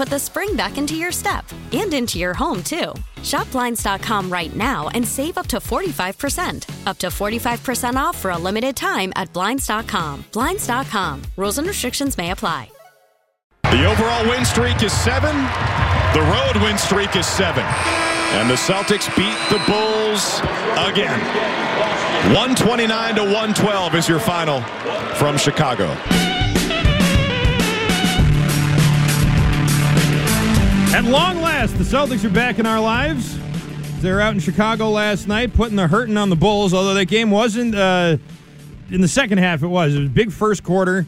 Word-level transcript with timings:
put 0.00 0.08
the 0.08 0.18
spring 0.18 0.56
back 0.56 0.78
into 0.78 0.96
your 0.96 1.12
step 1.12 1.44
and 1.72 1.92
into 1.92 2.18
your 2.18 2.32
home, 2.32 2.62
too. 2.62 2.94
Shop 3.22 3.50
Blinds.com 3.52 4.32
right 4.32 4.56
now 4.56 4.88
and 4.94 5.06
save 5.06 5.36
up 5.36 5.46
to 5.48 5.58
45%. 5.58 6.86
Up 6.86 6.96
to 6.96 7.08
45% 7.08 7.96
off 7.96 8.16
for 8.16 8.30
a 8.30 8.38
limited 8.38 8.74
time 8.76 9.12
at 9.14 9.30
Blinds.com. 9.34 10.24
Blinds.com. 10.32 11.22
Rules 11.36 11.58
and 11.58 11.68
restrictions 11.68 12.16
may 12.16 12.30
apply. 12.30 12.70
The 13.64 13.84
overall 13.84 14.24
win 14.26 14.46
streak 14.46 14.82
is 14.82 14.92
seven. 14.94 15.36
The 16.14 16.22
road 16.32 16.62
win 16.62 16.78
streak 16.78 17.14
is 17.14 17.26
seven. 17.26 17.64
And 18.40 18.48
the 18.48 18.54
Celtics 18.54 19.14
beat 19.18 19.36
the 19.50 19.62
Bulls 19.70 20.40
again. 20.88 21.20
129 22.32 23.16
to 23.16 23.22
112 23.22 23.94
is 23.96 24.08
your 24.08 24.18
final 24.18 24.62
from 25.16 25.36
Chicago. 25.36 25.94
At 31.00 31.06
long 31.06 31.40
last, 31.40 31.78
the 31.78 31.84
Celtics 31.84 32.26
are 32.26 32.28
back 32.28 32.58
in 32.58 32.66
our 32.66 32.78
lives. 32.78 33.38
They 34.02 34.12
were 34.12 34.20
out 34.20 34.34
in 34.34 34.38
Chicago 34.38 34.90
last 34.90 35.26
night, 35.26 35.54
putting 35.54 35.74
the 35.74 35.88
hurting 35.88 36.18
on 36.18 36.28
the 36.28 36.36
Bulls. 36.36 36.74
Although 36.74 36.92
that 36.92 37.06
game 37.06 37.30
wasn't 37.30 37.74
uh, 37.74 38.18
in 38.90 39.00
the 39.00 39.08
second 39.08 39.38
half, 39.38 39.62
it 39.62 39.68
was. 39.68 39.94
It 39.94 40.00
was 40.00 40.08
a 40.08 40.10
big 40.10 40.30
first 40.30 40.62
quarter. 40.62 41.06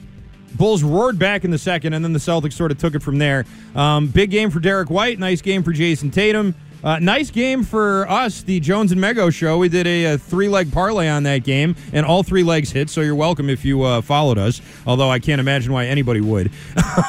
Bulls 0.54 0.82
roared 0.82 1.18
back 1.18 1.44
in 1.44 1.50
the 1.50 1.58
second, 1.58 1.92
and 1.92 2.02
then 2.02 2.14
the 2.14 2.18
Celtics 2.18 2.54
sort 2.54 2.70
of 2.70 2.78
took 2.78 2.94
it 2.94 3.02
from 3.02 3.18
there. 3.18 3.44
Um, 3.76 4.06
big 4.06 4.30
game 4.30 4.48
for 4.48 4.60
Derrick 4.60 4.88
White. 4.88 5.18
Nice 5.18 5.42
game 5.42 5.62
for 5.62 5.74
Jayson 5.74 6.10
Tatum. 6.10 6.54
Uh, 6.84 6.98
nice 6.98 7.30
game 7.30 7.62
for 7.62 8.08
us, 8.10 8.42
the 8.42 8.58
Jones 8.58 8.90
and 8.90 9.00
Mego 9.00 9.32
show. 9.32 9.58
We 9.58 9.68
did 9.68 9.86
a, 9.86 10.04
a 10.14 10.18
three 10.18 10.48
leg 10.48 10.72
parlay 10.72 11.08
on 11.08 11.22
that 11.22 11.44
game, 11.44 11.76
and 11.92 12.04
all 12.04 12.22
three 12.22 12.42
legs 12.42 12.72
hit. 12.72 12.90
So 12.90 13.02
you're 13.02 13.14
welcome 13.14 13.48
if 13.48 13.64
you 13.64 13.82
uh, 13.82 14.00
followed 14.00 14.36
us. 14.38 14.60
Although 14.86 15.08
I 15.08 15.20
can't 15.20 15.40
imagine 15.40 15.72
why 15.72 15.86
anybody 15.86 16.20
would. 16.20 16.50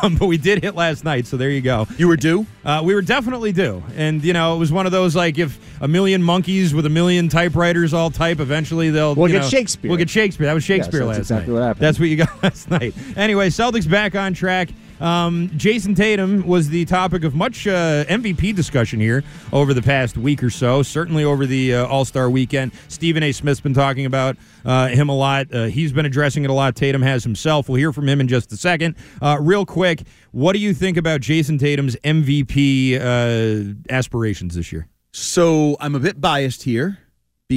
Um, 0.04 0.16
but 0.20 0.28
we 0.28 0.38
did 0.38 0.64
hit 0.64 0.76
last 0.76 1.04
night, 1.04 1.26
so 1.26 1.38
there 1.38 1.50
you 1.50 1.62
go. 1.62 1.88
You 1.98 2.08
were 2.08 2.18
due. 2.18 2.46
Uh, 2.64 2.82
we 2.84 2.94
were 2.94 3.02
definitely 3.02 3.52
due, 3.52 3.84
and 3.96 4.24
you 4.24 4.34
know 4.34 4.56
it 4.56 4.60
was 4.60 4.72
one 4.72 4.86
of 4.86 4.92
those 4.92 5.16
like 5.16 5.40
if 5.40 5.60
a 5.82 5.88
million 5.88 6.22
monkeys 6.22 6.74
with 6.74 6.86
a 6.86 6.90
million 6.90 7.28
typewriters 7.28 7.94
all 7.94 8.12
type, 8.12 8.40
eventually 8.40 8.92
they'll 8.92 9.16
We'll 9.16 9.28
you 9.28 9.34
get 9.38 9.44
know, 9.44 9.50
Shakespeare. 9.50 9.90
We'll 9.90 9.98
get 9.98 10.10
Shakespeare. 10.10 10.46
That 10.46 10.54
was 10.54 10.64
Shakespeare 10.64 11.00
that's 11.00 11.08
last 11.10 11.18
exactly 11.20 11.54
night. 11.54 11.60
what 11.60 11.66
happened. 11.68 11.84
That's 11.84 12.00
what 12.00 12.10
you 12.10 12.18
got 12.18 12.44
last 12.44 12.70
night. 12.70 12.94
Anyway, 13.18 13.50
Celtics 13.50 13.90
back 13.90 14.16
on 14.16 14.34
track. 14.34 14.70
Um, 15.03 15.50
Jayson 15.50 15.96
Tatum 15.96 16.47
was 16.47 16.69
the 16.69 16.86
topic 16.86 17.25
of 17.25 17.36
much 17.36 17.68
uh, 17.68 18.06
MVP 18.06 18.56
discussion 18.56 19.02
here 19.02 19.22
over 19.52 19.74
the 19.74 19.81
past 19.81 20.18
week 20.18 20.41
or 20.41 20.50
so. 20.50 20.81
Certainly 20.81 21.25
over 21.25 21.46
the 21.46 21.75
uh, 21.75 21.88
All 21.88 22.06
Star 22.06 22.30
weekend. 22.30 22.72
Stephen 22.88 23.22
A. 23.22 23.34
Smith's 23.34 23.59
been 23.59 23.74
talking 23.74 24.06
about 24.06 24.38
uh, 24.63 24.88
him 24.88 25.09
a 25.09 25.16
lot. 25.16 25.53
Uh, 25.53 25.66
he's 25.66 25.92
been 25.92 26.06
addressing 26.06 26.46
it 26.46 26.50
a 26.50 26.53
lot. 26.53 26.78
Tatum 26.78 27.02
has 27.02 27.24
himself. 27.24 27.68
We'll 27.68 27.80
hear 27.80 27.92
from 27.92 28.08
him 28.08 28.22
in 28.22 28.30
just 28.30 28.53
a 28.53 28.58
second. 28.58 28.96
Uh, 29.22 29.38
real 29.42 29.66
quick, 29.66 30.03
what 30.31 30.53
do 30.53 30.59
you 30.59 30.74
think 30.74 30.96
about 30.96 31.19
Jayson 31.19 31.59
Tatum's 31.59 31.97
MVP 31.97 32.96
uh, 32.96 33.75
aspirations 33.94 34.56
this 34.56 34.72
year? 34.72 34.88
So 35.12 35.75
I'm 35.81 35.96
a 35.96 36.00
bit 36.00 36.22
biased 36.22 36.63
here 36.63 37.03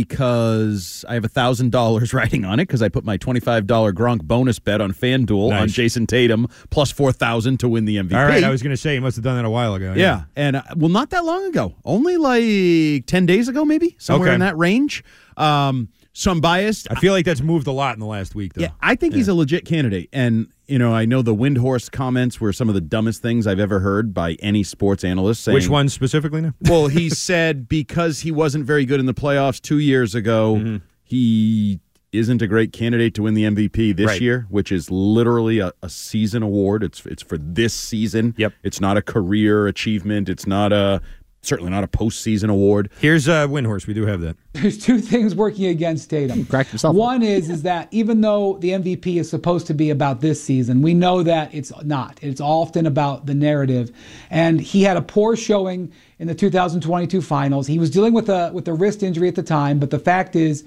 because 0.05 1.05
I 1.09 1.15
have 1.15 1.25
a 1.25 1.29
thousand 1.29 1.71
dollars 1.73 2.13
riding 2.21 2.45
on 2.45 2.61
it 2.61 2.65
because 2.67 2.83
I 2.83 2.89
put 2.89 3.05
my 3.05 3.17
twenty-five 3.17 3.67
dollar 3.67 3.93
Gronk 3.93 4.23
bonus 4.23 4.59
bet 4.59 4.81
on 4.81 4.93
FanDuel 4.93 5.51
Nice. 5.51 5.63
on 5.63 5.69
Jayson 5.69 6.07
Tatum 6.07 6.49
plus 6.71 6.91
four 6.91 7.13
thousand 7.13 7.59
to 7.61 7.69
win 7.69 7.85
the 7.85 7.97
MVP. 7.97 8.15
All 8.17 8.25
right, 8.27 8.45
I 8.45 8.51
was 8.51 8.63
going 8.63 8.73
to 8.73 8.77
say 8.77 8.95
you 8.95 9.01
must 9.01 9.17
have 9.17 9.25
done 9.25 9.37
that 9.37 9.45
a 9.45 9.51
while 9.51 9.75
ago. 9.75 9.95
yeah. 9.97 10.25
and 10.35 10.57
uh, 10.57 10.63
well, 10.77 10.89
not 10.91 11.11
that 11.11 11.25
long 11.25 11.45
ago, 11.47 11.75
only 11.85 12.17
like 12.17 13.07
ten 13.07 13.27
days 13.27 13.49
ago, 13.49 13.65
maybe 13.65 13.97
somewhere 13.99 14.29
Okay. 14.29 14.35
in 14.35 14.41
that 14.41 14.57
range. 14.57 15.05
Um, 15.37 15.89
so 16.19 16.31
I'm 16.31 16.41
biased. 16.41 16.89
I 16.91 16.95
feel 16.95 17.13
like 17.13 17.25
that's 17.27 17.43
moved 17.43 17.67
a 17.67 17.73
lot 17.73 17.95
in 17.95 18.01
the 18.01 18.07
last 18.07 18.35
week, 18.35 18.55
though. 18.55 18.63
Yeah, 18.63 18.71
I 18.81 18.95
think 18.95 19.15
he's 19.15 19.29
a 19.29 19.35
legit 19.35 19.65
candidate. 19.67 20.09
And, 20.13 20.51
you 20.67 20.79
know, 20.79 20.95
I 20.95 21.05
know 21.05 21.21
the 21.21 21.35
Windhorst 21.35 21.93
comments 21.93 22.41
were 22.41 22.53
some 22.55 22.69
of 22.71 22.75
the 22.75 22.81
dumbest 22.81 23.21
things 23.21 23.47
I've 23.47 23.61
ever 23.61 23.81
heard 23.81 24.15
by 24.15 24.33
any 24.41 24.63
sports 24.63 25.05
analyst 25.05 25.45
saying. 25.45 25.55
Which 25.55 25.69
one 25.69 25.89
specifically 25.91 26.41
now? 26.41 26.55
Well, 26.63 26.87
he 26.89 27.11
said 27.29 27.69
because 27.69 28.21
he 28.21 28.31
wasn't 28.33 28.65
very 28.65 28.87
good 28.87 28.99
in 28.99 29.05
the 29.07 29.15
playoffs 29.15 29.61
two 29.61 29.79
years 29.79 30.15
ago, 30.15 30.55
Mm-hmm. 30.57 30.77
he 31.05 31.81
isn't 32.13 32.41
a 32.41 32.47
great 32.47 32.73
candidate 32.73 33.13
to 33.15 33.23
win 33.23 33.35
the 33.35 33.43
MVP 33.45 33.95
this 33.95 34.07
Right. 34.07 34.21
year, 34.23 34.47
which 34.49 34.73
is 34.73 34.91
literally 34.91 35.59
a, 35.59 35.73
a 35.83 35.91
season 35.91 36.43
award. 36.43 36.83
It's 36.83 37.05
it's 37.05 37.23
for 37.23 37.37
this 37.37 37.75
season. 37.75 38.35
Yep. 38.39 38.55
It's 38.63 38.81
not 38.81 38.97
a 38.97 39.03
career 39.03 39.67
achievement. 39.67 40.29
It's 40.31 40.47
not 40.47 40.73
a 40.73 41.03
certainly 41.47 41.71
not 41.71 41.85
a 41.85 41.89
postseason 41.89 42.51
award. 42.51 42.91
Here's 43.01 43.29
a 43.29 43.35
uh, 43.35 43.47
Windhorst. 43.47 43.87
We 43.87 43.95
do 43.95 44.07
have 44.07 44.21
that. 44.21 44.37
There's 44.53 44.79
two 44.79 44.99
things 44.99 45.35
working 45.35 45.67
against 45.67 46.11
Tatum. 46.11 46.47
cracked 46.47 46.71
himself 46.71 46.93
up. 46.93 46.97
One 46.97 47.23
is 47.23 47.51
is 47.51 47.63
that 47.63 47.89
even 47.91 48.21
though 48.21 48.59
the 48.59 48.71
MVP 48.71 49.17
is 49.17 49.29
supposed 49.29 49.67
to 49.69 49.75
be 49.75 49.91
about 49.91 50.21
this 50.21 50.43
season, 50.43 50.83
we 50.83 50.95
know 50.95 51.23
that 51.23 51.55
it's 51.55 51.73
not. 51.85 52.19
It's 52.23 52.41
often 52.41 52.87
about 52.87 53.27
the 53.27 53.35
narrative. 53.35 53.91
And 54.31 54.61
he 54.61 54.83
had 54.83 54.97
a 54.97 55.03
poor 55.03 55.37
showing 55.37 55.93
in 56.19 56.27
the 56.27 56.35
2022 56.35 57.21
finals. 57.23 57.67
He 57.67 57.79
was 57.79 57.91
dealing 57.91 58.13
with 58.13 58.29
a 58.29 58.51
with 58.53 58.67
a 58.69 58.75
wrist 58.75 59.03
injury 59.03 59.29
at 59.29 59.35
the 59.35 59.43
time, 59.43 59.79
but 59.79 59.91
the 59.91 59.99
fact 59.99 60.37
is 60.37 60.65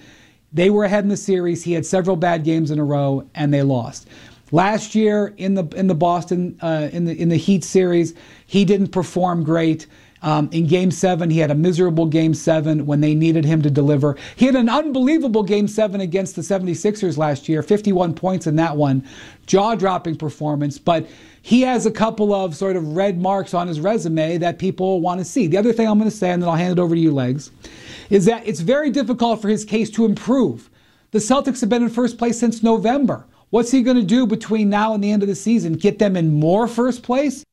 they 0.52 0.70
were 0.70 0.84
ahead 0.84 1.04
in 1.04 1.10
the 1.10 1.18
series. 1.18 1.64
He 1.64 1.74
had 1.74 1.86
several 1.86 2.16
bad 2.16 2.44
games 2.44 2.72
in 2.72 2.80
a 2.80 2.84
row 2.84 3.28
and 3.36 3.54
they 3.54 3.62
lost. 3.62 4.08
Last 4.52 4.96
year 4.96 5.34
in 5.38 5.54
the 5.54 5.66
in 5.76 5.88
the 5.88 5.96
Boston 5.96 6.58
uh, 6.62 6.90
in 6.92 7.06
the 7.06 7.20
in 7.20 7.30
the 7.30 7.38
Heat 7.38 7.64
series, 7.64 8.16
he 8.48 8.66
didn't 8.66 8.88
perform 8.88 9.44
great. 9.44 9.86
Um, 10.22 10.50
in 10.52 10.68
game 10.68 10.92
seven, 10.92 11.30
he 11.30 11.40
had 11.40 11.52
a 11.52 11.56
miserable 11.56 12.06
game 12.06 12.34
seven 12.34 12.86
when 12.86 13.02
they 13.02 13.16
needed 13.16 13.46
him 13.46 13.62
to 13.62 13.70
deliver. 13.70 14.18
He 14.36 14.46
had 14.46 14.56
an 14.56 14.70
unbelievable 14.70 15.44
game 15.44 15.68
seven 15.68 16.02
against 16.02 16.36
the 16.36 16.42
76ers 16.42 17.18
last 17.18 17.48
year, 17.48 17.62
51 17.64 18.14
points 18.14 18.46
in 18.46 18.56
that 18.58 18.76
one, 18.76 19.04
jaw 19.46 19.76
dropping 19.76 20.18
performance. 20.18 20.78
But 20.78 21.08
he 21.42 21.62
has 21.62 21.86
a 21.86 21.92
couple 21.92 22.34
of 22.34 22.56
sort 22.56 22.76
of 22.76 22.96
red 22.96 23.20
marks 23.22 23.54
on 23.54 23.68
his 23.68 23.80
resume 23.80 24.38
that 24.38 24.60
people 24.60 25.00
want 25.00 25.20
to 25.20 25.26
see. 25.26 25.48
The 25.48 25.58
other 25.58 25.74
thing 25.74 25.88
I'm 25.88 25.98
going 25.98 26.10
to 26.10 26.16
say, 26.16 26.32
and 26.32 26.42
then 26.42 26.50
I'll 26.50 26.56
hand 26.56 26.78
it 26.78 26.82
over 26.82 26.96
to 26.96 27.02
you, 27.02 27.12
Legs, 27.12 27.52
is 28.10 28.26
that 28.26 28.46
it's 28.48 28.60
very 28.60 28.90
difficult 28.90 29.42
for 29.42 29.48
his 29.48 29.64
case 29.64 29.90
to 29.92 30.06
improve. 30.06 30.70
The 31.12 31.20
Celtics 31.20 31.62
have 31.62 31.70
been 31.70 31.84
in 31.84 31.90
first 31.90 32.18
place 32.18 32.40
since 32.40 32.62
November. 32.62 33.26
What's 33.50 33.72
he 33.72 33.82
going 33.82 33.98
to 33.98 34.04
do 34.04 34.28
between 34.28 34.70
now 34.70 34.94
and 34.94 35.04
the 35.04 35.12
end 35.12 35.24
of 35.24 35.30
the 35.30 35.36
season? 35.36 35.74
Get 35.74 35.98
them 35.98 36.16
in 36.16 36.32
more 36.32 36.68
first 36.68 37.02
place? 37.02 37.44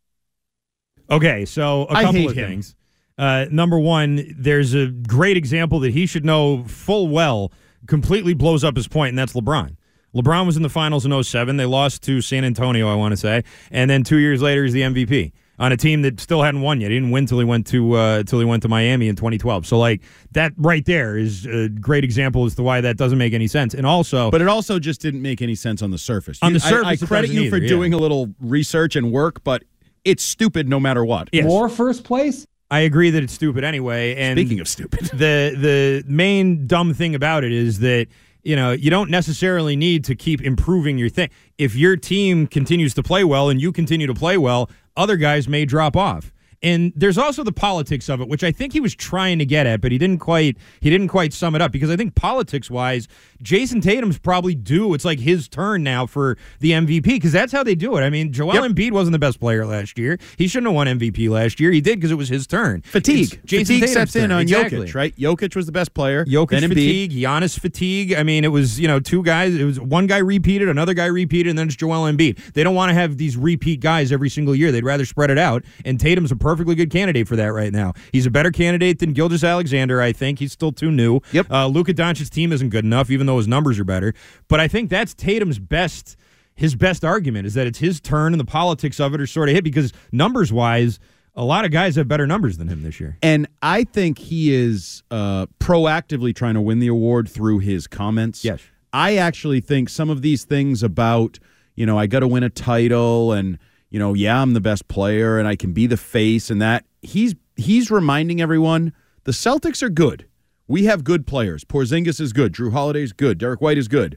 Okay, 1.10 1.44
so 1.44 1.82
a 1.84 2.02
couple 2.02 2.28
of 2.28 2.36
him. 2.36 2.48
things. 2.48 2.74
Uh, 3.18 3.46
number 3.50 3.78
one, 3.78 4.34
there's 4.36 4.74
a 4.74 4.88
great 4.88 5.36
example 5.36 5.80
that 5.80 5.92
he 5.92 6.06
should 6.06 6.24
know 6.24 6.64
full 6.64 7.08
well 7.08 7.52
completely 7.86 8.34
blows 8.34 8.64
up 8.64 8.76
his 8.76 8.88
point, 8.88 9.10
and 9.10 9.18
that's 9.18 9.32
LeBron. 9.32 9.76
LeBron 10.14 10.46
was 10.46 10.56
in 10.56 10.62
the 10.62 10.68
finals 10.68 11.04
in 11.04 11.22
07. 11.22 11.56
They 11.56 11.66
lost 11.66 12.02
to 12.04 12.20
San 12.20 12.44
Antonio, 12.44 12.88
I 12.88 12.94
want 12.94 13.12
to 13.12 13.16
say. 13.16 13.44
And 13.70 13.90
then 13.90 14.02
two 14.02 14.16
years 14.16 14.40
later, 14.40 14.64
he's 14.64 14.72
the 14.72 14.80
MVP 14.80 15.32
on 15.58 15.72
a 15.72 15.76
team 15.76 16.02
that 16.02 16.20
still 16.20 16.42
hadn't 16.42 16.62
won 16.62 16.80
yet. 16.80 16.90
He 16.90 16.96
didn't 16.96 17.10
win 17.10 17.26
till 17.26 17.38
he 17.38 17.44
went 17.44 17.66
to 17.68 17.92
uh, 17.94 18.22
till 18.22 18.38
he 18.38 18.44
went 18.44 18.62
to 18.62 18.68
Miami 18.68 19.08
in 19.08 19.16
2012. 19.16 19.66
So 19.66 19.78
like 19.78 20.02
that 20.32 20.52
right 20.56 20.84
there 20.84 21.16
is 21.18 21.46
a 21.46 21.68
great 21.68 22.02
example 22.04 22.44
as 22.46 22.54
to 22.56 22.62
why 22.62 22.80
that 22.80 22.96
doesn't 22.96 23.18
make 23.18 23.34
any 23.34 23.46
sense. 23.46 23.74
And 23.74 23.86
also, 23.86 24.30
But 24.30 24.40
it 24.40 24.48
also 24.48 24.78
just 24.78 25.00
didn't 25.00 25.22
make 25.22 25.42
any 25.42 25.54
sense 25.54 25.82
on 25.82 25.90
the 25.90 25.98
surface. 25.98 26.38
On 26.42 26.52
the 26.52 26.62
I- 26.64 26.70
surface, 26.70 27.02
I, 27.02 27.04
it 27.04 27.06
credit 27.06 27.30
you 27.30 27.50
for 27.50 27.56
either, 27.56 27.64
yeah. 27.64 27.68
doing 27.68 27.92
a 27.92 27.98
little 27.98 28.34
research 28.40 28.96
and 28.96 29.12
work, 29.12 29.44
but 29.44 29.64
it's 30.06 30.22
stupid 30.22 30.68
no 30.68 30.80
matter 30.80 31.04
what. 31.04 31.28
Yes. 31.32 31.44
More 31.44 31.68
first 31.68 32.04
place? 32.04 32.46
I 32.70 32.80
agree 32.80 33.10
that 33.10 33.22
it's 33.22 33.32
stupid 33.32 33.64
anyway. 33.64 34.14
And 34.16 34.38
Speaking 34.38 34.60
of 34.60 34.68
stupid, 34.68 35.04
the 35.12 35.54
the 35.56 36.04
main 36.06 36.66
dumb 36.66 36.94
thing 36.94 37.14
about 37.14 37.44
it 37.44 37.52
is 37.52 37.80
that 37.80 38.06
you 38.42 38.56
know 38.56 38.72
you 38.72 38.90
don't 38.90 39.10
necessarily 39.10 39.76
need 39.76 40.04
to 40.04 40.14
keep 40.14 40.40
improving 40.40 40.96
your 40.96 41.08
thing. 41.08 41.28
If 41.58 41.74
your 41.74 41.96
team 41.96 42.46
continues 42.46 42.94
to 42.94 43.02
play 43.02 43.24
well 43.24 43.50
and 43.50 43.60
you 43.60 43.72
continue 43.72 44.06
to 44.06 44.14
play 44.14 44.38
well, 44.38 44.70
other 44.96 45.16
guys 45.16 45.48
may 45.48 45.64
drop 45.64 45.96
off. 45.96 46.32
And 46.66 46.92
there's 46.96 47.16
also 47.16 47.44
the 47.44 47.52
politics 47.52 48.08
of 48.08 48.20
it, 48.20 48.28
which 48.28 48.42
I 48.42 48.50
think 48.50 48.72
he 48.72 48.80
was 48.80 48.94
trying 48.94 49.38
to 49.38 49.46
get 49.46 49.66
at, 49.66 49.80
but 49.80 49.92
he 49.92 49.98
didn't 49.98 50.18
quite 50.18 50.56
he 50.80 50.90
didn't 50.90 51.08
quite 51.08 51.32
sum 51.32 51.54
it 51.54 51.62
up 51.62 51.70
because 51.70 51.90
I 51.90 51.96
think 51.96 52.14
politics 52.16 52.68
wise, 52.70 53.06
Jayson 53.42 53.80
Tatum's 53.80 54.18
probably 54.18 54.54
due. 54.56 54.92
It's 54.94 55.04
like 55.04 55.20
his 55.20 55.48
turn 55.48 55.82
now 55.84 56.06
for 56.06 56.36
the 56.60 56.72
MVP 56.72 57.04
because 57.04 57.30
that's 57.32 57.52
how 57.52 57.62
they 57.62 57.74
do 57.76 57.96
it. 57.96 58.00
I 58.00 58.10
mean, 58.10 58.32
Joel 58.32 58.54
Yep. 58.54 58.64
Embiid 58.64 58.90
wasn't 58.92 59.12
the 59.12 59.18
best 59.18 59.38
player 59.38 59.64
last 59.64 59.96
year. 59.96 60.18
He 60.38 60.48
shouldn't 60.48 60.66
have 60.68 60.74
won 60.74 60.86
MVP 60.88 61.28
last 61.30 61.60
year. 61.60 61.70
He 61.70 61.80
did 61.80 61.98
because 62.00 62.10
it 62.10 62.16
was 62.16 62.28
his 62.28 62.46
turn. 62.48 62.82
fatigue. 62.82 63.34
It's 63.34 63.42
Jayson 63.44 63.66
fatigue 63.66 63.80
Tatum's 63.82 63.92
sets 64.12 64.16
in 64.16 64.32
on 64.32 64.42
Exactly. 64.42 64.86
Jokic, 64.88 64.94
right? 64.94 65.16
Jokic 65.16 65.54
was 65.54 65.66
the 65.66 65.72
best 65.72 65.94
player. 65.94 66.24
Jokic 66.24 66.48
then 66.50 66.62
Embiid. 66.64 66.68
fatigue, 66.70 67.12
Giannis 67.12 67.58
fatigue. 67.58 68.14
I 68.14 68.22
mean, 68.24 68.44
it 68.44 68.48
was 68.48 68.80
you 68.80 68.88
know 68.88 68.98
two 68.98 69.22
guys. 69.22 69.54
It 69.54 69.64
was 69.64 69.78
one 69.78 70.06
guy 70.08 70.18
repeated, 70.18 70.68
another 70.68 70.94
guy 70.94 71.06
repeated, 71.06 71.50
and 71.50 71.58
then 71.58 71.68
it's 71.68 71.76
Joel 71.76 72.10
Embiid. 72.10 72.54
They 72.54 72.64
don't 72.64 72.74
want 72.74 72.90
to 72.90 72.94
have 72.94 73.18
these 73.18 73.36
repeat 73.36 73.80
guys 73.80 74.10
every 74.10 74.30
single 74.30 74.54
year. 74.54 74.72
They'd 74.72 74.84
rather 74.84 75.04
spread 75.04 75.30
it 75.30 75.38
out. 75.38 75.62
And 75.84 76.00
Tatum's 76.00 76.32
a 76.32 76.36
perfectly 76.56 76.74
good 76.74 76.90
candidate 76.90 77.28
for 77.28 77.36
that 77.36 77.52
right 77.52 77.70
now. 77.70 77.92
He's 78.12 78.24
a 78.24 78.30
better 78.30 78.50
candidate 78.50 78.98
than 78.98 79.12
Gilgeous-Alexander. 79.12 80.00
I 80.00 80.12
think 80.12 80.38
he's 80.38 80.52
still 80.52 80.72
too 80.72 80.90
new. 80.90 81.20
Yep. 81.32 81.50
Uh, 81.50 81.66
Luka 81.66 81.92
Doncic's 81.92 82.30
team 82.30 82.50
isn't 82.50 82.70
good 82.70 82.84
enough, 82.84 83.10
even 83.10 83.26
though 83.26 83.36
his 83.36 83.46
numbers 83.46 83.78
are 83.78 83.84
better. 83.84 84.14
But 84.48 84.58
I 84.60 84.68
think 84.68 84.88
that's 84.88 85.12
Tatum's 85.12 85.58
best. 85.58 86.16
His 86.54 86.74
best 86.74 87.04
argument 87.04 87.46
is 87.46 87.52
that 87.52 87.66
it's 87.66 87.80
his 87.80 88.00
turn, 88.00 88.32
and 88.32 88.40
the 88.40 88.46
politics 88.46 88.98
of 88.98 89.12
it 89.12 89.20
are 89.20 89.26
sort 89.26 89.50
of 89.50 89.54
hit 89.54 89.64
because 89.64 89.92
numbers 90.12 90.50
wise. 90.50 90.98
A 91.34 91.44
lot 91.44 91.66
of 91.66 91.70
guys 91.70 91.96
have 91.96 92.08
better 92.08 92.26
numbers 92.26 92.56
than 92.56 92.68
him 92.68 92.82
this 92.82 92.98
year. 92.98 93.18
And 93.22 93.46
I 93.60 93.84
think 93.84 94.18
he 94.18 94.54
is 94.54 95.02
uh, 95.10 95.44
proactively 95.60 96.34
trying 96.34 96.54
to 96.54 96.62
win 96.62 96.78
the 96.78 96.86
award 96.86 97.28
through 97.28 97.58
his 97.58 97.86
comments. 97.86 98.42
Yes. 98.42 98.62
I 98.94 99.16
actually 99.18 99.60
think 99.60 99.90
some 99.90 100.08
of 100.08 100.22
these 100.22 100.44
things 100.44 100.82
about, 100.82 101.38
you 101.74 101.84
know, 101.84 101.98
I 101.98 102.06
got 102.06 102.20
to 102.20 102.28
win 102.28 102.42
a 102.42 102.48
title 102.48 103.34
and, 103.34 103.58
you 103.90 103.98
know, 103.98 104.14
yeah, 104.14 104.40
I'm 104.40 104.54
the 104.54 104.60
best 104.60 104.88
player 104.88 105.38
and 105.38 105.46
I 105.46 105.56
can 105.56 105.72
be 105.72 105.86
the 105.86 105.96
face 105.96 106.50
and 106.50 106.60
that 106.60 106.84
he's 107.02 107.34
he's 107.56 107.90
reminding 107.90 108.40
everyone 108.40 108.92
the 109.24 109.32
Celtics 109.32 109.82
are 109.82 109.88
good. 109.88 110.26
We 110.68 110.84
have 110.84 111.04
good 111.04 111.26
players. 111.26 111.64
Porzingis 111.64 112.20
is 112.20 112.32
good. 112.32 112.52
Jrue 112.52 112.72
Holiday 112.72 113.02
is 113.02 113.12
good. 113.12 113.38
Derrick 113.38 113.60
White 113.60 113.78
is 113.78 113.88
good. 113.88 114.16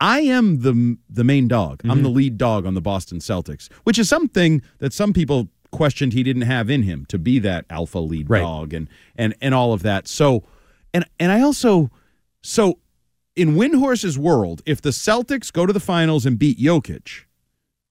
I 0.00 0.20
am 0.20 0.60
the 0.60 0.98
the 1.08 1.24
main 1.24 1.48
dog. 1.48 1.80
I'm 1.84 2.02
the 2.02 2.08
mm-hmm. 2.08 2.16
lead 2.16 2.38
dog 2.38 2.66
on 2.66 2.74
the 2.74 2.80
Boston 2.80 3.18
Celtics, 3.18 3.70
which 3.84 3.98
is 3.98 4.08
something 4.08 4.62
that 4.78 4.92
some 4.92 5.12
people 5.12 5.48
questioned 5.70 6.12
he 6.12 6.22
didn't 6.22 6.42
have 6.42 6.70
in 6.70 6.82
him 6.82 7.04
to 7.06 7.18
be 7.18 7.38
that 7.40 7.64
alpha 7.70 7.98
lead 7.98 8.30
Right. 8.30 8.40
dog 8.40 8.72
and 8.72 8.88
and 9.16 9.34
and 9.40 9.54
all 9.54 9.72
of 9.72 9.82
that. 9.82 10.08
So 10.08 10.44
and 10.92 11.04
and 11.18 11.32
I 11.32 11.40
also 11.40 11.90
so 12.42 12.78
in 13.34 13.54
Windhorst's 13.54 14.18
world, 14.18 14.62
if 14.66 14.80
the 14.80 14.90
Celtics 14.90 15.52
go 15.52 15.66
to 15.66 15.72
the 15.72 15.80
finals 15.80 16.24
and 16.24 16.38
beat 16.38 16.58
Jokic, 16.58 17.24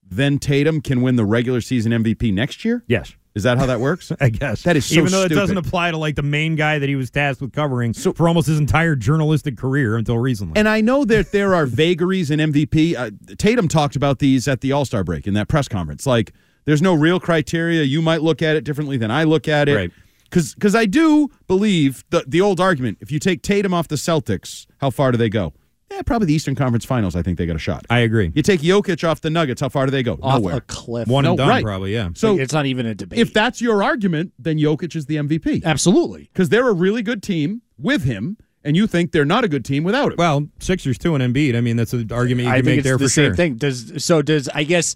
then 0.09 0.39
Tatum 0.39 0.81
can 0.81 1.01
win 1.01 1.15
the 1.15 1.25
regular 1.25 1.61
season 1.61 1.91
MVP 1.91 2.33
next 2.33 2.63
year. 2.65 2.83
Yes. 2.87 3.13
Is 3.35 3.43
that 3.43 3.57
how 3.57 3.65
that 3.65 3.81
works? 3.81 4.13
I 4.21 4.29
guess 4.29 4.63
That 4.63 4.77
is 4.77 4.85
so 4.85 4.95
even 4.95 5.11
though 5.11 5.23
it 5.23 5.29
doesn't 5.29 5.57
apply 5.57 5.91
to 5.91 5.97
like 5.97 6.15
the 6.15 6.23
main 6.23 6.55
guy 6.55 6.79
that 6.79 6.87
he 6.87 6.95
was 6.95 7.11
tasked 7.11 7.41
with 7.41 7.51
covering 7.51 7.93
for 7.93 8.27
almost 8.27 8.47
his 8.47 8.57
entire 8.57 8.95
journalistic 8.95 9.57
career 9.57 9.97
until 9.97 10.17
recently. 10.17 10.57
And 10.57 10.69
I 10.69 10.79
know 10.79 11.03
that 11.05 11.33
there 11.33 11.53
are 11.53 11.65
vagaries 11.65 12.31
in 12.31 12.39
MVP. 12.39 12.95
Uh, 12.95 13.11
Tatum 13.37 13.67
talked 13.67 13.97
about 13.97 14.19
these 14.19 14.47
at 14.47 14.61
the 14.61 14.71
All 14.71 14.85
Star 14.85 15.03
break 15.03 15.27
in 15.27 15.33
that 15.33 15.49
press 15.49 15.67
conference. 15.67 16.05
Like, 16.05 16.31
there's 16.63 16.81
no 16.81 16.93
real 16.93 17.19
criteria. 17.19 17.83
You 17.83 18.01
might 18.01 18.21
look 18.21 18.41
at 18.41 18.55
it 18.55 18.63
differently 18.63 18.97
than 18.97 19.11
I 19.11 19.25
look 19.25 19.47
at 19.47 19.67
it. 19.67 19.75
Right. 19.75 19.91
Because 20.29 20.75
I 20.75 20.85
do 20.85 21.29
believe 21.47 22.03
the, 22.09 22.23
the 22.27 22.41
old 22.41 22.59
argument 22.59 22.97
if 22.99 23.11
you 23.11 23.19
take 23.19 23.41
Tatum 23.41 23.73
off 23.73 23.87
the 23.87 23.95
Celtics, 23.95 24.65
how 24.79 24.89
far 24.89 25.11
do 25.11 25.17
they 25.17 25.29
go? 25.29 25.53
Yeah, 25.95 26.01
probably 26.01 26.27
the 26.27 26.33
Eastern 26.33 26.55
Conference 26.55 26.83
Finals. 26.83 27.15
I 27.15 27.21
think 27.21 27.37
they 27.37 27.45
got 27.45 27.55
a 27.55 27.59
shot. 27.59 27.85
I 27.89 27.99
agree. 27.99 28.31
You 28.35 28.41
take 28.41 28.59
Jokic 28.61 29.07
off 29.07 29.21
the 29.21 29.29
Nuggets, 29.29 29.61
how 29.61 29.69
far 29.69 29.85
do 29.85 29.91
they 29.91 30.03
go? 30.03 30.19
Off 30.21 30.41
Nowhere. 30.41 30.57
a 30.57 30.61
cliff. 30.61 31.07
One 31.07 31.25
and 31.25 31.33
No, 31.37 31.37
done, 31.37 31.49
right. 31.49 31.63
probably. 31.63 31.93
Yeah. 31.93 32.09
So 32.15 32.33
Like, 32.33 32.41
it's 32.41 32.53
not 32.53 32.65
even 32.65 32.85
a 32.85 32.93
debate. 32.93 33.19
if 33.19 33.31
that's 33.33 33.61
your 33.61 33.81
argument, 33.81 34.33
then 34.37 34.57
Jokic 34.57 34.95
is 34.95 35.05
the 35.05 35.15
MVP 35.15 35.63
Absolutely. 35.63 36.29
because 36.33 36.49
they're 36.49 36.67
a 36.67 36.73
really 36.73 37.01
good 37.01 37.23
team 37.23 37.61
with 37.77 38.03
him, 38.03 38.37
and 38.63 38.75
you 38.75 38.87
think 38.87 39.11
they're 39.13 39.23
not 39.25 39.43
a 39.45 39.47
good 39.47 39.63
team 39.63 39.83
without 39.85 40.11
him. 40.11 40.17
Well, 40.17 40.47
Sixers 40.59 40.97
too 40.97 41.15
and 41.15 41.23
Embiid. 41.33 41.55
I 41.55 41.61
mean, 41.61 41.77
that's 41.77 41.93
an 41.93 42.11
argument 42.11 42.47
you 42.47 42.51
I 42.51 42.57
can 42.57 42.65
think 42.65 42.71
make 42.73 42.77
it's 42.79 42.83
there 42.87 42.97
the 42.97 43.05
for 43.05 43.09
same 43.09 43.25
sure. 43.29 43.35
thing. 43.35 43.55
Does 43.55 44.03
so? 44.03 44.21
Does 44.21 44.49
I 44.49 44.63
guess 44.63 44.95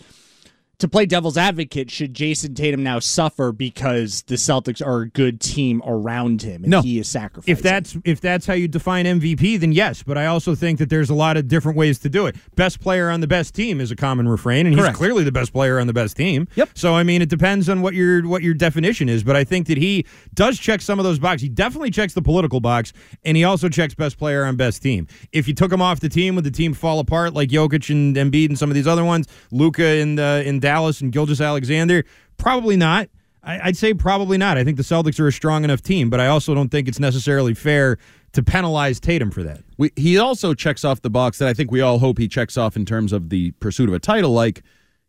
to 0.79 0.87
play 0.87 1.05
devil's 1.05 1.37
advocate, 1.37 1.91
should 1.91 2.13
Jayson 2.13 2.55
Tatum 2.55 2.81
now 2.83 2.99
suffer 2.99 3.51
because 3.51 4.21
the 4.23 4.35
Celtics 4.35 4.85
are 4.85 5.01
a 5.01 5.09
good 5.09 5.39
team 5.41 5.81
around 5.85 6.41
him 6.41 6.63
and 6.63 6.71
No. 6.71 6.81
he 6.81 6.99
is 6.99 7.07
sacrificing? 7.09 7.51
If 7.51 7.61
that's 7.61 7.97
if 8.05 8.21
that's 8.21 8.45
how 8.45 8.53
you 8.53 8.67
define 8.69 9.05
MVP, 9.05 9.59
then 9.59 9.71
yes. 9.73 10.03
But 10.03 10.17
I 10.17 10.25
also 10.27 10.55
think 10.55 10.79
that 10.79 10.89
there's 10.89 11.09
a 11.09 11.13
lot 11.13 11.35
of 11.37 11.47
different 11.49 11.77
ways 11.77 11.99
to 11.99 12.09
do 12.09 12.25
it. 12.27 12.35
Best 12.55 12.79
player 12.79 13.09
on 13.09 13.19
the 13.19 13.27
best 13.27 13.53
team 13.53 13.81
is 13.81 13.91
a 13.91 13.95
common 13.95 14.27
refrain, 14.27 14.65
and 14.67 14.75
Correct. 14.75 14.91
he's 14.91 14.97
clearly 14.97 15.23
the 15.25 15.31
best 15.33 15.51
player 15.51 15.79
on 15.79 15.87
the 15.87 15.93
best 15.93 16.15
team. 16.15 16.47
Yep. 16.55 16.69
So 16.75 16.95
I 16.95 17.03
mean, 17.03 17.21
it 17.21 17.27
depends 17.29 17.67
on 17.67 17.81
what 17.81 17.93
your 17.93 18.25
what 18.27 18.41
your 18.41 18.53
definition 18.53 19.09
is. 19.09 19.21
But 19.21 19.35
I 19.35 19.43
think 19.43 19.67
that 19.67 19.77
he 19.77 20.05
does 20.33 20.57
check 20.57 20.79
some 20.81 20.97
of 20.97 21.03
those 21.03 21.19
boxes. 21.19 21.41
He 21.41 21.49
definitely 21.49 21.91
checks 21.91 22.13
the 22.13 22.21
political 22.21 22.61
box, 22.61 22.93
and 23.25 23.35
he 23.35 23.43
also 23.43 23.67
checks 23.67 23.93
best 23.95 24.17
player 24.17 24.45
on 24.45 24.55
best 24.55 24.81
team. 24.81 25.07
If 25.33 25.45
you 25.45 25.53
took 25.53 25.73
him 25.73 25.81
off 25.81 25.99
the 25.99 26.07
team, 26.09 26.35
would 26.35 26.45
the 26.45 26.51
team 26.51 26.73
fall 26.73 27.00
apart 27.00 27.33
like 27.33 27.50
Jokic 27.50 27.89
and 27.89 28.15
Embiid 28.15 28.48
and 28.48 28.57
some 28.57 28.69
of 28.71 28.75
these 28.75 28.88
other 28.88 29.03
ones, 29.03 29.27
Luka 29.51 29.86
in 29.98 30.17
uh, 30.17 30.41
in 30.45 30.59
Dallas 30.62 30.68
and 31.01 31.11
Gilgeous-Alexander? 31.11 32.05
Probably 32.38 32.77
not. 32.77 33.09
I, 33.43 33.67
I'd 33.67 33.77
say 33.77 33.93
probably 33.93 34.38
not. 34.38 34.57
I 34.57 34.63
think 34.63 34.77
the 34.77 34.83
Celtics 34.83 35.19
are 35.19 35.27
a 35.27 35.31
strong 35.31 35.63
enough 35.63 35.81
team, 35.81 36.09
but 36.09 36.19
I 36.19 36.27
also 36.27 36.53
don't 36.53 36.69
think 36.69 36.88
it's 36.88 36.99
necessarily 36.99 37.53
fair 37.53 37.97
to 38.33 38.43
penalize 38.43 38.99
Tatum 38.99 39.31
for 39.31 39.43
that. 39.43 39.63
We, 39.77 39.91
he 39.95 40.17
also 40.17 40.53
checks 40.53 40.83
off 40.85 41.01
the 41.01 41.09
box 41.09 41.39
that 41.39 41.47
I 41.47 41.53
think 41.53 41.71
we 41.71 41.81
all 41.81 41.99
hope 41.99 42.17
he 42.17 42.27
checks 42.27 42.57
off 42.57 42.75
in 42.75 42.85
terms 42.85 43.11
of 43.11 43.29
the 43.29 43.51
pursuit 43.53 43.89
of 43.89 43.95
a 43.95 43.99
title. 43.99 44.31
Like 44.31 44.61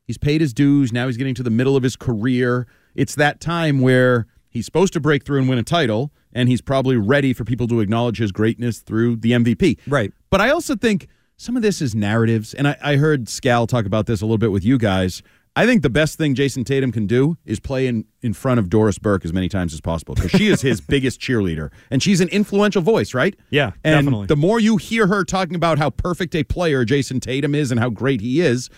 he's 0.06 0.18
paid 0.18 0.40
his 0.40 0.54
dues. 0.54 0.92
Now 0.92 1.06
he's 1.06 1.16
getting 1.16 1.34
to 1.34 1.42
the 1.42 1.50
middle 1.50 1.76
of 1.76 1.82
his 1.82 1.96
career. 1.96 2.66
It's 2.94 3.14
that 3.16 3.40
time 3.40 3.80
where 3.80 4.26
he's 4.48 4.64
supposed 4.64 4.92
to 4.94 5.00
break 5.00 5.24
through 5.24 5.40
and 5.40 5.48
win 5.48 5.58
a 5.58 5.62
title, 5.62 6.12
and 6.32 6.48
he's 6.48 6.60
probably 6.60 6.96
ready 6.96 7.32
for 7.32 7.44
people 7.44 7.66
to 7.68 7.80
acknowledge 7.80 8.18
his 8.18 8.32
greatness 8.32 8.78
through 8.78 9.16
the 9.16 9.32
MVP. 9.32 9.78
Right. 9.86 10.12
But 10.30 10.40
I 10.40 10.50
also 10.50 10.76
think 10.76 11.08
some 11.36 11.56
of 11.56 11.62
this 11.62 11.80
is 11.80 11.94
narratives, 11.94 12.54
and 12.54 12.68
I, 12.68 12.76
I 12.82 12.96
heard 12.96 13.26
Scal 13.26 13.66
talk 13.66 13.86
about 13.86 14.06
this 14.06 14.20
a 14.20 14.24
little 14.24 14.38
bit 14.38 14.52
with 14.52 14.64
you 14.64 14.78
guys. 14.78 15.22
I 15.56 15.66
think 15.66 15.82
the 15.82 15.90
best 15.90 16.16
thing 16.16 16.34
Jayson 16.34 16.64
Tatum 16.64 16.92
can 16.92 17.06
do 17.06 17.36
is 17.44 17.58
play 17.58 17.86
in, 17.88 18.04
in 18.22 18.32
front 18.32 18.60
of 18.60 18.70
Doris 18.70 18.98
Burke 18.98 19.24
as 19.24 19.32
many 19.32 19.48
times 19.48 19.74
as 19.74 19.80
possible 19.80 20.14
because 20.14 20.30
she 20.30 20.46
is 20.46 20.62
his 20.62 20.80
biggest 20.88 21.20
cheerleader, 21.20 21.70
and 21.90 22.02
she's 22.02 22.20
an 22.20 22.28
influential 22.28 22.82
voice, 22.82 23.14
right? 23.14 23.34
Yeah, 23.50 23.72
and 23.82 24.06
definitely. 24.06 24.26
The 24.26 24.36
more 24.36 24.60
you 24.60 24.76
hear 24.76 25.08
her 25.08 25.24
talking 25.24 25.56
about 25.56 25.78
how 25.78 25.90
perfect 25.90 26.34
a 26.34 26.44
player 26.44 26.84
Jayson 26.84 27.20
Tatum 27.20 27.54
is 27.54 27.70
and 27.70 27.80
how 27.80 27.90
great 27.90 28.20
he 28.20 28.40
is, 28.40 28.70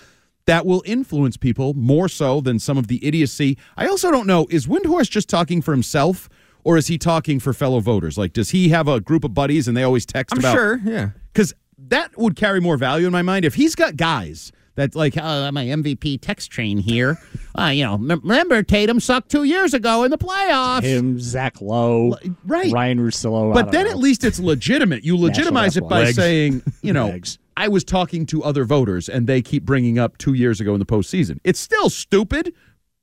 that 0.47 0.67
will 0.67 0.83
influence 0.87 1.37
people 1.37 1.75
more 1.75 2.09
so 2.09 2.41
than 2.41 2.59
some 2.59 2.79
of 2.79 2.89
the 2.89 3.05
idiocy. 3.07 3.59
I 3.77 3.87
also 3.87 4.11
don't 4.11 4.27
know 4.27 4.47
is 4.51 4.67
Windhorst 4.67 5.11
just 5.11 5.29
talking 5.29 5.63
for 5.63 5.73
himself 5.73 6.29
or 6.65 6.77
is 6.77 6.87
he 6.87 6.99
talking 6.99 7.39
for 7.39 7.53
fellow 7.53 7.81
voters? 7.81 8.17
Like, 8.17 8.33
does 8.33 8.51
he 8.51 8.71
have 8.71 8.89
a 8.89 9.01
group 9.01 9.25
of 9.25 9.35
buddies 9.35 9.69
and 9.69 9.77
they 9.77 9.83
always 9.83 10.07
text 10.07 10.33
I'm 10.35 10.39
about? 10.41 10.55
sure. 10.55 10.81
Yeah. 10.85 11.11
because 11.33 11.55
that 11.79 12.17
would 12.17 12.37
carry 12.37 12.61
more 12.61 12.77
value 12.77 13.07
in 13.07 13.13
my 13.13 13.23
mind 13.23 13.45
if 13.45 13.55
he's 13.55 13.75
got 13.75 13.97
guys 13.97 14.53
that 14.75 14.95
like 14.95 15.17
uh, 15.17 15.51
my 15.53 15.65
MVP 15.67 16.21
text 16.21 16.51
train 16.51 16.79
here. 16.79 17.19
Uh, 17.59 17.67
you 17.67 17.85
know, 17.85 17.95
m- 17.95 18.09
remember 18.23 18.63
Tatum 18.63 19.01
sucked 19.01 19.31
two 19.31 19.45
years 19.45 19.75
ago 19.75 20.05
in 20.05 20.11
the 20.11 20.19
playoffs. 20.19 20.83
him, 20.83 21.21
Zach 21.21 21.61
Lowe, 21.61 22.17
right. 22.45 22.73
Ryen 22.73 22.99
Russillo. 22.99 23.53
But 23.53 23.73
then 23.73 23.85
know. 23.85 23.91
at 23.91 23.99
least 23.99 24.25
it's 24.25 24.39
legitimate. 24.41 25.05
You 25.05 25.17
legitimize 25.17 25.77
it 25.77 25.89
by 25.89 26.05
Legs. 26.05 26.17
saying, 26.17 26.63
you 26.83 26.93
know, 26.93 27.09
Legs. 27.09 27.39
I 27.57 27.69
was 27.69 27.85
talking 27.85 28.25
to 28.27 28.43
other 28.43 28.65
voters 28.65 29.09
and 29.09 29.27
they 29.27 29.43
keep 29.43 29.65
bringing 29.65 29.99
up 29.99 30.17
two 30.19 30.33
years 30.33 30.61
ago 30.61 30.73
in 30.73 30.79
the 30.79 30.87
postseason. 30.87 31.39
It's 31.45 31.61
still 31.61 31.91
stupid, 31.91 32.55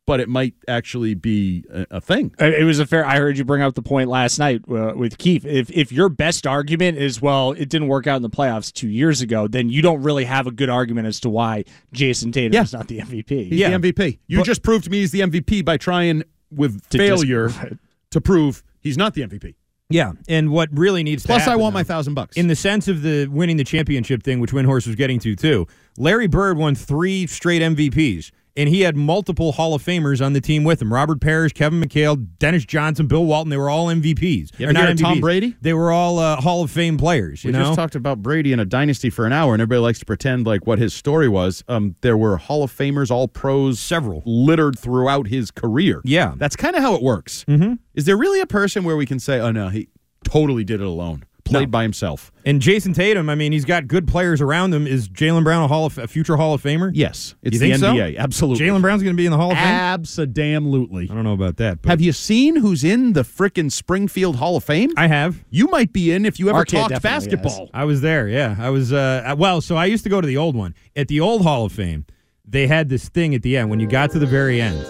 but 0.09 0.19
it 0.19 0.27
might 0.27 0.55
actually 0.67 1.13
be 1.13 1.63
a, 1.71 1.85
a 1.91 2.01
thing. 2.01 2.33
Uh, 2.41 2.45
It 2.45 2.63
was 2.63 2.79
a 2.79 2.87
fair. 2.87 3.05
I 3.05 3.17
heard 3.17 3.37
you 3.37 3.45
bring 3.45 3.61
up 3.61 3.75
the 3.75 3.83
point 3.83 4.09
last 4.09 4.39
night 4.39 4.61
uh, 4.67 4.93
with 4.95 5.19
Keith. 5.19 5.45
If 5.45 5.69
if 5.69 5.91
your 5.91 6.09
best 6.09 6.47
argument 6.47 6.97
is 6.97 7.21
well, 7.21 7.51
it 7.51 7.69
didn't 7.69 7.89
work 7.89 8.07
out 8.07 8.15
in 8.15 8.23
the 8.23 8.29
playoffs 8.29 8.73
two 8.73 8.87
years 8.89 9.21
ago, 9.21 9.47
then 9.47 9.69
you 9.69 9.83
don't 9.83 10.01
really 10.01 10.25
have 10.25 10.47
a 10.47 10.51
good 10.51 10.67
argument 10.69 11.05
as 11.05 11.19
to 11.19 11.29
why 11.29 11.63
Jayson 11.93 12.31
Tatum 12.33 12.53
Yeah. 12.53 12.63
is 12.63 12.73
not 12.73 12.87
the 12.87 12.99
MVP. 13.01 13.49
He's 13.49 13.59
the 13.59 13.65
MVP. 13.65 14.17
You 14.25 14.41
just 14.43 14.63
proved 14.63 14.85
to 14.85 14.89
me 14.89 14.97
he's 15.01 15.11
the 15.11 15.19
MVP 15.21 15.63
by 15.63 15.77
trying 15.77 16.23
with 16.51 16.89
To 16.89 16.97
dis- 16.97 17.07
failure 17.07 17.51
to 18.11 18.19
prove 18.21 18.63
he's 18.81 18.97
not 18.97 19.13
the 19.13 19.21
MVP. 19.21 19.53
Yeah, 19.91 20.11
and 20.27 20.51
what 20.51 20.69
really 20.71 21.01
needs 21.01 21.25
Plus, 21.25 21.37
to 21.43 21.49
I 21.49 21.51
happen, 21.51 21.61
want 21.61 21.73
my 21.73 21.83
thousand 21.83 22.13
bucks. 22.15 22.37
in 22.37 22.47
the 22.47 22.55
sense 22.55 22.87
of 22.87 23.01
the 23.01 23.25
winning 23.27 23.57
the 23.57 23.63
championship 23.63 24.21
thing, 24.21 24.39
which 24.39 24.51
Windhorst 24.51 24.85
was 24.85 24.95
getting 24.95 25.19
to 25.19 25.35
too. 25.35 25.67
Larry 25.97 26.27
Bird 26.27 26.57
won 26.57 26.75
three 26.75 27.25
straight 27.25 27.61
MVPs, 27.63 28.29
and 28.57 28.69
he 28.69 28.81
had 28.81 28.95
multiple 28.95 29.51
Hall 29.53 29.73
of 29.73 29.83
Famers 29.83 30.23
on 30.25 30.33
the 30.33 30.41
team 30.41 30.63
with 30.63 30.81
him: 30.81 30.93
Robert 30.93 31.21
Parish, 31.21 31.53
Kevin 31.53 31.81
McHale, 31.81 32.27
Dennis 32.39 32.65
Johnson, 32.65 33.07
Bill 33.07 33.25
Walton. 33.25 33.49
They 33.49 33.57
were 33.57 33.69
all 33.69 33.87
MVPs. 33.87 34.59
Or 34.59 34.73
not 34.73 34.89
of 34.89 34.99
Tom 34.99 35.19
Brady? 35.19 35.55
They 35.61 35.73
were 35.73 35.91
all 35.91 36.19
uh, 36.19 36.35
Hall 36.37 36.63
of 36.63 36.71
Fame 36.71 36.97
players. 36.97 37.43
You 37.43 37.49
we 37.49 37.57
know, 37.57 37.65
just 37.65 37.75
talked 37.75 37.95
about 37.95 38.21
Brady 38.21 38.51
in 38.53 38.59
a 38.59 38.65
dynasty 38.65 39.09
for 39.09 39.25
an 39.25 39.33
hour, 39.33 39.53
and 39.53 39.61
everybody 39.61 39.79
likes 39.81 39.99
to 39.99 40.05
pretend 40.05 40.45
like 40.45 40.65
what 40.67 40.79
his 40.79 40.93
story 40.93 41.29
was. 41.29 41.63
Um, 41.67 41.95
there 42.01 42.17
were 42.17 42.37
Hall 42.37 42.63
of 42.63 42.71
Famers, 42.75 43.11
all 43.11 43.27
pros, 43.27 43.79
Several. 43.79 44.21
littered 44.25 44.77
throughout 44.77 45.27
his 45.27 45.51
career. 45.51 46.01
Yeah. 46.03 46.33
that's 46.37 46.55
kind 46.55 46.75
of 46.75 46.81
how 46.81 46.95
it 46.95 47.01
works. 47.01 47.45
Mm-hmm. 47.47 47.73
Is 47.95 48.05
there 48.05 48.17
really 48.17 48.39
a 48.41 48.47
person 48.47 48.83
where 48.83 48.95
we 48.97 49.05
can 49.05 49.19
say, 49.19 49.39
"Oh 49.39 49.51
no, 49.51 49.69
he 49.69 49.89
totally 50.23 50.63
did 50.63 50.81
it 50.81 50.85
alone, 50.87 51.23
played 51.49 51.67
No. 51.67 51.71
by 51.71 51.83
himself"? 51.83 52.31
and 52.45 52.61
Jayson 52.61 52.93
Tatum. 52.93 53.29
I 53.29 53.35
mean, 53.35 53.51
he's 53.51 53.65
got 53.65 53.87
good 53.87 54.07
players 54.07 54.41
around 54.41 54.73
him. 54.73 54.87
Is 54.87 55.07
Jaylen 55.09 55.43
Brown 55.43 55.63
a 55.63 55.67
Hall 55.67 55.85
of 55.85 55.97
a 55.97 56.07
future 56.07 56.37
Hall 56.37 56.53
of 56.53 56.63
Famer? 56.63 56.91
Yes, 56.93 57.35
it's 57.43 57.53
You 57.55 57.59
the 57.59 57.69
think 57.77 57.79
so? 57.79 57.97
Absolutely, 58.17 58.65
Jaylen 58.65 58.81
Brown's 58.81 59.03
going 59.03 59.15
to 59.15 59.17
be 59.17 59.25
in 59.25 59.31
the 59.31 59.37
Hall 59.37 59.51
of 59.51 59.57
Fame. 59.57 59.65
Absolutely. 59.67 61.07
I 61.09 61.13
don't 61.13 61.23
know 61.23 61.33
about 61.33 61.57
that, 61.57 61.81
but 61.81 61.89
Have 61.89 62.01
you 62.01 62.11
seen 62.11 62.55
who's 62.57 62.83
in 62.83 63.13
the 63.13 63.23
frickin' 63.23 63.71
Springfield 63.71 64.37
Hall 64.37 64.55
of 64.57 64.63
Fame? 64.63 64.91
I 64.97 65.07
have. 65.07 65.43
You 65.49 65.67
might 65.67 65.93
be 65.93 66.11
in 66.11 66.25
if 66.25 66.39
you 66.39 66.49
ever 66.49 66.59
Our 66.59 66.65
kid 66.65 66.77
talked 66.77 66.89
definitely 66.91 67.35
basketball. 67.37 67.69
I 67.73 67.85
was 67.85 68.01
there. 68.01 68.27
Yeah, 68.27 68.55
I 68.59 68.69
was. 68.69 68.93
Uh, 68.93 69.35
well, 69.37 69.61
so 69.61 69.75
I 69.75 69.85
used 69.85 70.03
to 70.03 70.09
go 70.09 70.21
to 70.21 70.27
the 70.27 70.37
old 70.37 70.55
one. 70.55 70.73
At 70.95 71.07
the 71.07 71.19
old 71.19 71.43
Hall 71.43 71.65
of 71.65 71.71
Fame, 71.71 72.05
they 72.47 72.67
had 72.67 72.89
this 72.89 73.09
thing 73.09 73.35
at 73.35 73.41
the 73.43 73.57
end 73.57 73.69
when 73.69 73.79
you 73.79 73.87
got 73.87 74.11
to 74.11 74.19
the 74.19 74.25
very 74.25 74.61
end. 74.61 74.85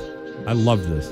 I 0.47 0.53
loved 0.53 0.85
this. 0.89 1.11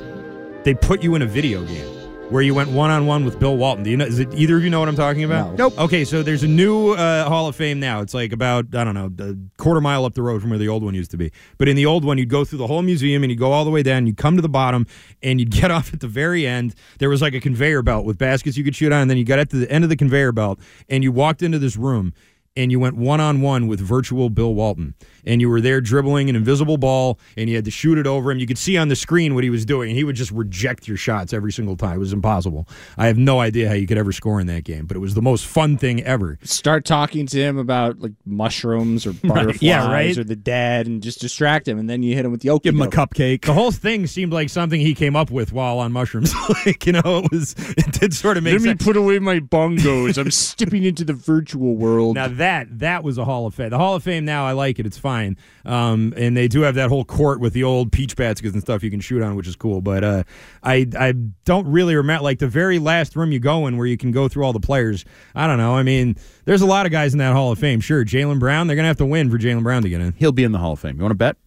They 0.63 0.73
put 0.73 1.03
you 1.03 1.15
in 1.15 1.21
a 1.21 1.25
video 1.25 1.63
game 1.65 1.87
where 2.29 2.41
you 2.41 2.53
went 2.53 2.69
one 2.69 2.91
on 2.91 3.05
one 3.05 3.23
with 3.23 3.39
Bill 3.39 3.55
Walton. 3.55 3.83
Do 3.83 3.89
you 3.89 3.97
know? 3.97 4.05
Is 4.05 4.19
it 4.19 4.33
either 4.33 4.57
of 4.57 4.63
you 4.63 4.69
know 4.69 4.79
what 4.79 4.89
I'm 4.89 4.95
talking 4.95 5.23
about? 5.23 5.51
No. 5.55 5.67
Nope. 5.67 5.79
Okay, 5.79 6.03
so 6.03 6.23
there's 6.23 6.43
a 6.43 6.47
new 6.47 6.91
uh, 6.91 7.27
Hall 7.27 7.47
of 7.47 7.55
Fame 7.55 7.79
now. 7.79 8.01
It's 8.01 8.13
like 8.13 8.33
about 8.33 8.75
I 8.75 8.83
don't 8.83 8.93
know 8.93 9.11
a 9.19 9.35
quarter 9.61 9.79
mile 9.79 10.03
up 10.05 10.13
the 10.13 10.21
road 10.21 10.41
from 10.41 10.49
where 10.49 10.59
the 10.59 10.67
old 10.67 10.83
one 10.83 10.93
used 10.93 11.11
to 11.11 11.17
be. 11.17 11.31
But 11.57 11.69
in 11.69 11.75
the 11.75 11.85
old 11.85 12.03
one, 12.03 12.17
you'd 12.17 12.29
go 12.29 12.43
through 12.43 12.59
the 12.59 12.67
whole 12.67 12.81
museum 12.81 13.23
and 13.23 13.31
you'd 13.31 13.39
go 13.39 13.51
all 13.51 13.63
the 13.63 13.71
way 13.71 13.81
down. 13.83 14.07
You'd 14.07 14.17
come 14.17 14.35
to 14.35 14.41
the 14.41 14.49
bottom 14.49 14.87
and 15.23 15.39
you'd 15.39 15.51
get 15.61 15.71
off 15.71 15.93
at 15.93 16.01
the 16.01 16.07
very 16.07 16.45
end. 16.45 16.75
There 16.99 17.09
was 17.09 17.21
like 17.21 17.33
a 17.33 17.39
conveyor 17.39 17.81
belt 17.81 18.05
with 18.05 18.17
baskets 18.17 18.57
you 18.57 18.63
could 18.63 18.75
shoot 18.75 18.91
on. 18.91 19.01
And 19.01 19.09
then 19.09 19.17
you 19.17 19.23
got 19.23 19.39
at 19.39 19.49
the 19.49 19.69
end 19.71 19.83
of 19.83 19.89
the 19.89 19.97
conveyor 19.97 20.33
belt 20.33 20.59
and 20.89 21.03
you 21.03 21.11
walked 21.11 21.41
into 21.41 21.59
this 21.59 21.77
room 21.77 22.13
and 22.57 22.71
you 22.71 22.79
went 22.79 22.97
one 22.97 23.21
on 23.21 23.39
one 23.39 23.67
with 23.67 23.79
virtual 23.79 24.29
Bill 24.29 24.53
Walton. 24.53 24.95
And 25.25 25.41
you 25.41 25.49
were 25.49 25.61
there 25.61 25.81
dribbling 25.81 26.29
an 26.29 26.35
invisible 26.35 26.77
ball 26.77 27.19
and 27.35 27.49
you 27.49 27.55
had 27.55 27.65
to 27.65 27.71
shoot 27.71 27.97
it 27.97 28.07
over 28.07 28.31
him. 28.31 28.39
You 28.39 28.47
could 28.47 28.57
see 28.57 28.77
on 28.77 28.87
the 28.87 28.95
screen 28.95 29.35
what 29.35 29.43
he 29.43 29.49
was 29.49 29.65
doing. 29.65 29.89
And 29.89 29.97
he 29.97 30.03
would 30.03 30.15
just 30.15 30.31
reject 30.31 30.87
your 30.87 30.97
shots 30.97 31.33
every 31.33 31.51
single 31.51 31.75
time. 31.75 31.95
It 31.95 31.99
was 31.99 32.13
impossible. 32.13 32.67
I 32.97 33.07
have 33.07 33.17
no 33.17 33.39
idea 33.39 33.67
how 33.67 33.73
you 33.75 33.87
could 33.87 33.97
ever 33.97 34.11
score 34.11 34.39
in 34.39 34.47
that 34.47 34.63
game, 34.63 34.85
but 34.85 34.95
it 34.95 34.99
was 34.99 35.13
the 35.13 35.21
most 35.21 35.45
fun 35.45 35.77
thing 35.77 36.03
ever. 36.03 36.37
Start 36.43 36.85
talking 36.85 37.25
to 37.27 37.37
him 37.37 37.57
about 37.57 37.99
like 37.99 38.13
mushrooms 38.25 39.05
or 39.05 39.13
butterflies 39.23 39.61
Yeah, 39.61 39.87
right. 39.91 40.17
or 40.17 40.23
the 40.23 40.35
dead, 40.35 40.87
and 40.87 41.01
just 41.01 41.19
distract 41.19 41.67
him, 41.67 41.77
and 41.79 41.89
then 41.89 42.03
you 42.03 42.15
hit 42.15 42.25
him 42.25 42.31
with 42.31 42.41
the 42.41 42.49
okie 42.49 42.63
Give 42.63 42.75
him 42.75 42.81
a 42.81 42.87
cupcake. 42.87 43.45
The 43.45 43.53
whole 43.53 43.71
thing 43.71 44.07
seemed 44.07 44.33
like 44.33 44.49
something 44.49 44.79
he 44.79 44.93
came 44.93 45.15
up 45.15 45.31
with 45.31 45.51
while 45.53 45.79
on 45.79 45.91
mushrooms. 45.91 46.33
like, 46.65 46.85
you 46.85 46.93
know, 46.93 47.01
it 47.23 47.31
was, 47.31 47.55
it 47.77 47.91
did 47.93 48.13
sort 48.13 48.37
of 48.37 48.43
make 48.43 48.53
sense. 48.53 48.65
Let 48.65 48.79
me 48.79 48.83
put 48.85 48.97
away 48.97 49.19
my 49.19 49.39
bongos. 49.39 50.17
I'm 50.17 50.31
stepping 50.31 50.83
into 50.83 51.03
the 51.03 51.13
virtual 51.13 51.75
world. 51.75 52.15
Now 52.15 52.27
that 52.27 52.79
that 52.79 53.03
was 53.03 53.17
a 53.17 53.25
Hall 53.25 53.45
of 53.45 53.55
Fame. 53.55 53.69
The 53.69 53.77
Hall 53.77 53.95
of 53.95 54.03
Fame 54.03 54.25
now, 54.25 54.45
I 54.45 54.51
like 54.53 54.79
it. 54.79 54.85
It's 54.85 54.97
fine, 54.97 55.16
um, 55.65 56.13
and 56.15 56.35
they 56.35 56.47
do 56.47 56.61
have 56.61 56.75
that 56.75 56.89
whole 56.89 57.03
court 57.05 57.39
with 57.39 57.53
the 57.53 57.63
old 57.63 57.91
peach 57.91 58.15
baskets 58.15 58.53
and 58.53 58.61
stuff 58.61 58.83
you 58.83 58.91
can 58.91 58.99
shoot 58.99 59.21
on, 59.21 59.35
which 59.35 59.47
is 59.47 59.55
cool. 59.55 59.81
But 59.81 60.03
uh, 60.03 60.23
I 60.63 60.87
I 60.97 61.13
don't 61.45 61.67
really 61.67 61.95
remember 61.95 62.23
like 62.23 62.39
the 62.39 62.47
very 62.47 62.79
last 62.79 63.15
room 63.15 63.31
you 63.31 63.39
go 63.39 63.67
in 63.67 63.77
where 63.77 63.87
you 63.87 63.97
can 63.97 64.11
go 64.11 64.27
through 64.27 64.43
all 64.45 64.53
the 64.53 64.59
players. 64.59 65.05
I 65.35 65.47
don't 65.47 65.57
know. 65.57 65.75
I 65.75 65.83
mean, 65.83 66.15
there's 66.45 66.61
a 66.61 66.65
lot 66.65 66.85
of 66.85 66.91
guys 66.91 67.13
in 67.13 67.19
that 67.19 67.33
Hall 67.33 67.51
of 67.51 67.59
Fame. 67.59 67.79
Sure, 67.79 68.03
Jaylen 68.05 68.39
Brown. 68.39 68.67
They're 68.67 68.75
gonna 68.75 68.87
have 68.87 68.97
to 68.97 69.05
win 69.05 69.29
for 69.29 69.37
Jaylen 69.37 69.63
Brown 69.63 69.83
to 69.83 69.89
get 69.89 70.01
in. 70.01 70.13
He'll 70.13 70.31
be 70.31 70.43
in 70.43 70.51
the 70.51 70.59
Hall 70.59 70.73
of 70.73 70.79
Fame. 70.79 70.95
You 70.97 71.01
want 71.01 71.11
to 71.11 71.15
bet? 71.15 71.37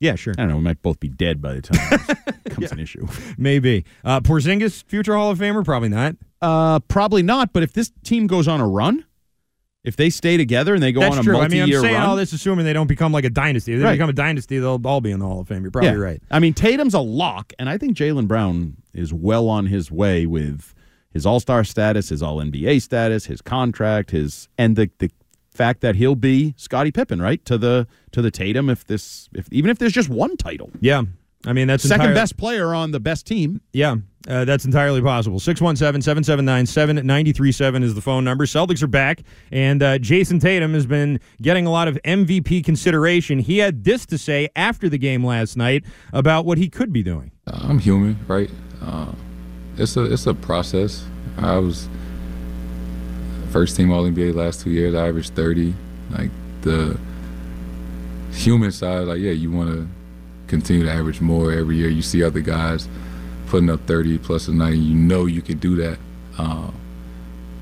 Yeah, 0.00 0.16
sure, 0.16 0.34
I 0.36 0.42
don't 0.42 0.48
know. 0.48 0.56
We 0.56 0.62
might 0.62 0.82
both 0.82 1.00
be 1.00 1.08
dead 1.08 1.40
by 1.40 1.54
the 1.54 1.62
time 1.62 2.00
it 2.26 2.44
becomes 2.44 2.72
an 2.72 2.78
issue. 2.80 3.06
maybe. 3.38 3.84
Uh, 4.04 4.20
Porzingis, 4.20 4.84
future 4.84 5.14
Hall 5.14 5.30
of 5.30 5.38
Famer, 5.38 5.64
probably 5.64 5.88
not. 5.88 6.16
Uh, 6.42 6.80
probably 6.80 7.22
not. 7.22 7.52
But 7.54 7.62
if 7.62 7.72
this 7.72 7.90
team 8.02 8.26
goes 8.26 8.46
on 8.46 8.60
a 8.60 8.68
run, 8.68 9.04
if 9.84 9.96
they 9.96 10.10
stay 10.10 10.36
together 10.36 10.74
and 10.74 10.82
they 10.82 10.92
go 10.92 11.00
That's 11.00 11.16
on 11.16 11.20
a 11.20 11.22
true. 11.22 11.36
I 11.36 11.48
mean, 11.48 11.60
I'm 11.62 11.68
multi-year 11.68 11.80
saying 11.82 11.94
run, 11.94 12.02
all 12.08 12.16
this 12.16 12.32
assuming 12.32 12.64
they 12.64 12.72
don't 12.72 12.86
become 12.86 13.12
like 13.12 13.24
a 13.24 13.30
dynasty. 13.30 13.74
If 13.74 13.78
they 13.80 13.84
Right. 13.84 13.92
become 13.92 14.10
a 14.10 14.14
dynasty, 14.14 14.58
they'll 14.58 14.80
all 14.84 15.00
be 15.00 15.10
in 15.10 15.18
the 15.20 15.26
Hall 15.26 15.40
of 15.40 15.48
Fame. 15.48 15.62
You're 15.62 15.70
probably 15.70 15.96
right. 15.96 16.22
I 16.30 16.38
mean, 16.40 16.54
Tatum's 16.54 16.94
a 16.94 17.00
lock, 17.00 17.52
and 17.58 17.68
I 17.68 17.76
think 17.78 17.96
Jaylen 17.96 18.26
Brown 18.26 18.76
is 18.94 19.12
well 19.12 19.48
on 19.48 19.66
his 19.66 19.90
way 19.90 20.24
with 20.26 20.74
his 21.12 21.26
All 21.26 21.38
Star 21.38 21.62
status, 21.64 22.08
his 22.08 22.22
All 22.22 22.38
NBA 22.40 22.80
status, 22.80 23.26
his 23.26 23.40
contract, 23.42 24.10
his 24.10 24.48
and 24.58 24.74
the 24.76 24.90
the 24.98 25.10
fact 25.50 25.82
that 25.82 25.94
he'll 25.94 26.16
be 26.16 26.52
Scottie 26.56 26.90
Pippen, 26.90 27.22
right 27.22 27.44
to 27.44 27.56
the 27.56 27.86
to 28.10 28.20
the 28.22 28.30
Tatum 28.30 28.68
if 28.70 28.84
this 28.86 29.28
if 29.34 29.46
even 29.52 29.70
if 29.70 29.78
there's 29.78 29.92
just 29.92 30.08
one 30.08 30.36
title, 30.36 30.70
Yeah. 30.80 31.02
I 31.46 31.52
mean, 31.52 31.66
that's 31.66 31.82
second 31.82 32.06
entire- 32.06 32.14
best 32.14 32.36
player 32.36 32.74
on 32.74 32.90
the 32.90 33.00
best 33.00 33.26
team. 33.26 33.60
Yeah, 33.72 33.96
uh, 34.28 34.44
that's 34.44 34.64
entirely 34.64 35.02
possible. 35.02 35.38
617 35.38 36.00
779 36.02 36.66
7937 36.66 37.82
is 37.82 37.94
the 37.94 38.00
phone 38.00 38.24
number. 38.24 38.46
Celtics 38.46 38.82
are 38.82 38.86
back, 38.86 39.20
and 39.52 39.82
uh, 39.82 39.98
Jayson 39.98 40.40
Tatum 40.40 40.72
has 40.74 40.86
been 40.86 41.20
getting 41.42 41.66
a 41.66 41.70
lot 41.70 41.88
of 41.88 41.98
MVP 42.04 42.64
consideration. 42.64 43.38
He 43.38 43.58
had 43.58 43.84
this 43.84 44.06
to 44.06 44.18
say 44.18 44.48
after 44.56 44.88
the 44.88 44.98
game 44.98 45.24
last 45.24 45.56
night 45.56 45.84
about 46.12 46.46
what 46.46 46.58
he 46.58 46.68
could 46.68 46.92
be 46.92 47.02
doing. 47.02 47.30
I'm 47.46 47.78
human, 47.78 48.18
right? 48.26 48.50
Uh, 48.82 49.12
it's 49.76 49.96
a 49.96 50.04
it's 50.12 50.26
a 50.26 50.34
process. 50.34 51.04
I 51.36 51.58
was 51.58 51.88
first 53.50 53.76
team 53.76 53.90
All 53.92 54.04
NBA 54.04 54.34
last 54.34 54.62
two 54.62 54.70
years. 54.70 54.94
I 54.94 55.08
averaged 55.08 55.34
30. 55.34 55.74
Like 56.10 56.30
the 56.62 56.98
human 58.32 58.72
side, 58.72 59.06
like 59.06 59.18
yeah, 59.20 59.32
you 59.32 59.50
want 59.50 59.70
to 59.70 59.88
continue 60.48 60.84
to 60.84 60.92
average 60.92 61.20
more 61.20 61.52
every 61.52 61.76
year. 61.76 61.88
You 61.88 62.02
see 62.02 62.22
other 62.22 62.40
guys 62.40 62.88
putting 63.46 63.70
up 63.70 63.80
30 63.86 64.18
plus 64.18 64.48
a 64.48 64.52
night. 64.52 64.74
You 64.74 64.94
know 64.94 65.26
you 65.26 65.42
can 65.42 65.58
do 65.58 65.76
that. 65.76 65.98
Uh, 66.38 66.70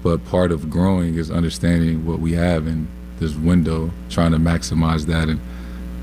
but 0.02 0.24
part 0.26 0.50
of 0.50 0.68
growing 0.70 1.14
is 1.14 1.30
understanding 1.30 2.04
what 2.06 2.18
we 2.18 2.32
have 2.32 2.66
in 2.66 2.88
this 3.18 3.34
window, 3.34 3.90
trying 4.10 4.32
to 4.32 4.38
maximize 4.38 5.06
that 5.06 5.28
and 5.28 5.40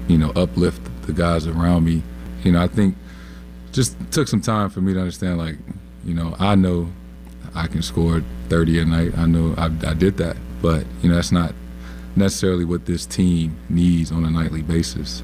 you 0.08 0.18
know 0.18 0.32
uplift 0.36 0.82
the 1.06 1.14
guys 1.14 1.48
around 1.48 1.84
me. 1.84 2.02
You 2.44 2.54
know, 2.54 2.62
I 2.62 2.68
think 2.68 2.96
just 3.72 3.96
took 4.12 4.28
some 4.28 4.42
time 4.42 4.70
for 4.70 4.82
me 4.82 4.94
to 4.94 5.00
understand 5.00 5.38
like 5.38 5.56
you 6.04 6.14
know 6.14 6.36
i 6.40 6.56
know 6.56 6.92
i 7.56 7.68
can 7.68 7.82
score 7.82 8.24
30 8.50 8.80
a 8.80 8.86
night 8.86 9.18
i 9.18 9.26
know 9.26 9.54
i, 9.58 9.66
I 9.66 9.94
did 9.94 10.18
that 10.18 10.38
but 10.62 10.86
you 11.02 11.10
know 11.10 11.16
that's 11.16 11.32
not 11.32 11.54
necessarily 12.16 12.66
what 12.66 12.86
this 12.86 13.06
team 13.06 13.56
needs 13.70 14.12
on 14.12 14.26
a 14.26 14.30
nightly 14.30 14.62
basis 14.62 15.24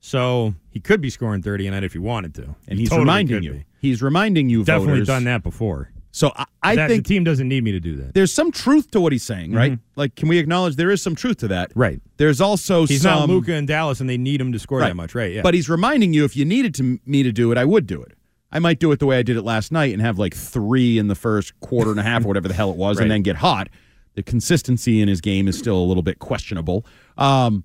So 0.00 0.54
he 0.70 0.80
could 0.80 1.00
be 1.00 1.10
scoring 1.10 1.42
30 1.42 1.66
a 1.66 1.70
night 1.72 1.84
if 1.84 1.92
he 1.92 1.98
wanted 1.98 2.34
to. 2.36 2.42
And 2.66 2.78
He 2.78 2.80
he's 2.80 2.88
totally 2.88 3.04
reminding 3.04 3.42
you. 3.42 3.52
be. 3.52 3.64
He's 3.80 4.02
reminding 4.02 4.48
you. 4.48 4.64
Definitely 4.64 4.92
voters. 4.94 5.06
done 5.08 5.24
that 5.24 5.42
before. 5.42 5.90
So 6.12 6.32
I, 6.34 6.44
I 6.62 6.74
That- 6.76 6.88
think 6.88 7.04
the 7.06 7.14
team 7.14 7.22
doesn't 7.22 7.46
need 7.46 7.62
me 7.62 7.70
to 7.72 7.78
do 7.80 7.94
that. 7.96 8.14
there's 8.14 8.32
some 8.32 8.50
truth 8.50 8.90
to 8.92 9.00
what 9.00 9.12
he's 9.12 9.22
saying, 9.22 9.52
right? 9.52 9.78
Like, 9.94 10.16
can 10.16 10.28
we 10.28 10.38
acknowledge 10.38 10.74
there 10.76 10.90
is 10.90 11.00
some 11.02 11.14
truth 11.14 11.36
to 11.38 11.48
that? 11.48 11.70
Right. 11.76 12.00
There's 12.16 12.40
also 12.40 12.86
He's 12.86 13.02
some. 13.02 13.20
not 13.20 13.28
Luka 13.28 13.54
in 13.54 13.66
Dallas, 13.66 14.00
and 14.00 14.10
they 14.10 14.18
need 14.18 14.40
him 14.40 14.50
to 14.52 14.58
score 14.58 14.80
Right. 14.80 14.88
that 14.88 14.96
much, 14.96 15.14
right? 15.14 15.32
Yeah. 15.32 15.42
But 15.42 15.54
he's 15.54 15.68
reminding 15.68 16.12
you 16.12 16.24
if 16.24 16.36
you 16.36 16.44
needed 16.44 16.74
to 16.76 16.98
me 17.06 17.22
to 17.22 17.30
do 17.30 17.52
it, 17.52 17.58
I 17.58 17.64
would 17.64 17.86
do 17.86 18.02
it. 18.02 18.14
I 18.50 18.58
might 18.58 18.80
do 18.80 18.90
it 18.90 18.98
the 18.98 19.06
way 19.06 19.18
I 19.18 19.22
did 19.22 19.36
it 19.36 19.42
last 19.42 19.70
night 19.70 19.92
and 19.92 20.02
have 20.02 20.18
like 20.18 20.34
three 20.34 20.98
in 20.98 21.06
the 21.06 21.14
first 21.14 21.58
quarter 21.60 21.92
and 21.92 22.00
a 22.00 22.02
half 22.02 22.24
or 22.24 22.28
whatever 22.28 22.48
the 22.48 22.54
hell 22.54 22.70
it 22.70 22.76
was, 22.76 22.96
Right. 22.96 23.02
and 23.04 23.10
then 23.12 23.22
get 23.22 23.36
hot. 23.36 23.68
The 24.16 24.24
consistency 24.24 25.00
in 25.00 25.06
his 25.06 25.20
game 25.20 25.46
is 25.46 25.56
still 25.56 25.76
a 25.78 25.86
little 25.86 26.02
bit 26.02 26.18
questionable. 26.18 26.84
Um, 27.16 27.62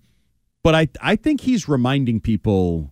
but 0.66 0.74
I 0.74 0.90
I 1.00 1.16
think 1.16 1.42
he's 1.42 1.70
reminding 1.70 2.20
people. 2.22 2.92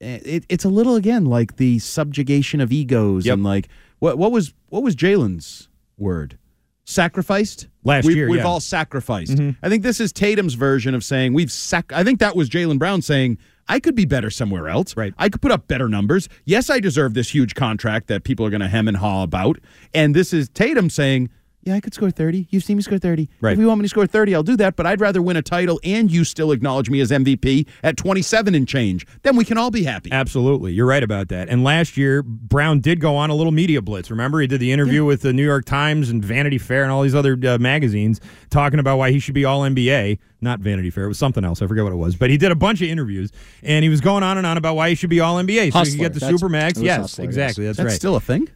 eh, 0.00 0.18
It, 0.24 0.44
it's 0.48 0.64
a 0.64 0.70
little 0.70 0.96
again 0.96 1.26
like 1.26 1.56
the 1.56 1.78
subjugation 1.78 2.60
of 2.62 2.72
egos 2.72 3.26
Yep. 3.26 3.34
and 3.34 3.44
like 3.44 3.68
what 3.98 4.16
what 4.18 4.32
was 4.32 4.54
what 4.70 4.82
was 4.82 4.96
Jaylen's 4.96 5.68
word? 5.98 6.38
Sacrificed 6.86 7.68
Last 7.84 8.06
we've, 8.06 8.16
year, 8.16 8.28
We've 8.28 8.38
yeah. 8.38 8.42
Mm-hmm. 8.44 8.50
all 8.50 8.60
sacrificed. 8.60 9.38
I 9.62 9.68
think 9.68 9.82
this 9.82 10.00
is 10.00 10.12
Tatum's 10.12 10.54
version 10.54 10.94
of 10.94 11.04
saying 11.04 11.32
we've 11.34 11.52
sac. 11.52 11.92
I 11.92 12.02
think 12.04 12.18
that 12.20 12.34
was 12.36 12.48
Jaylen 12.50 12.78
Brown 12.78 13.02
saying 13.02 13.36
I 13.68 13.80
could 13.80 13.94
be 13.94 14.04
better 14.06 14.30
somewhere 14.30 14.68
else. 14.68 14.96
Right. 14.96 15.12
I 15.18 15.28
could 15.28 15.40
put 15.42 15.50
up 15.52 15.66
better 15.68 15.88
numbers. 15.88 16.28
Yes, 16.44 16.68
I 16.70 16.80
deserve 16.80 17.12
this 17.14 17.30
huge 17.34 17.54
contract 17.54 18.06
that 18.08 18.24
people 18.24 18.44
are 18.46 18.50
going 18.50 18.60
to 18.62 18.68
hem 18.68 18.88
and 18.88 18.96
haw 18.98 19.22
about. 19.22 19.58
And 19.94 20.14
this 20.14 20.32
is 20.32 20.48
Tatum 20.50 20.88
saying, 20.90 21.30
Yeah, 21.64 21.74
I 21.74 21.80
could 21.80 21.94
score 21.94 22.10
30. 22.10 22.48
You've 22.50 22.62
seen 22.62 22.76
me 22.76 22.82
score 22.82 22.98
30. 22.98 23.28
Right. 23.40 23.52
If 23.52 23.58
you 23.58 23.66
want 23.66 23.80
me 23.80 23.84
to 23.84 23.88
score 23.88 24.06
30, 24.06 24.34
I'll 24.34 24.42
do 24.42 24.56
that, 24.58 24.76
but 24.76 24.86
I'd 24.86 25.00
rather 25.00 25.22
win 25.22 25.36
a 25.36 25.42
title 25.42 25.80
and 25.82 26.10
you 26.10 26.24
still 26.24 26.52
acknowledge 26.52 26.90
me 26.90 27.00
as 27.00 27.10
MVP 27.10 27.66
at 27.82 27.96
27 27.96 28.54
and 28.54 28.68
change. 28.68 29.06
Then 29.22 29.34
we 29.34 29.46
can 29.46 29.56
all 29.56 29.70
be 29.70 29.84
happy. 29.84 30.12
Absolutely. 30.12 30.74
You're 30.74 30.86
right 30.86 31.02
about 31.02 31.28
that. 31.28 31.48
And 31.48 31.64
last 31.64 31.96
year, 31.96 32.22
Brown 32.22 32.80
did 32.80 33.00
go 33.00 33.16
on 33.16 33.30
a 33.30 33.34
little 33.34 33.52
media 33.52 33.80
blitz. 33.80 34.10
Remember, 34.10 34.40
he 34.40 34.46
did 34.46 34.60
the 34.60 34.72
interview 34.72 35.04
with 35.06 35.22
the 35.22 35.32
New 35.32 35.44
York 35.44 35.64
Times 35.64 36.10
and 36.10 36.22
Vanity 36.22 36.58
Fair 36.58 36.82
and 36.82 36.92
all 36.92 37.02
these 37.02 37.14
other 37.14 37.38
uh, 37.46 37.56
magazines 37.58 38.20
talking 38.50 38.78
about 38.78 38.98
why 38.98 39.10
he 39.10 39.18
should 39.18 39.34
be 39.34 39.46
all 39.46 39.62
NBA. 39.62 40.18
Not 40.44 40.60
Vanity 40.60 40.90
Fair, 40.90 41.04
it 41.04 41.08
was 41.08 41.18
something 41.18 41.44
else. 41.44 41.60
I 41.60 41.66
forget 41.66 41.82
what 41.82 41.92
it 41.92 41.96
was. 41.96 42.14
But 42.14 42.30
he 42.30 42.36
did 42.36 42.52
a 42.52 42.54
bunch 42.54 42.80
of 42.82 42.88
interviews 42.88 43.32
and 43.62 43.82
he 43.82 43.88
was 43.88 44.00
going 44.00 44.22
on 44.22 44.38
and 44.38 44.46
on 44.46 44.56
about 44.56 44.76
why 44.76 44.90
he 44.90 44.94
should 44.94 45.10
be 45.10 45.18
all 45.20 45.36
NBA. 45.42 45.72
So 45.72 45.78
Hustler. 45.78 45.92
could 45.92 45.98
get 46.00 46.12
the 46.14 46.20
That's- 46.20 46.30
it 46.30 46.76
was 46.76 46.82
Yes, 46.84 47.00
Hustler, 47.00 47.24
exactly. 47.24 47.64
yes. 47.64 47.76
That's, 47.76 47.78
That's 47.78 47.92
right. 47.94 47.96
still 47.96 48.14
a 48.16 48.20
thing. 48.20 48.48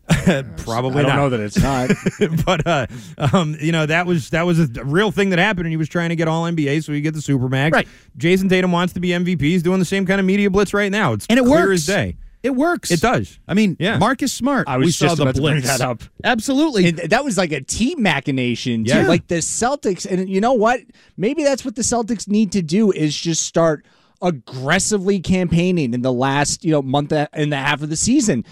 Probably 0.58 0.98
I 1.00 1.02
don't 1.02 1.08
not. 1.08 1.16
know 1.16 1.28
that 1.30 1.40
it's 1.40 1.58
not. 1.58 1.90
but 2.46 2.66
uh, 2.66 2.86
um, 3.32 3.56
you 3.60 3.72
know 3.72 3.86
that 3.86 4.06
was 4.06 4.30
that 4.30 4.42
was 4.46 4.60
a 4.60 4.84
real 4.84 5.10
thing 5.10 5.30
that 5.30 5.38
happened, 5.38 5.66
and 5.66 5.72
he 5.72 5.76
was 5.76 5.88
trying 5.88 6.10
to 6.10 6.16
get 6.16 6.28
all 6.28 6.44
NBA 6.44 6.84
so 6.84 6.92
he 6.92 7.00
get 7.00 7.14
the 7.14 7.20
supermax. 7.20 7.72
Right. 7.72 7.88
Jayson 8.16 8.48
Tatum 8.48 8.70
wants 8.72 8.92
to 8.94 9.00
be 9.00 9.08
MVP. 9.08 9.40
He's 9.40 9.62
doing 9.62 9.78
the 9.78 9.84
same 9.84 10.04
kind 10.06 10.20
of 10.20 10.26
media 10.26 10.50
blitz 10.50 10.74
right 10.74 10.92
now. 10.92 11.14
It's 11.14 11.26
And 11.30 11.38
it 11.38 11.44
clear 11.44 11.66
works. 11.68 11.80
as 11.82 11.86
day. 11.86 12.16
It 12.42 12.54
works. 12.54 12.90
It 12.90 13.00
does. 13.00 13.38
I 13.48 13.54
mean, 13.54 13.76
Yeah. 13.80 13.98
Marcus 13.98 14.32
Smart. 14.32 14.68
I 14.68 14.76
was 14.76 14.86
we 14.86 14.92
saw 14.92 15.06
just 15.06 15.16
the 15.16 15.22
about 15.24 15.34
to 15.34 15.42
bring 15.42 15.60
that 15.62 15.80
up. 15.80 16.02
Absolutely. 16.22 16.88
And 16.88 16.98
that 16.98 17.24
was 17.24 17.36
like 17.36 17.52
a 17.52 17.60
team 17.60 18.02
machination, 18.02 18.84
too. 18.84 18.90
Yeah. 18.90 19.08
Like 19.08 19.26
the 19.26 19.36
Celtics, 19.36 20.06
and 20.10 20.28
you 20.28 20.40
know 20.40 20.52
what? 20.54 20.80
Maybe 21.16 21.42
that's 21.42 21.64
what 21.64 21.74
the 21.76 21.82
Celtics 21.82 22.28
need 22.28 22.52
to 22.52 22.62
do 22.62 22.92
is 22.92 23.16
just 23.16 23.44
start 23.44 23.84
aggressively 24.20 25.20
campaigning 25.20 25.94
in 25.94 26.02
the 26.02 26.12
last 26.12 26.64
you 26.64 26.72
know 26.72 26.82
month 26.82 27.12
and 27.12 27.52
a 27.52 27.56
half 27.56 27.82
of 27.82 27.88
the 27.88 27.96
season. 27.96 28.44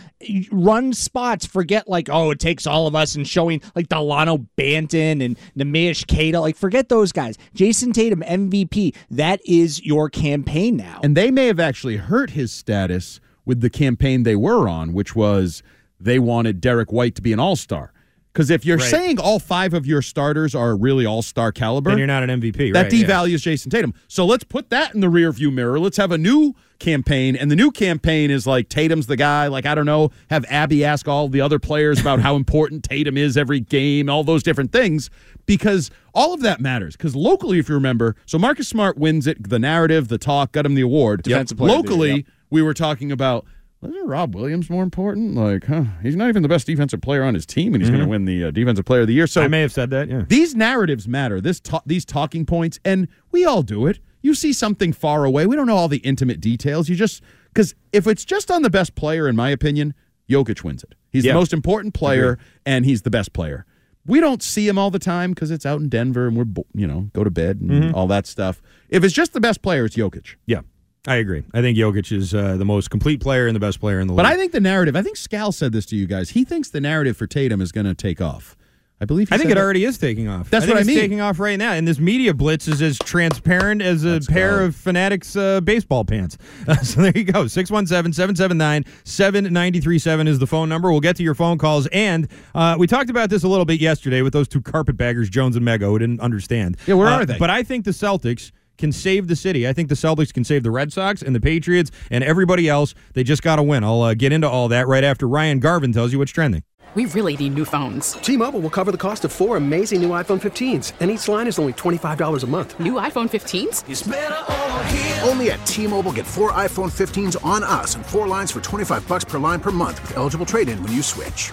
Run 0.50 0.92
spots, 0.92 1.44
forget 1.44 1.88
like 1.88 2.08
oh 2.08 2.30
it 2.30 2.38
takes 2.38 2.66
all 2.66 2.86
of 2.86 2.94
us 2.94 3.14
and 3.16 3.26
showing 3.26 3.60
like 3.74 3.88
Dalano 3.88 4.46
Banton 4.56 5.24
and 5.24 5.36
Neemias 5.56 6.06
Queta. 6.06 6.40
Like 6.40 6.56
forget 6.56 6.88
those 6.88 7.12
guys. 7.12 7.36
Jayson 7.54 7.92
Tatum 7.92 8.22
MVP. 8.22 8.94
That 9.10 9.40
is 9.44 9.84
your 9.84 10.08
campaign 10.08 10.76
now. 10.76 11.00
And 11.02 11.16
they 11.16 11.30
may 11.30 11.46
have 11.46 11.60
actually 11.60 11.96
hurt 11.96 12.30
his 12.30 12.52
status 12.52 13.20
with 13.46 13.60
the 13.62 13.70
campaign 13.70 14.24
they 14.24 14.36
were 14.36 14.68
on, 14.68 14.92
which 14.92 15.16
was 15.16 15.62
they 15.98 16.18
wanted 16.18 16.60
Derrick 16.60 16.92
White 16.92 17.14
to 17.14 17.22
be 17.22 17.32
an 17.32 17.40
all 17.40 17.56
star. 17.56 17.92
Because 18.32 18.50
if 18.50 18.66
you're 18.66 18.76
Right. 18.76 18.90
saying 18.90 19.18
all 19.18 19.38
five 19.38 19.72
of 19.72 19.86
your 19.86 20.02
starters 20.02 20.54
are 20.54 20.76
really 20.76 21.06
all 21.06 21.22
star 21.22 21.52
caliber, 21.52 21.88
Then 21.88 21.96
you're 21.96 22.06
not 22.06 22.22
an 22.22 22.28
MVP. 22.28 22.70
that 22.72 22.82
right, 22.82 22.92
yeah. 22.92 23.06
devalues 23.06 23.40
Jayson 23.40 23.70
Tatum. 23.70 23.94
So 24.08 24.26
let's 24.26 24.44
put 24.44 24.68
that 24.68 24.94
in 24.94 25.00
the 25.00 25.06
rearview 25.06 25.50
mirror. 25.50 25.80
Let's 25.80 25.96
have 25.96 26.12
a 26.12 26.18
new 26.18 26.54
campaign. 26.78 27.34
And 27.34 27.50
the 27.50 27.56
new 27.56 27.70
campaign 27.70 28.30
is 28.30 28.46
like 28.46 28.68
Tatum's 28.68 29.06
the 29.06 29.16
guy. 29.16 29.46
Like, 29.46 29.64
I 29.64 29.74
don't 29.74 29.86
know, 29.86 30.10
have 30.28 30.44
Abby 30.50 30.84
ask 30.84 31.08
all 31.08 31.28
the 31.30 31.40
other 31.40 31.58
players 31.58 31.98
about 31.98 32.20
how 32.20 32.36
important 32.36 32.84
Tatum 32.84 33.16
is 33.16 33.38
every 33.38 33.58
game, 33.60 34.10
all 34.10 34.22
those 34.22 34.42
different 34.42 34.70
things, 34.70 35.08
because 35.46 35.90
all 36.12 36.34
of 36.34 36.42
that 36.42 36.60
matters. 36.60 36.94
Because 36.94 37.16
locally, 37.16 37.58
if 37.58 37.70
you 37.70 37.74
remember, 37.74 38.16
so 38.26 38.36
Marcus 38.38 38.68
Smart 38.68 38.98
wins 38.98 39.26
it, 39.26 39.48
the 39.48 39.58
narrative, 39.58 40.08
the 40.08 40.18
talk, 40.18 40.52
got 40.52 40.66
him 40.66 40.74
the 40.74 40.82
award. 40.82 41.22
Defensive 41.22 41.56
player 41.56 41.74
of 41.74 41.84
the 41.86 41.90
Locally, 41.90 42.10
yep. 42.16 42.24
We 42.50 42.62
were 42.62 42.74
talking 42.74 43.10
about. 43.12 43.46
Isn't 43.86 44.08
Rob 44.08 44.34
Williams 44.34 44.68
more 44.70 44.82
important? 44.82 45.34
Like, 45.36 45.66
huh? 45.66 45.84
He's 46.02 46.16
not 46.16 46.28
even 46.28 46.42
the 46.42 46.48
best 46.48 46.66
defensive 46.66 47.02
player 47.02 47.22
on 47.22 47.34
his 47.34 47.44
team, 47.46 47.72
and 47.74 47.82
he's 47.82 47.90
going 47.90 48.02
to 48.02 48.08
win 48.08 48.24
the 48.24 48.44
uh, 48.44 48.50
defensive 48.50 48.84
player 48.86 49.02
of 49.02 49.06
the 49.06 49.12
year. 49.12 49.26
So 49.28 49.42
I 49.42 49.48
may 49.48 49.60
have 49.60 49.70
said 49.70 49.90
that. 49.90 50.08
Yeah. 50.08 50.24
these 50.26 50.54
narratives 50.56 51.06
matter. 51.06 51.40
This 51.42 51.60
ta- 51.60 51.82
these 51.86 52.04
talking 52.04 52.46
points, 52.46 52.80
and 52.84 53.06
we 53.30 53.44
all 53.44 53.62
do 53.62 53.86
it. 53.86 54.00
You 54.22 54.34
see 54.34 54.52
something 54.54 54.92
far 54.92 55.24
away. 55.24 55.46
We 55.46 55.54
don't 55.54 55.66
know 55.66 55.76
all 55.76 55.88
the 55.88 55.98
intimate 55.98 56.40
details. 56.40 56.88
You 56.88 56.96
just 56.96 57.22
because 57.52 57.74
if 57.92 58.06
it's 58.08 58.24
just 58.24 58.50
on 58.50 58.62
the 58.62 58.70
best 58.70 58.94
player, 58.96 59.28
in 59.28 59.36
my 59.36 59.50
opinion, 59.50 59.94
Jokic 60.28 60.64
wins 60.64 60.82
it. 60.82 60.94
He's 61.10 61.24
Yeah. 61.24 61.32
the 61.32 61.38
most 61.38 61.52
important 61.52 61.94
player, 61.94 62.38
and 62.64 62.84
he's 62.86 63.02
the 63.02 63.10
best 63.10 63.32
player. 63.34 63.66
We 64.06 64.20
don't 64.20 64.42
see 64.42 64.66
him 64.66 64.78
all 64.78 64.90
the 64.90 64.98
time 64.98 65.32
because 65.32 65.50
it's 65.50 65.66
out 65.66 65.80
in 65.80 65.88
Denver, 65.90 66.26
and 66.26 66.36
we're 66.36 66.64
you 66.74 66.86
know 66.86 67.10
go 67.12 67.22
to 67.22 67.30
bed 67.30 67.60
and 67.60 67.94
all 67.94 68.06
that 68.08 68.26
stuff. 68.26 68.62
If 68.88 69.04
it's 69.04 69.14
just 69.14 69.32
the 69.34 69.40
best 69.40 69.62
player, 69.62 69.84
it's 69.84 69.96
Jokic. 69.96 70.36
Yeah. 70.46 70.62
I 71.06 71.16
agree. 71.16 71.44
I 71.54 71.60
think 71.60 71.78
Jokic 71.78 72.10
is 72.10 72.34
uh, 72.34 72.56
the 72.56 72.64
most 72.64 72.90
complete 72.90 73.20
player 73.20 73.46
and 73.46 73.54
the 73.54 73.60
best 73.60 73.78
player 73.80 74.00
in 74.00 74.08
the 74.08 74.12
league. 74.12 74.18
But 74.18 74.26
I 74.26 74.36
think 74.36 74.52
the 74.52 74.60
narrative. 74.60 74.96
I 74.96 75.02
think 75.02 75.16
Scal 75.16 75.54
said 75.54 75.72
this 75.72 75.86
to 75.86 75.96
you 75.96 76.06
guys. 76.06 76.30
He 76.30 76.44
thinks 76.44 76.70
the 76.70 76.80
narrative 76.80 77.16
for 77.16 77.26
Tatum 77.26 77.60
is 77.60 77.70
going 77.72 77.86
to 77.86 77.94
take 77.94 78.20
off. 78.20 78.56
I 78.98 79.04
believe. 79.04 79.28
He 79.28 79.34
I 79.34 79.38
think 79.38 79.50
it 79.50 79.56
that. 79.56 79.60
already 79.60 79.84
is 79.84 79.98
taking 79.98 80.26
off. 80.26 80.48
That's 80.48 80.64
I 80.64 80.68
what 80.68 80.76
I 80.78 80.80
it's 80.80 80.86
mean. 80.88 80.98
taking 80.98 81.20
off 81.20 81.38
right 81.38 81.58
now. 81.58 81.72
And 81.72 81.86
this 81.86 81.98
media 81.98 82.32
blitz 82.32 82.66
is 82.66 82.80
as 82.80 82.98
transparent 82.98 83.82
as 83.82 84.04
a 84.04 84.20
pair 84.26 84.60
go. 84.60 84.64
of 84.64 84.74
Fanatics 84.74 85.36
uh, 85.36 85.60
baseball 85.60 86.02
pants. 86.06 86.38
so 86.82 87.02
there 87.02 87.12
you 87.14 87.24
go. 87.24 87.46
617 87.46 88.14
779 88.14 88.84
7937 89.04 90.28
is 90.28 90.38
the 90.38 90.46
phone 90.46 90.68
number. 90.68 90.90
We'll 90.90 91.00
get 91.00 91.14
to 91.16 91.22
your 91.22 91.34
phone 91.34 91.58
calls. 91.58 91.86
And 91.88 92.26
uh, 92.54 92.76
we 92.78 92.86
talked 92.86 93.10
about 93.10 93.30
this 93.30 93.44
a 93.44 93.48
little 93.48 93.66
bit 93.66 93.80
yesterday 93.80 94.22
with 94.22 94.32
those 94.32 94.48
two 94.48 94.62
carpetbaggers, 94.62 95.28
Jones 95.28 95.56
and 95.56 95.66
Mego, 95.66 95.82
who 95.90 95.98
didn't 95.98 96.20
understand. 96.20 96.76
Yeah, 96.86 96.94
where 96.94 97.08
Uh, 97.08 97.18
are 97.20 97.26
they? 97.26 97.38
But 97.38 97.50
I 97.50 97.62
think 97.62 97.84
the 97.84 97.90
Celtics 97.92 98.50
can 98.76 98.92
save 98.92 99.28
the 99.28 99.36
city. 99.36 99.66
I 99.66 99.72
think 99.72 99.88
the 99.88 99.94
Celtics 99.94 100.32
can 100.32 100.44
save 100.44 100.62
the 100.62 100.70
Red 100.70 100.92
Sox 100.92 101.22
and 101.22 101.34
the 101.34 101.40
Patriots 101.40 101.90
and 102.10 102.22
everybody 102.22 102.68
else. 102.68 102.94
They 103.14 103.24
just 103.24 103.42
got 103.42 103.56
to 103.56 103.62
win. 103.62 103.84
I'll 103.84 104.02
uh, 104.02 104.14
get 104.14 104.32
into 104.32 104.48
all 104.48 104.68
that 104.68 104.86
right 104.86 105.04
after 105.04 105.26
Ryan 105.28 105.60
Garvin 105.60 105.92
tells 105.92 106.12
you 106.12 106.18
what's 106.18 106.32
trending. 106.32 106.62
We 106.94 107.04
really 107.06 107.36
need 107.36 107.54
new 107.54 107.66
phones. 107.66 108.12
T-Mobile 108.12 108.60
will 108.60 108.70
cover 108.70 108.90
the 108.90 108.96
cost 108.96 109.26
of 109.26 109.32
four 109.32 109.58
amazing 109.58 110.00
new 110.00 110.10
iPhone 110.10 110.40
15s, 110.40 110.92
and 111.00 111.10
each 111.10 111.28
line 111.28 111.46
is 111.46 111.58
only 111.58 111.74
$25 111.74 112.42
a 112.42 112.46
month. 112.46 112.80
New 112.80 112.94
iPhone 112.94 113.28
15s? 113.28 115.28
Only 115.28 115.50
at 115.50 115.66
T-Mobile 115.66 116.12
get 116.12 116.26
four 116.26 116.52
iPhone 116.52 116.90
15s 116.90 117.44
on 117.44 117.62
us 117.62 117.96
and 117.96 118.06
four 118.06 118.26
lines 118.26 118.50
for 118.50 118.62
25 118.62 119.06
bucks 119.06 119.24
per 119.24 119.38
line 119.38 119.60
per 119.60 119.72
month 119.72 120.00
with 120.00 120.16
eligible 120.16 120.46
trade-in 120.46 120.82
when 120.82 120.92
you 120.92 121.02
switch. 121.02 121.52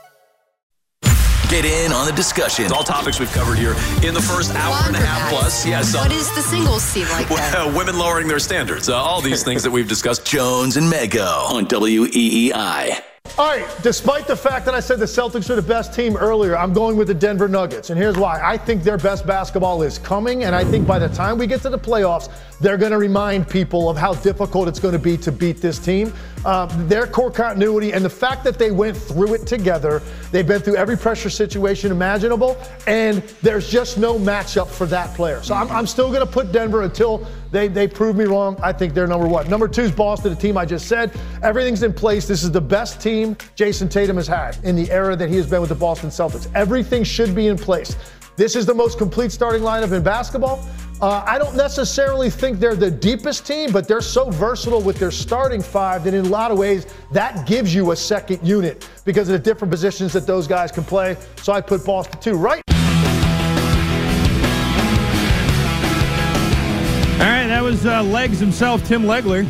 Get 1.51 1.65
in 1.65 1.91
on 1.91 2.05
the 2.05 2.13
discussion. 2.13 2.71
All 2.71 2.81
topics 2.81 3.19
we've 3.19 3.29
covered 3.33 3.57
here 3.57 3.71
in 4.07 4.13
the 4.13 4.21
first 4.21 4.55
hour 4.55 4.87
and 4.87 4.95
a 4.95 4.99
half 4.99 5.29
plus. 5.29 5.65
Yes. 5.65 5.93
What 5.93 6.09
is 6.09 6.29
the 6.33 6.41
singles 6.41 6.81
scene 6.81 7.09
like? 7.09 7.29
Well, 7.29 7.75
women 7.77 7.97
lowering 7.97 8.29
their 8.29 8.39
standards. 8.39 8.87
Uh, 8.87 8.95
all 8.95 9.19
these 9.19 9.43
things 9.43 9.61
that 9.63 9.69
we've 9.69 9.89
discussed. 9.89 10.25
Jones 10.25 10.77
and 10.77 10.89
Mego 10.89 11.49
on 11.49 11.65
WEEI. 11.65 13.01
All 13.37 13.47
right, 13.47 13.67
despite 13.81 14.27
the 14.27 14.35
fact 14.35 14.65
that 14.65 14.73
I 14.73 14.79
said 14.79 14.99
the 14.99 15.05
Celtics 15.05 15.49
are 15.49 15.55
the 15.55 15.61
best 15.61 15.93
team 15.93 16.15
earlier, 16.15 16.57
I'm 16.57 16.73
going 16.73 16.95
with 16.95 17.07
the 17.07 17.13
Denver 17.13 17.47
Nuggets. 17.47 17.89
And 17.89 17.99
here's 17.99 18.17
why. 18.17 18.41
I 18.41 18.57
think 18.57 18.83
their 18.83 18.97
best 18.97 19.27
basketball 19.27 19.83
is 19.83 19.97
coming. 19.97 20.45
And 20.45 20.55
I 20.55 20.63
think 20.63 20.87
by 20.87 20.99
the 20.99 21.09
time 21.09 21.37
we 21.37 21.47
get 21.47 21.61
to 21.63 21.69
the 21.69 21.79
playoffs, 21.79 22.29
they're 22.59 22.77
going 22.77 22.91
to 22.91 22.97
remind 22.97 23.49
people 23.49 23.89
of 23.89 23.97
how 23.97 24.13
difficult 24.13 24.67
it's 24.67 24.79
going 24.79 24.93
to 24.93 24.99
be 24.99 25.17
to 25.17 25.31
beat 25.31 25.57
this 25.57 25.79
team. 25.79 26.13
Uh, 26.43 26.65
their 26.87 27.05
core 27.05 27.31
continuity 27.31 27.93
and 27.93 28.03
the 28.03 28.09
fact 28.09 28.43
that 28.43 28.57
they 28.57 28.71
went 28.71 28.97
through 28.97 29.33
it 29.33 29.45
together, 29.45 30.01
they've 30.31 30.47
been 30.47 30.61
through 30.61 30.75
every 30.75 30.97
pressure 30.97 31.29
situation 31.29 31.91
imaginable, 31.91 32.57
and 32.87 33.21
there's 33.41 33.69
just 33.69 33.97
no 33.97 34.17
matchup 34.17 34.67
for 34.67 34.85
that 34.87 35.15
player. 35.15 35.41
So 35.43 35.53
I'm, 35.53 35.69
I'm 35.69 35.85
still 35.85 36.07
going 36.07 36.25
to 36.25 36.31
put 36.31 36.51
Denver 36.51 36.81
until 36.81 37.27
they, 37.51 37.67
they 37.67 37.87
prove 37.87 38.15
me 38.15 38.25
wrong. 38.25 38.57
I 38.63 38.71
think 38.71 38.93
they're 38.93 39.07
number 39.07 39.27
one. 39.27 39.49
Number 39.49 39.67
two 39.67 39.83
is 39.83 39.91
Boston, 39.91 40.33
the 40.33 40.39
team 40.39 40.57
I 40.57 40.65
just 40.65 40.87
said. 40.87 41.11
Everything's 41.43 41.83
in 41.83 41.93
place. 41.93 42.27
This 42.27 42.43
is 42.43 42.51
the 42.51 42.61
best 42.61 43.01
team 43.01 43.35
Jayson 43.55 43.89
Tatum 43.89 44.15
has 44.15 44.27
had 44.27 44.57
in 44.63 44.75
the 44.75 44.89
era 44.89 45.15
that 45.15 45.29
he 45.29 45.35
has 45.35 45.47
been 45.47 45.61
with 45.61 45.69
the 45.69 45.75
Boston 45.75 46.09
Celtics. 46.09 46.49
Everything 46.55 47.03
should 47.03 47.35
be 47.35 47.47
in 47.47 47.57
place. 47.57 47.95
This 48.41 48.55
is 48.55 48.65
the 48.65 48.73
most 48.73 48.97
complete 48.97 49.31
starting 49.31 49.61
lineup 49.61 49.91
in 49.91 50.01
basketball. 50.01 50.67
Uh, 50.99 51.23
I 51.27 51.37
don't 51.37 51.55
necessarily 51.55 52.31
think 52.31 52.57
they're 52.57 52.75
the 52.75 52.89
deepest 52.89 53.45
team, 53.45 53.71
but 53.71 53.87
they're 53.87 54.01
so 54.01 54.31
versatile 54.31 54.81
with 54.81 54.97
their 54.97 55.11
starting 55.11 55.61
five 55.61 56.03
that 56.05 56.15
in 56.15 56.25
a 56.25 56.29
lot 56.29 56.49
of 56.49 56.57
ways 56.57 56.87
that 57.11 57.45
gives 57.45 57.75
you 57.75 57.91
a 57.91 57.95
second 57.95 58.43
unit 58.43 58.89
because 59.05 59.29
of 59.29 59.33
the 59.33 59.39
different 59.39 59.71
positions 59.71 60.11
that 60.13 60.25
those 60.25 60.47
guys 60.47 60.71
can 60.71 60.83
play. 60.83 61.17
So 61.43 61.53
I 61.53 61.61
put 61.61 61.85
Boston 61.85 62.19
two 62.19 62.33
right. 62.33 62.63
All 62.67 62.73
right, 67.19 67.45
that 67.45 67.61
was 67.61 67.85
uh, 67.85 68.01
Legs 68.01 68.39
himself, 68.39 68.83
Tim 68.87 69.03
Legler. 69.03 69.47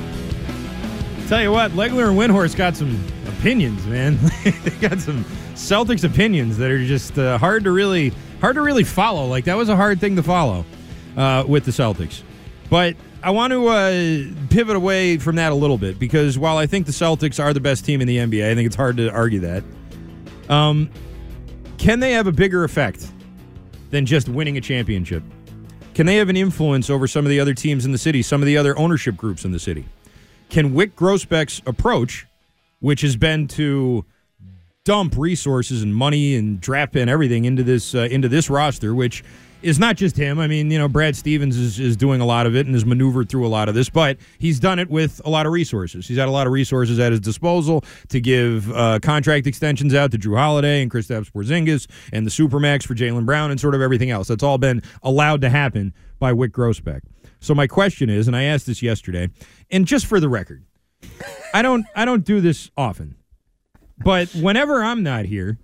Tell 1.30 1.42
you 1.42 1.54
what, 1.54 1.72
Legler 1.72 2.10
and 2.10 2.20
Windhorst 2.20 2.58
got 2.58 2.76
some 2.76 3.02
opinions, 3.26 3.86
man. 3.86 4.20
they 4.44 4.72
got 4.86 5.00
some 5.00 5.24
Celtics 5.54 6.04
opinions 6.04 6.58
that 6.58 6.70
are 6.70 6.86
just 6.86 7.18
uh, 7.18 7.38
hard 7.38 7.64
to 7.64 7.72
really 7.72 8.12
hard 8.42 8.56
to 8.56 8.62
really 8.62 8.84
follow. 8.84 9.28
Like 9.28 9.46
that 9.46 9.56
was 9.56 9.70
a 9.70 9.76
hard 9.76 10.02
thing 10.02 10.18
to 10.18 10.24
follow 10.24 10.66
uh, 11.16 11.46
with 11.48 11.64
the 11.64 11.72
Celtics. 11.72 12.24
But 12.70 12.96
I 13.24 13.30
want 13.32 13.52
to 13.52 13.68
uh, 13.68 14.48
pivot 14.50 14.76
away 14.76 15.18
from 15.18 15.36
that 15.36 15.52
a 15.52 15.56
little 15.56 15.78
bit 15.78 16.00
because 16.00 16.38
while 16.38 16.58
I 16.58 16.66
think 16.66 16.88
the 16.88 16.92
Celtics 16.92 17.42
are 17.42 17.54
the 17.54 17.60
best 17.60 17.86
team 17.86 18.02
in 18.02 18.08
the 18.08 18.18
NBA, 18.18 18.50
I 18.50 18.56
think 18.56 18.66
it's 18.66 18.76
hard 18.76 18.98
to 18.98 19.10
argue 19.12 19.40
that. 19.42 19.64
Um, 20.50 20.90
can 21.78 22.00
they 22.00 22.14
have 22.14 22.28
a 22.28 22.32
bigger 22.32 22.64
effect 22.64 23.10
than 23.92 24.06
just 24.06 24.28
winning 24.28 24.58
a 24.58 24.62
championship? 24.62 25.24
Can 25.94 26.06
they 26.06 26.16
have 26.16 26.30
an 26.30 26.38
influence 26.38 26.90
over 26.90 27.08
some 27.08 27.26
of 27.26 27.30
the 27.30 27.40
other 27.40 27.54
teams 27.54 27.86
in 27.86 27.92
the 27.92 27.98
city, 27.98 28.22
some 28.22 28.42
of 28.42 28.48
the 28.48 28.58
other 28.58 28.78
ownership 28.78 29.16
groups 29.18 29.46
in 29.46 29.52
the 29.52 29.60
city? 29.60 29.86
Can 30.50 30.74
Wyc 30.74 30.94
Grousbeck's 30.94 31.62
approach, 31.66 32.26
which 32.80 33.02
has 33.02 33.16
been 33.16 33.48
to 33.50 34.06
dump 34.92 35.16
resources 35.16 35.84
and 35.84 35.96
money 35.96 36.36
and 36.36 36.60
draft 36.60 36.98
and 36.98 37.10
everything 37.10 37.46
into 37.46 37.64
this 37.64 37.96
uh, 37.96 38.10
into 38.12 38.28
this 38.28 38.50
roster, 38.50 38.94
which 38.94 39.24
is 39.62 39.80
not 39.80 39.96
just 39.96 40.18
him. 40.18 40.38
I 40.38 40.48
mean, 40.48 40.70
you 40.70 40.78
know, 40.78 40.90
Brad 40.90 41.16
Stevens 41.16 41.56
is, 41.56 41.80
is 41.80 41.96
doing 41.96 42.20
a 42.20 42.26
lot 42.26 42.46
of 42.46 42.58
it 42.58 42.66
and 42.66 42.76
has 42.76 42.86
maneuvered 42.86 43.30
through 43.30 43.48
a 43.48 43.48
lot 43.48 43.70
of 43.70 43.76
this, 43.76 43.90
but 43.90 44.18
he's 44.38 44.60
done 44.60 44.80
it 44.80 44.90
with 44.90 45.22
a 45.24 45.30
lot 45.30 45.46
of 45.46 45.54
resources. 45.54 46.10
He's 46.10 46.18
had 46.18 46.28
a 46.28 46.32
lot 46.32 46.46
of 46.46 46.52
resources 46.52 47.00
at 47.00 47.14
his 47.14 47.22
disposal 47.22 47.86
to 48.10 48.20
give 48.20 48.70
uh, 48.74 49.00
contract 49.02 49.48
extensions 49.48 49.94
out 49.94 50.12
to 50.12 50.18
Jrue 50.18 50.36
Holiday 50.36 50.82
and 50.82 50.92
Kristaps 50.92 51.32
Porzingis 51.32 51.88
and 52.12 52.26
the 52.26 52.30
Supermax 52.30 52.86
for 52.86 52.94
Jaylen 52.94 53.26
Brown 53.26 53.50
and 53.50 53.62
sort 53.62 53.76
of 53.76 53.82
everything 53.82 54.10
else. 54.12 54.28
That's 54.28 54.44
all 54.44 54.58
been 54.58 54.84
allowed 55.04 55.40
to 55.40 55.50
happen 55.50 55.94
by 56.20 56.34
Wyc 56.34 56.50
Grousbeck. 56.50 57.00
So 57.40 57.56
my 57.56 57.66
question 57.66 58.10
is, 58.10 58.28
and 58.28 58.36
I 58.36 58.44
asked 58.44 58.66
this 58.66 58.82
yesterday, 58.82 59.30
and 59.70 59.88
just 59.88 60.06
for 60.06 60.20
the 60.20 60.28
record, 60.28 60.66
I 61.54 61.62
don't 61.62 61.86
I 61.96 62.04
don't 62.04 62.26
do 62.26 62.42
this 62.42 62.70
often, 62.76 63.16
but 64.04 64.30
whenever 64.36 64.84
I'm 64.84 65.04
not 65.04 65.26
here, 65.26 65.58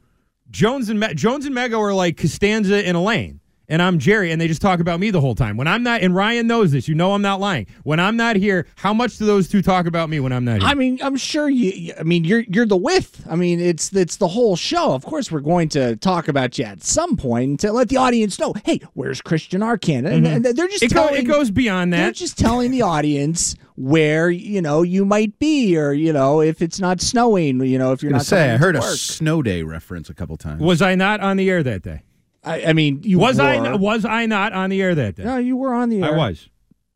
Jones 0.50 0.90
and 0.90 1.00
Me- 1.00 1.14
Jones 1.14 1.46
and 1.46 1.56
Mego 1.56 1.80
are 1.80 1.94
like 1.94 2.18
Costanza 2.18 2.86
and 2.86 2.96
Elaine 2.98 3.40
and 3.70 3.82
I'm 3.82 4.00
Jerry, 4.00 4.32
and 4.32 4.40
they 4.40 4.48
just 4.48 4.62
talk 4.62 4.80
about 4.80 5.00
me 5.00 5.12
the 5.12 5.20
whole 5.20 5.36
time. 5.36 5.58
When 5.58 5.68
I'm 5.68 5.84
not, 5.84 6.02
and 6.02 6.16
Ryan 6.16 6.48
knows 6.48 6.72
this, 6.72 6.88
you 6.88 6.96
know 6.96 7.14
I'm 7.14 7.22
not 7.22 7.40
lying. 7.40 7.68
When 7.84 8.00
I'm 8.00 8.16
not 8.16 8.36
here, 8.38 8.66
how 8.76 8.94
much 8.94 9.18
do 9.18 9.26
those 9.26 9.48
two 9.50 9.62
talk 9.62 9.86
about 9.88 10.10
me 10.10 10.20
when 10.20 10.32
I'm 10.32 10.46
not 10.46 10.60
here? 10.62 10.70
I 10.70 10.74
mean, 10.74 11.00
I'm 11.02 11.18
sure 11.18 11.50
you. 11.50 11.94
I 12.00 12.04
mean, 12.04 12.24
you're 12.24 12.42
you're 12.48 12.66
the 12.66 12.78
width. 12.78 13.26
I 13.30 13.36
mean, 13.36 13.60
it's 13.60 13.92
it's 13.94 14.18
the 14.18 14.28
whole 14.30 14.56
show. 14.56 14.94
Of 14.94 15.04
course, 15.06 15.32
we're 15.32 15.42
going 15.42 15.70
to 15.70 15.96
talk 15.98 16.28
about 16.28 16.58
you 16.58 16.66
at 16.66 16.84
some 16.84 17.18
point 17.18 17.60
to 17.62 17.72
let 17.74 17.90
the 17.90 17.98
audience 17.98 18.40
know. 18.40 18.54
Hey, 18.66 18.80
where's 18.94 19.22
Christian 19.22 19.62
Arcand? 19.62 20.06
And, 20.08 20.26
Mhm. 20.26 20.36
and 20.38 20.46
they're 20.46 20.68
just 20.68 20.84
It 20.84 20.94
go- 20.94 21.08
it 21.08 21.24
goes 21.24 21.52
beyond 21.52 21.92
that. 21.94 21.98
They're 21.98 22.06
that. 22.08 22.16
just 22.16 22.38
telling 22.38 22.72
the 22.72 22.82
audience 22.84 23.56
where 23.76 24.30
you 24.30 24.62
know 24.62 24.82
you 24.82 25.04
might 25.06 25.38
be, 25.40 25.78
or 25.78 25.94
you 25.94 26.14
know 26.14 26.42
if 26.42 26.62
it's 26.62 26.80
not 26.80 27.02
snowing, 27.02 27.62
you 27.64 27.78
know 27.78 27.92
if 27.92 28.02
you're 28.02 28.12
gonna 28.12 28.20
not. 28.20 28.26
say 28.26 28.52
I 28.54 28.58
heard 28.58 28.74
to 28.74 28.80
a 28.80 28.84
snow 28.84 29.42
day 29.42 29.62
reference 29.64 30.10
a 30.10 30.14
couple 30.14 30.38
times. 30.38 30.62
Was 30.62 30.82
I 30.82 30.96
not 30.96 31.20
on 31.20 31.38
the 31.38 31.50
air 31.50 31.62
that 31.64 31.82
day? 31.84 32.02
I, 32.44 32.66
I 32.66 32.74
mean, 32.74 33.02
you 33.04 33.20
was 33.20 33.38
were. 33.38 33.44
I 33.44 33.76
was 33.76 34.06
I 34.06 34.26
not 34.26 34.54
on 34.54 34.70
the 34.70 34.82
air 34.82 34.96
that 34.96 35.16
day? 35.16 35.24
No, 35.24 35.38
you 35.38 35.58
were 35.58 35.74
on 35.74 35.90
the 35.90 36.02
air. 36.02 36.14
I 36.14 36.18
was. 36.18 36.50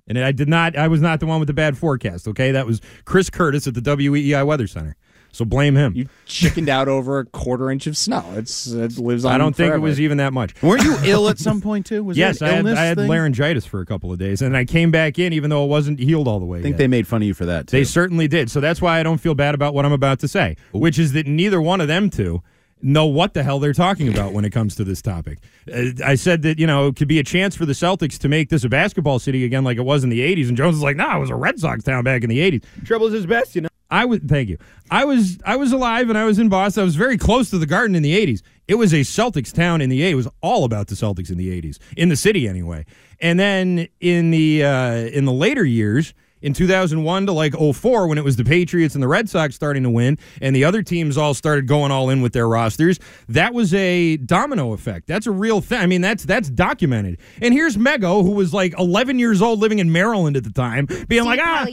And 0.07 0.19
I 0.19 0.31
did 0.31 0.49
not 0.49 0.75
I 0.77 0.87
was 0.87 1.01
not 1.01 1.19
the 1.19 1.25
one 1.25 1.39
with 1.39 1.47
the 1.47 1.53
bad 1.53 1.77
forecast, 1.77 2.27
okay? 2.27 2.51
That 2.51 2.65
was 2.65 2.81
Chris 3.05 3.29
Curtis 3.29 3.67
at 3.67 3.73
the 3.73 3.81
WEEI 3.81 4.45
Weather 4.45 4.67
Center. 4.67 4.97
So 5.33 5.45
blame 5.45 5.75
him. 5.75 5.93
You 5.95 6.09
chickened 6.25 6.67
out 6.67 6.89
over 6.89 7.19
a 7.19 7.25
quarter 7.25 7.71
inch 7.71 7.87
of 7.87 7.95
snow. 7.95 8.23
It's 8.35 8.67
it 8.67 8.97
lives 8.97 9.23
on. 9.23 9.31
I 9.31 9.37
don't 9.37 9.55
think 9.55 9.73
it 9.73 9.79
was 9.79 9.99
even 9.99 10.17
that 10.17 10.33
much. 10.33 10.61
Weren't 10.61 10.83
you 10.83 10.97
ill 11.05 11.29
at 11.29 11.39
some 11.39 11.61
point 11.61 11.85
too? 11.85 12.03
Was 12.03 12.17
yes, 12.17 12.41
I 12.41 12.49
had, 12.49 12.67
I 12.67 12.83
had 12.83 12.97
thing? 12.97 13.07
laryngitis 13.07 13.65
for 13.65 13.79
a 13.79 13.85
couple 13.85 14.11
of 14.11 14.19
days, 14.19 14.41
and 14.41 14.57
I 14.57 14.65
came 14.65 14.91
back 14.91 15.17
in 15.19 15.31
even 15.31 15.49
though 15.49 15.63
it 15.63 15.69
wasn't 15.69 15.99
healed 15.99 16.27
all 16.27 16.39
the 16.39 16.45
way. 16.45 16.59
I 16.59 16.61
think 16.61 16.73
yet. 16.73 16.79
they 16.79 16.87
made 16.87 17.07
fun 17.07 17.21
of 17.21 17.27
you 17.27 17.33
for 17.33 17.45
that. 17.45 17.67
Too. 17.67 17.77
They 17.77 17.85
certainly 17.85 18.27
did. 18.27 18.51
So 18.51 18.59
that's 18.59 18.81
why 18.81 18.99
I 18.99 19.03
don't 19.03 19.19
feel 19.19 19.33
bad 19.33 19.55
about 19.55 19.73
what 19.73 19.85
I'm 19.85 19.93
about 19.93 20.19
to 20.19 20.27
say, 20.27 20.57
which 20.73 20.99
is 20.99 21.13
that 21.13 21.27
neither 21.27 21.61
one 21.61 21.79
of 21.79 21.87
them 21.87 22.09
two 22.09 22.43
know 22.83 23.05
what 23.05 23.33
the 23.33 23.43
hell 23.43 23.59
they're 23.59 23.73
talking 23.73 24.07
about 24.07 24.33
when 24.33 24.45
it 24.45 24.51
comes 24.51 24.75
to 24.75 24.83
this 24.83 25.01
topic. 25.01 25.39
Uh, 25.71 25.89
I 26.05 26.15
said 26.15 26.41
that, 26.43 26.59
you 26.59 26.67
know, 26.67 26.87
it 26.87 26.95
could 26.95 27.07
be 27.07 27.19
a 27.19 27.23
chance 27.23 27.55
for 27.55 27.65
the 27.65 27.73
Celtics 27.73 28.17
to 28.19 28.29
make 28.29 28.49
this 28.49 28.63
a 28.63 28.69
basketball 28.69 29.19
city 29.19 29.45
again 29.45 29.63
like 29.63 29.77
it 29.77 29.83
was 29.83 30.03
in 30.03 30.09
the 30.09 30.19
80s. 30.19 30.47
And 30.47 30.57
Jones 30.57 30.75
is 30.75 30.83
like, 30.83 30.95
no, 30.95 31.07
nah, 31.07 31.17
it 31.17 31.19
was 31.19 31.29
a 31.29 31.35
Red 31.35 31.59
Sox 31.59 31.83
town 31.83 32.03
back 32.03 32.23
in 32.23 32.29
the 32.29 32.39
80s. 32.39 32.63
Trouble 32.85 33.07
is 33.07 33.13
his 33.13 33.25
best, 33.25 33.55
you 33.55 33.61
know. 33.61 33.69
I 33.91 34.05
was 34.05 34.21
thank 34.25 34.47
you. 34.47 34.57
I 34.89 35.03
was 35.03 35.37
I 35.45 35.57
was 35.57 35.73
alive 35.73 36.07
and 36.07 36.17
I 36.17 36.23
was 36.23 36.39
in 36.39 36.47
Boston. 36.47 36.81
I 36.81 36.85
was 36.85 36.95
very 36.95 37.17
close 37.17 37.49
to 37.49 37.57
the 37.57 37.65
Garden 37.65 37.93
in 37.93 38.03
the 38.03 38.25
80s. 38.25 38.41
It 38.69 38.75
was 38.75 38.93
a 38.93 39.01
Celtics 39.01 39.53
town 39.53 39.81
in 39.81 39.89
the 39.89 39.99
80s. 39.99 40.11
It 40.11 40.15
was 40.15 40.27
all 40.41 40.63
about 40.63 40.87
the 40.87 40.95
Celtics 40.95 41.29
in 41.29 41.37
the 41.37 41.61
80s, 41.61 41.77
in 41.97 42.07
the 42.07 42.15
city 42.15 42.47
anyway. 42.47 42.85
And 43.19 43.37
then 43.37 43.89
in 43.99 44.31
the 44.31 44.63
uh, 44.63 44.93
in 44.93 45.25
the 45.25 45.33
later 45.33 45.65
years, 45.65 46.13
in 46.41 46.53
2001 46.53 47.25
to 47.25 47.31
like 47.31 47.53
04 47.55 48.07
when 48.07 48.17
it 48.17 48.23
was 48.23 48.35
the 48.35 48.43
Patriots 48.43 48.95
and 48.95 49.03
the 49.03 49.07
Red 49.07 49.29
Sox 49.29 49.55
starting 49.55 49.83
to 49.83 49.89
win 49.89 50.17
and 50.41 50.55
the 50.55 50.63
other 50.63 50.81
teams 50.83 51.17
all 51.17 51.33
started 51.33 51.67
going 51.67 51.91
all 51.91 52.09
in 52.09 52.21
with 52.21 52.33
their 52.33 52.47
rosters 52.47 52.99
that 53.29 53.53
was 53.53 53.73
a 53.73 54.17
domino 54.17 54.73
effect 54.73 55.07
that's 55.07 55.27
a 55.27 55.31
real 55.31 55.61
thing 55.61 55.79
I 55.79 55.85
mean 55.85 56.01
that's 56.01 56.23
that's 56.25 56.49
documented 56.49 57.17
and 57.41 57.53
here's 57.53 57.77
Mego 57.77 58.23
who 58.23 58.31
was 58.31 58.53
like 58.53 58.73
11 58.79 59.19
years 59.19 59.41
old 59.41 59.59
living 59.59 59.79
in 59.79 59.91
Maryland 59.91 60.37
at 60.37 60.43
the 60.43 60.51
time 60.51 60.87
being 61.07 61.25
like 61.25 61.39
ah 61.41 61.65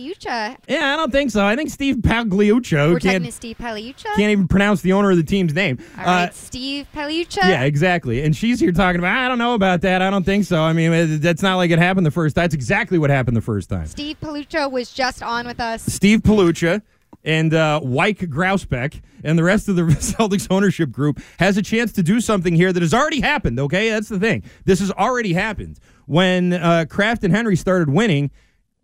yeah 0.68 0.92
I 0.92 0.96
don't 0.96 1.10
think 1.12 1.30
so 1.30 1.44
I 1.44 1.56
think 1.56 1.70
Steve 1.70 1.96
Pagliuccio 1.96 2.92
We're 2.92 2.98
talking 2.98 3.10
can't 3.10 3.24
to 3.24 3.32
Steve 3.32 3.56
Paliucha. 3.58 4.04
can't 4.16 4.30
even 4.30 4.48
pronounce 4.48 4.82
the 4.82 4.92
owner 4.92 5.10
of 5.10 5.16
the 5.16 5.22
team's 5.22 5.54
name 5.54 5.78
All 5.98 6.04
right, 6.04 6.28
Uh, 6.28 6.30
Steve 6.32 6.86
Paliucha. 6.94 7.36
yeah, 7.38 7.62
exactly. 7.64 8.22
And 8.22 8.34
she's 8.36 8.60
here 8.60 8.72
talking 8.72 8.98
about, 8.98 9.16
I 9.16 9.28
don't 9.28 9.38
know 9.38 9.54
about 9.54 9.80
that. 9.82 10.02
I 10.02 10.10
don't 10.10 10.24
think 10.24 10.44
so. 10.44 10.60
I 10.62 10.72
mean, 10.72 11.20
that's 11.20 11.42
not 11.42 11.56
like 11.56 11.70
it 11.70 11.78
happened 11.78 12.06
the 12.06 12.10
first. 12.10 12.34
That's 12.34 12.54
exactly 12.54 12.98
what 12.98 13.10
happened 13.10 13.36
the 13.36 13.40
first 13.42 13.68
time. 13.68 13.86
Steve 13.86 14.18
Palucha 14.58 14.70
was 14.70 14.92
just 14.92 15.22
on 15.22 15.46
with 15.46 15.60
us. 15.60 15.82
Steve 15.82 16.20
Palucha 16.20 16.82
and 17.24 17.52
uh, 17.54 17.80
Wyc 17.82 18.18
Grousbeck 18.28 19.00
and 19.24 19.38
the 19.38 19.42
rest 19.42 19.68
of 19.68 19.76
the 19.76 19.82
Celtics 19.82 20.46
ownership 20.50 20.90
group 20.90 21.20
has 21.38 21.56
a 21.56 21.62
chance 21.62 21.92
to 21.92 22.02
do 22.02 22.20
something 22.20 22.54
here 22.54 22.72
that 22.72 22.82
has 22.82 22.94
already 22.94 23.20
happened. 23.20 23.58
Okay, 23.60 23.90
that's 23.90 24.08
the 24.08 24.18
thing. 24.18 24.42
This 24.64 24.80
has 24.80 24.90
already 24.92 25.32
happened 25.32 25.78
when 26.06 26.52
uh, 26.52 26.86
Kraft 26.88 27.24
and 27.24 27.34
Henry 27.34 27.56
started 27.56 27.90
winning. 27.90 28.30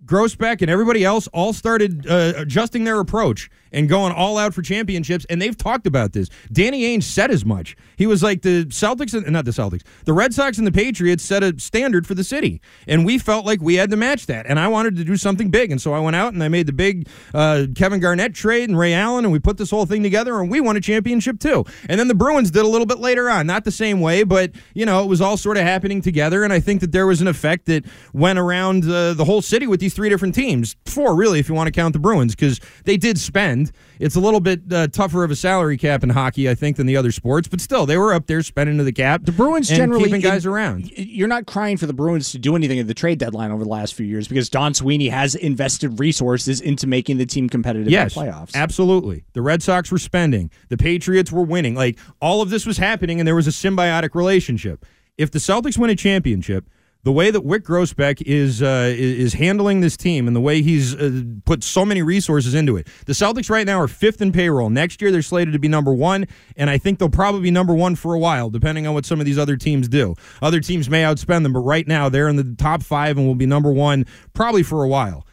Grousbeck 0.05 0.61
and 0.61 0.71
everybody 0.71 1.03
else 1.03 1.29
all 1.29 1.55
started 1.55 2.07
uh, 2.07 2.35
adjusting 2.37 2.85
their 2.85 3.01
approach 3.01 3.51
and 3.75 3.89
going 3.89 4.13
all 4.13 4.39
out 4.39 4.55
for 4.55 4.63
championships, 4.63 5.27
and 5.29 5.43
they've 5.43 5.57
talked 5.57 5.87
about 5.87 6.13
this. 6.13 6.31
Danny 6.51 6.83
Ainge 6.83 7.03
said 7.03 7.31
as 7.31 7.45
much. 7.45 7.77
He 7.97 8.07
was 8.07 8.23
like 8.23 8.43
the 8.43 8.65
Celtics, 8.67 9.13
and 9.13 9.31
not 9.33 9.45
the 9.45 9.51
Celtics, 9.51 9.83
the 10.05 10.13
Red 10.13 10.33
Sox 10.33 10.57
and 10.57 10.67
the 10.67 10.73
Patriots 10.73 11.23
set 11.23 11.43
a 11.43 11.59
standard 11.59 12.07
for 12.07 12.15
the 12.15 12.25
city, 12.25 12.61
and 12.87 13.05
we 13.05 13.19
felt 13.19 13.45
like 13.45 13.61
we 13.61 13.75
had 13.75 13.91
to 13.91 13.97
match 13.97 14.27
that. 14.27 14.47
And 14.47 14.59
I 14.59 14.69
wanted 14.69 14.97
to 14.97 15.05
do 15.05 15.17
something 15.17 15.51
big, 15.51 15.71
and 15.71 15.81
so 15.81 15.93
I 15.93 16.01
went 16.01 16.17
out 16.17 16.33
and 16.33 16.43
I 16.43 16.49
made 16.49 16.67
the 16.67 16.73
big 16.73 17.09
uh, 17.35 17.67
Kevin 17.75 18.01
Garnett 18.01 18.35
trade 18.35 18.69
and 18.69 18.79
Ray 18.79 18.95
Allen, 18.95 19.25
and 19.25 19.33
we 19.33 19.39
put 19.39 19.59
this 19.59 19.71
whole 19.71 19.87
thing 19.87 20.03
together, 20.03 20.41
and 20.41 20.51
we 20.51 20.61
won 20.61 20.77
a 20.77 20.81
championship 20.81 21.41
too. 21.41 21.65
And 21.89 21.99
then 21.99 22.09
the 22.09 22.15
Bruins 22.15 22.51
did 22.51 22.65
a 22.65 22.69
little 22.69 22.87
bit 22.87 22.99
later 22.99 23.29
on, 23.29 23.47
not 23.47 23.65
the 23.65 23.73
same 23.73 24.01
way, 24.01 24.23
but 24.23 24.53
you 24.75 24.87
know 24.87 25.03
it 25.03 25.09
was 25.09 25.21
all 25.21 25.37
sort 25.37 25.57
of 25.57 25.65
happening 25.65 26.01
together, 26.01 26.45
and 26.45 26.53
I 26.53 26.61
think 26.61 26.81
that 26.81 26.93
there 26.93 27.07
was 27.07 27.21
an 27.21 27.29
effect 27.29 27.67
that 27.67 27.85
went 28.13 28.39
around 28.39 28.85
uh, 28.85 29.15
the 29.15 29.25
whole 29.25 29.43
city 29.43 29.67
with 29.67 29.81
these 29.81 29.95
three 29.95 30.09
different 30.09 30.35
teams. 30.35 30.77
Four, 30.87 31.17
really, 31.17 31.41
if 31.41 31.49
you 31.49 31.55
want 31.55 31.67
to 31.67 31.73
count 31.73 31.93
the 31.93 31.99
Bruins, 31.99 32.35
because 32.35 32.61
they 32.85 32.97
did 32.97 33.19
spend. 33.19 33.64
It's 33.99 34.17
a 34.17 34.21
little 34.21 34.41
bit 34.41 34.63
uh, 34.73 34.89
tougher 34.89 35.25
of 35.25 35.31
a 35.31 35.37
salary 35.37 35.77
cap 35.77 36.03
in 36.03 36.11
hockey, 36.11 36.49
I 36.51 36.55
think, 36.55 36.77
than 36.77 36.87
the 36.87 36.97
other 36.97 37.13
sports, 37.13 37.49
but 37.49 37.61
still, 37.61 37.87
they 37.87 37.97
were 37.97 38.13
up 38.13 38.27
there 38.27 38.43
spending 38.43 38.79
to 38.79 38.85
the 38.85 38.93
cap. 38.93 39.23
The 39.25 39.33
Bruins 39.33 39.69
generally 39.69 40.05
keeping 40.07 40.21
guys 40.21 40.45
in- 40.47 40.53
around. 40.53 40.91
You're 40.99 41.29
not 41.29 41.47
crying 41.47 41.77
for 41.77 41.87
the 41.87 41.93
Bruins 41.93 42.33
to 42.33 42.39
do 42.39 42.57
anything 42.57 42.79
at 42.79 42.87
the 42.87 42.95
trade 42.95 43.19
deadline 43.19 43.51
over 43.51 43.63
the 43.65 43.71
last 43.71 43.95
few 43.95 44.07
years 44.07 44.29
because 44.29 44.49
Don 44.49 44.75
Sweeney 44.75 45.09
has 45.09 45.35
invested 45.35 46.01
resources 46.01 46.61
into 46.61 46.87
making 46.87 47.19
the 47.19 47.27
team 47.27 47.49
competitive 47.49 47.91
Yes, 47.91 48.17
in 48.17 48.25
the 48.27 48.31
playoffs. 48.33 48.55
absolutely. 48.55 49.25
The 49.33 49.43
Red 49.43 49.63
Sox 49.63 49.91
were 49.91 49.99
spending. 49.99 50.51
The 50.69 50.77
Patriots 50.77 51.31
were 51.33 51.45
winning. 51.45 51.75
Like 51.75 51.99
all 52.21 52.43
of 52.43 52.51
this 52.51 52.67
was 52.67 52.79
happening, 52.79 53.21
and 53.21 53.27
there 53.27 53.35
was 53.37 53.47
a 53.47 53.51
symbiotic 53.51 54.15
relationship. 54.15 54.85
If 55.17 55.31
the 55.31 55.39
Celtics 55.39 55.79
win 55.79 55.91
a 55.91 55.97
championship, 55.97 56.69
the 57.05 57.13
way 57.13 57.31
that 57.31 57.43
Wyc 57.43 57.61
Grousbeck 57.61 58.23
is 58.23 58.63
uh, 58.63 58.93
is 58.97 59.35
handling 59.35 59.81
this 59.81 59.97
team 59.97 60.27
and 60.27 60.35
the 60.35 60.41
way 60.41 60.63
he's 60.63 60.95
uh, 60.95 61.23
put 61.45 61.63
so 61.63 61.85
many 61.85 62.03
resources 62.03 62.55
into 62.55 62.77
it, 62.77 62.89
the 63.07 63.13
Celtics 63.13 63.51
right 63.51 63.67
now 63.67 63.79
are 63.79 63.89
fifth 63.89 64.21
in 64.23 64.33
payroll. 64.33 64.71
Next 64.71 65.01
year 65.03 65.13
they're 65.13 65.23
slated 65.23 65.53
to 65.53 65.59
be 65.59 65.69
number 65.69 65.93
one, 65.93 66.27
and 66.57 66.71
I 66.71 66.79
think 66.79 66.99
they'll 66.99 67.11
probably 67.11 67.43
be 67.43 67.51
number 67.51 67.75
one 67.75 67.95
for 67.95 68.15
a 68.15 68.19
while, 68.19 68.49
depending 68.49 68.87
on 68.87 68.95
what 68.95 69.05
some 69.05 69.21
of 69.21 69.27
these 69.27 69.39
other 69.39 69.57
teams 69.57 69.87
do. 69.87 70.15
Other 70.41 70.61
teams 70.61 70.89
may 70.89 71.03
outspend 71.03 71.43
them, 71.43 71.53
but 71.53 71.61
right 71.61 71.87
now 71.87 72.09
they're 72.09 72.29
in 72.29 72.37
the 72.37 72.55
top 72.57 72.83
five 72.83 73.19
and 73.19 73.27
will 73.27 73.35
be 73.35 73.47
number 73.47 73.71
one 73.71 74.07
probably 74.33 74.63
for 74.63 74.83
a 74.83 74.89
while. 74.89 75.27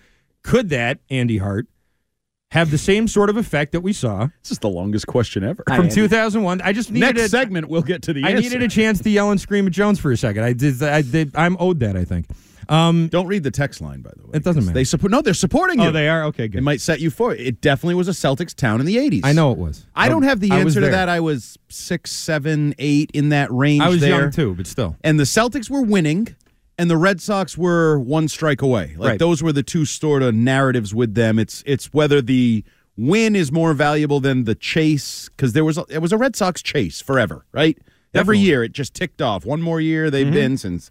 Could 0.43 0.69
that 0.69 0.99
Andy 1.09 1.37
Hart? 1.37 1.67
Have 2.51 2.69
the 2.71 2.77
same 2.77 3.07
sort 3.07 3.29
of 3.29 3.37
effect 3.37 3.71
that 3.71 3.81
we 3.81 3.93
saw 3.93 4.27
This 4.43 4.51
is 4.51 4.59
the 4.59 4.69
longest 4.69 5.07
question 5.07 5.43
ever. 5.43 5.63
from 5.67 5.89
2001. 5.89 6.61
I 6.61 6.73
just 6.73 6.91
needed 6.91 7.15
Next 7.15 7.21
a, 7.25 7.29
segment, 7.29 7.67
we'll 7.69 7.81
get 7.81 8.01
to 8.03 8.13
the 8.13 8.23
I 8.23 8.29
answer. 8.31 8.41
needed 8.41 8.61
a 8.63 8.67
chance 8.67 9.01
to 9.01 9.09
yell 9.09 9.31
and 9.31 9.39
scream 9.41 9.65
at 9.67 9.73
Jones 9.73 9.99
for 9.99 10.11
a 10.11 10.17
second. 10.17 10.43
I 10.43 10.53
did. 10.53 10.81
I 10.83 11.01
did. 11.01 11.31
I'm 11.35 11.57
owed 11.59 11.79
that. 11.79 11.95
I 11.97 12.03
think. 12.05 12.27
Um, 12.69 13.07
Don't 13.09 13.27
read 13.27 13.43
the 13.43 13.51
text 13.51 13.81
line, 13.81 14.01
by 14.01 14.11
the 14.15 14.23
way. 14.23 14.31
It 14.35 14.43
doesn't 14.43 14.63
matter. 14.63 14.73
They 14.73 14.83
support. 14.85 15.11
No, 15.11 15.21
they're 15.21 15.33
supporting 15.33 15.79
you. 15.81 15.87
oh, 15.87 15.91
they 15.91 16.07
are 16.07 16.23
okay. 16.25 16.47
Good. 16.47 16.59
It 16.59 16.61
might 16.61 16.79
set 16.79 17.01
you 17.01 17.09
for 17.09 17.33
it. 17.33 17.41
It 17.41 17.59
definitely 17.59 17.95
was 17.95 18.07
a 18.07 18.11
Celtics 18.11 18.53
town 18.55 18.79
in 18.79 18.85
the 18.85 18.95
'80s. 18.97 19.21
I 19.25 19.33
know 19.33 19.51
it 19.51 19.57
was. 19.57 19.85
I 19.95 20.07
don't 20.07 20.23
have 20.23 20.39
the 20.39 20.51
I 20.51 20.63
was 20.63 20.77
answer 20.77 20.81
to 20.81 20.85
there. 20.85 20.91
that. 20.91 21.09
I 21.09 21.19
was 21.19 21.57
six, 21.69 22.11
seven, 22.11 22.73
eight 22.79 23.11
in 23.13 23.29
that 23.29 23.51
range. 23.51 23.81
I 23.81 23.89
was 23.89 23.99
there. 24.01 24.21
young 24.21 24.31
too, 24.31 24.55
but 24.55 24.67
still. 24.67 24.95
And 25.03 25.19
the 25.19 25.23
Celtics 25.25 25.69
were 25.69 25.81
winning, 25.81 26.33
and 26.81 26.89
the 26.89 26.97
Red 26.97 27.21
Sox 27.21 27.57
were 27.57 27.99
one 27.99 28.27
strike 28.27 28.61
away. 28.61 28.95
Like 28.97 29.09
Right. 29.09 29.19
those 29.19 29.43
were 29.43 29.53
the 29.53 29.63
two 29.63 29.85
sort 29.85 30.23
of 30.23 30.33
narratives 30.33 30.93
with 30.95 31.13
them. 31.15 31.37
It's 31.39 31.63
it's 31.65 31.93
whether 31.93 32.21
the 32.21 32.63
win 32.97 33.35
is 33.35 33.51
more 33.51 33.73
valuable 33.73 34.19
than 34.19 34.43
the 34.45 34.55
chase 34.55 35.29
because 35.29 35.53
there 35.53 35.63
was 35.63 35.77
a, 35.77 35.85
it 35.89 35.99
was 35.99 36.11
a 36.11 36.17
Red 36.17 36.35
Sox 36.35 36.61
chase 36.61 36.99
forever, 37.01 37.45
right? 37.51 37.77
Every 38.13 38.39
year 38.39 38.63
it 38.63 38.73
just 38.73 38.93
ticked 38.93 39.21
off. 39.21 39.45
One 39.45 39.61
more 39.61 39.79
year 39.79 40.09
they've 40.09 40.27
Mhm. 40.27 40.33
been 40.33 40.57
since, 40.57 40.89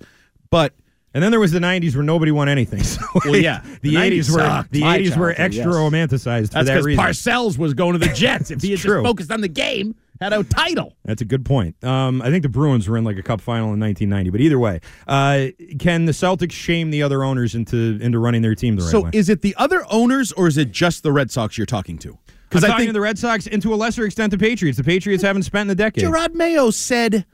but. 0.50 0.72
And 1.12 1.24
then 1.24 1.32
there 1.32 1.40
was 1.40 1.50
the 1.50 1.58
'90s 1.58 1.96
where 1.96 2.04
nobody 2.04 2.30
won 2.30 2.48
anything. 2.48 2.84
So 2.84 3.00
Well, 3.24 3.34
yeah, 3.36 3.62
the, 3.82 3.90
the 3.90 3.94
80s 3.96 4.30
90s 4.30 4.30
were 4.36 4.64
the 4.70 4.80
My 4.82 4.98
80s 5.00 5.16
were 5.16 5.30
extra 5.36 5.64
yes. 5.66 5.74
romanticized 5.74 6.46
for 6.50 6.52
That's 6.52 6.52
that 6.52 6.64
because 6.66 6.84
reason. 6.86 7.04
Parcells 7.04 7.58
was 7.58 7.74
going 7.74 7.94
to 7.94 7.98
the 7.98 8.12
Jets. 8.14 8.52
if 8.52 8.62
he 8.62 8.70
had 8.70 8.78
true. 8.78 9.02
just 9.02 9.06
focused 9.06 9.32
on 9.32 9.40
the 9.40 9.48
game, 9.48 9.96
had 10.20 10.32
a 10.32 10.44
title. 10.44 10.96
That's 11.04 11.22
a 11.22 11.24
good 11.24 11.44
point. 11.44 11.82
Um, 11.82 12.20
I 12.22 12.30
think 12.30 12.42
the 12.42 12.48
Bruins 12.48 12.88
were 12.88 12.96
in 12.96 13.04
like 13.04 13.18
a 13.18 13.22
Cup 13.22 13.40
final 13.40 13.72
in 13.72 13.80
1990, 13.80 14.30
but 14.30 14.40
either 14.40 14.58
way, 14.58 14.80
uh, 15.06 15.46
can 15.78 16.04
the 16.04 16.12
Celtics 16.12 16.52
shame 16.52 16.90
the 16.90 17.02
other 17.02 17.24
owners 17.24 17.54
into 17.54 17.98
into 18.00 18.18
running 18.18 18.42
their 18.42 18.54
team 18.54 18.76
the 18.76 18.82
right 18.82 18.90
so 18.90 19.00
way? 19.00 19.10
is 19.12 19.28
it 19.28 19.42
the 19.42 19.54
other 19.56 19.84
owners 19.90 20.32
or 20.32 20.46
is 20.46 20.58
it 20.58 20.70
just 20.70 21.02
the 21.02 21.12
Red 21.12 21.30
Sox 21.30 21.56
you're 21.56 21.66
talking 21.66 21.98
to? 21.98 22.18
Because 22.48 22.64
I 22.64 22.76
think 22.76 22.88
to 22.88 22.92
the 22.92 23.00
Red 23.00 23.18
Sox 23.18 23.46
and 23.46 23.62
to 23.62 23.72
a 23.72 23.76
lesser 23.76 24.04
extent 24.04 24.32
the 24.32 24.38
Patriots. 24.38 24.76
The 24.76 24.84
Patriots 24.84 25.22
haven't 25.22 25.44
spent 25.44 25.68
in 25.68 25.72
a 25.72 25.76
decade. 25.76 26.04
Jerod 26.04 26.34
Mayo 26.34 26.70
said, 26.70 27.24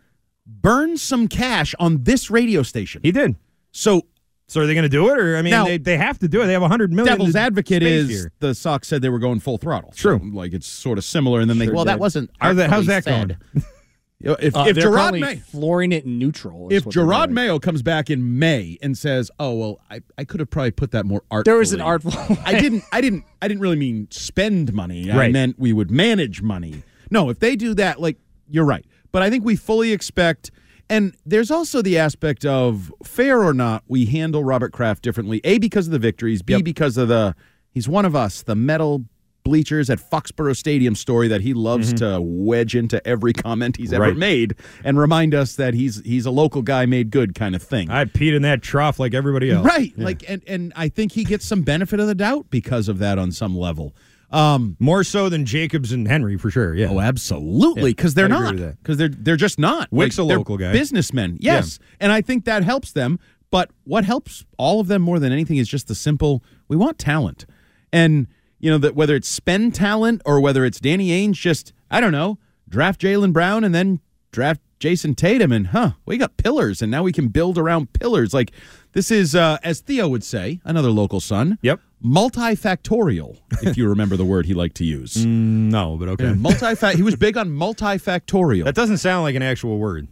"Burn 0.46 0.96
some 0.99 1.27
cash 1.27 1.75
on 1.79 2.05
this 2.05 2.31
radio 2.31 2.62
station." 2.62 3.01
He 3.03 3.12
did. 3.12 3.37
So, 3.72 4.07
so 4.48 4.61
are 4.61 4.66
they 4.66 4.74
going 4.74 4.85
to 4.85 4.88
do 4.88 5.09
it, 5.11 5.18
or 5.18 5.37
I 5.37 5.42
mean, 5.42 5.50
Now- 5.50 5.64
they, 5.64 5.78
they 5.78 5.96
have 5.96 6.18
to 6.20 6.28
do 6.28 6.40
it. 6.42 6.46
They 6.46 6.52
have 6.52 6.62
a 6.62 6.64
100 6.64 6.92
million. 6.92 7.16
devil's 7.18 7.37
advocate 7.37 7.82
is 7.82 8.09
here. 8.09 8.32
the 8.40 8.54
Sox 8.54 8.87
said 8.88 9.02
they 9.02 9.09
were 9.09 9.18
going 9.18 9.40
full 9.40 9.59
throttle. 9.59 9.92
True. 9.94 10.18
So, 10.18 10.37
like 10.37 10.52
it's 10.52 10.66
sort 10.66 10.98
of 10.98 11.04
similar, 11.04 11.40
and 11.40 11.50
then 11.50 11.59
they 11.59 11.66
Sure 11.66 11.74
well, 11.74 11.85
that 11.87 11.98
wasn't 11.98 12.30
How's 12.38 12.56
that, 12.56 12.70
how's 12.70 12.87
that 12.87 13.04
going? 13.04 13.37
said. 13.54 13.62
You 14.18 14.30
know, 14.30 14.37
If, 14.40 14.56
Uh, 14.56 14.64
if 14.66 14.76
Jerod 14.78 15.20
May, 15.20 15.37
flooring 15.37 15.92
it 15.92 16.06
in 16.06 16.18
neutral. 16.18 16.68
if 16.72 16.87
what 16.87 16.94
Jerod. 16.94 17.28
Mayo 17.30 17.59
comes 17.59 17.82
back 17.82 18.09
in 18.09 18.38
May 18.38 18.78
and 18.80 18.96
says, 18.96 19.30
"Oh 19.38 19.52
well, 19.54 19.78
I, 19.90 20.00
I 20.16 20.24
could 20.24 20.40
have 20.40 20.48
probably 20.48 20.70
put 20.70 20.90
that 20.92 21.04
more 21.04 21.22
art." 21.30 21.44
There 21.44 21.59
was 21.59 21.74
an 21.74 21.82
artful. 21.82 22.14
I 22.46 22.59
didn't. 22.59 22.82
I 22.90 23.02
didn't. 23.02 23.24
I 23.42 23.46
didn't 23.48 23.61
really 23.61 23.76
mean 23.76 24.09
spend 24.11 24.72
money. 24.72 25.12
I 25.12 25.28
meant 25.28 25.59
we 25.59 25.74
would 25.74 25.90
manage 25.90 26.40
money. 26.40 26.82
No, 27.11 27.28
if 27.28 27.40
they 27.40 27.56
do 27.56 27.74
that, 27.74 28.00
like 28.00 28.16
you're 28.48 28.64
right. 28.64 28.87
But 29.12 29.22
I 29.22 29.28
think 29.28 29.44
we 29.44 29.54
fully 29.54 29.92
expect. 29.92 30.50
And 30.88 31.14
there's 31.27 31.51
also 31.51 31.83
the 31.83 31.99
aspect 31.99 32.44
of 32.44 32.92
fair 33.05 33.42
or 33.42 33.53
not, 33.55 33.83
we 33.88 34.07
handle 34.07 34.44
Robert 34.44 34.72
Kraft 34.72 35.03
differently. 35.03 35.40
A 35.44 35.59
because 35.59 35.87
of 35.87 35.92
the 35.92 35.99
victories. 35.99 36.42
B 36.42 36.55
Yep. 36.55 36.64
because 36.64 36.96
of 36.96 37.09
the 37.09 37.35
he's 37.72 37.88
one 37.88 38.05
of 38.05 38.14
us. 38.14 38.42
The 38.42 38.55
metal 38.55 39.05
bleachers 39.42 39.88
at 39.90 40.01
Foxborough 40.01 40.57
Stadium 40.57 40.96
story 40.96 41.29
that 41.29 41.40
he 41.40 41.55
loves 41.55 41.92
to 41.94 42.18
wedge 42.20 42.75
into 42.75 43.05
every 43.07 43.33
comment 43.33 43.77
he's 43.77 43.92
ever 43.92 44.05
Mm-hmm. 44.07 44.11
Right. 44.11 44.18
made 44.18 44.55
and 44.83 44.99
remind 44.99 45.35
us 45.35 45.55
that 45.57 45.72
he's 45.75 46.01
he's 46.05 46.27
a 46.27 46.33
local 46.33 46.62
guy 46.62 46.85
made 46.87 47.11
good 47.11 47.35
kind 47.37 47.55
of 47.55 47.62
thing. 47.62 47.88
I 47.90 48.05
peed 48.07 48.35
in 48.35 48.42
that 48.42 48.61
trough 48.62 48.99
like 48.99 49.14
everybody 49.14 49.51
else. 49.53 49.64
Right. 49.64 49.92
Like 49.96 50.25
and 50.29 50.42
and 50.49 50.72
I 50.77 50.88
think 50.88 51.12
he 51.12 51.22
gets 51.25 51.44
some 51.46 51.62
benefit 51.62 52.01
of 52.01 52.07
the 52.09 52.14
doubt 52.16 52.46
because 52.51 52.88
of 52.88 52.99
that 52.99 53.18
on 53.18 53.31
some 53.33 53.57
level. 53.57 53.94
Um 54.30 54.76
More 54.80 55.04
so 55.04 55.28
than 55.28 55.44
Jacobs 55.46 55.92
and 55.92 56.08
Henry 56.08 56.36
for 56.36 56.50
sure. 56.50 56.74
Yeah. 56.74 56.88
Oh, 56.90 57.00
absolutely, 57.00 57.82
Yeah, 57.90 57.94
because 57.94 58.14
they're 58.14 58.26
I'd 58.26 58.30
not. 58.30 58.56
Because 58.56 58.96
they're 58.96 59.08
they're 59.08 59.36
just 59.36 59.58
not. 59.58 59.88
Wyc's 59.90 60.18
a 60.18 60.24
local 60.24 60.56
guy. 60.56 60.72
businessmen. 60.72 61.38
Yes, 61.40 61.78
and 62.00 62.10
I 62.12 62.20
think 62.20 62.44
that 62.44 62.64
helps 62.64 62.92
them. 62.92 63.18
But 63.50 63.70
what 63.84 64.04
helps 64.04 64.44
all 64.58 64.80
of 64.80 64.88
them 64.88 65.02
more 65.02 65.18
than 65.20 65.32
anything 65.32 65.56
is 65.58 65.68
just 65.68 65.86
the 65.86 65.94
simple: 65.94 66.42
we 66.68 66.76
want 66.76 66.98
talent, 66.98 67.46
and 67.92 68.26
you 68.58 68.70
know 68.70 68.78
that 68.78 68.96
whether 68.96 69.14
it's 69.14 69.28
spend 69.28 69.74
talent 69.74 70.22
or 70.24 70.40
whether 70.40 70.64
it's 70.64 70.80
Danny 70.80 71.10
Ainge, 71.10 71.34
just 71.34 71.72
I 71.90 72.00
don't 72.00 72.12
know, 72.12 72.38
draft 72.68 73.00
Jaylen 73.00 73.32
Brown 73.32 73.62
and 73.62 73.74
then 73.74 74.00
draft 74.37 74.61
Jayson 74.79 75.16
Tatum, 75.16 75.51
and 75.51 75.68
huh, 75.68 75.92
we 76.05 76.18
got 76.18 76.37
pillars, 76.37 76.83
and 76.83 76.90
now 76.90 77.03
we 77.03 77.11
can 77.11 77.29
build 77.29 77.57
around 77.57 77.94
pillars. 77.94 78.35
Like 78.35 78.53
this 78.92 79.11
is, 79.11 79.35
uh, 79.35 79.57
as 79.64 79.81
Theo 79.81 80.07
would 80.09 80.22
say, 80.22 80.61
another 80.62 80.90
local 80.90 81.20
son. 81.20 81.59
Yep. 81.62 81.81
Multifactorial, 82.05 83.38
if 83.62 83.79
you 83.79 83.88
remember 83.88 84.18
the 84.18 84.27
word 84.27 84.44
he 84.44 84.53
liked 84.53 84.77
to 84.77 84.85
use. 84.85 85.25
No, 85.66 85.96
but 85.96 86.09
okay. 86.11 86.27
Yeah, 86.27 86.35
multifac. 86.35 86.94
he 86.94 87.03
was 87.03 87.16
big 87.16 87.37
on 87.37 87.49
multifactorial. 87.49 88.64
That 88.66 88.75
doesn't 88.75 88.99
sound 88.99 89.25
like 89.25 89.35
an 89.35 89.42
actual 89.42 89.79
word. 89.79 90.07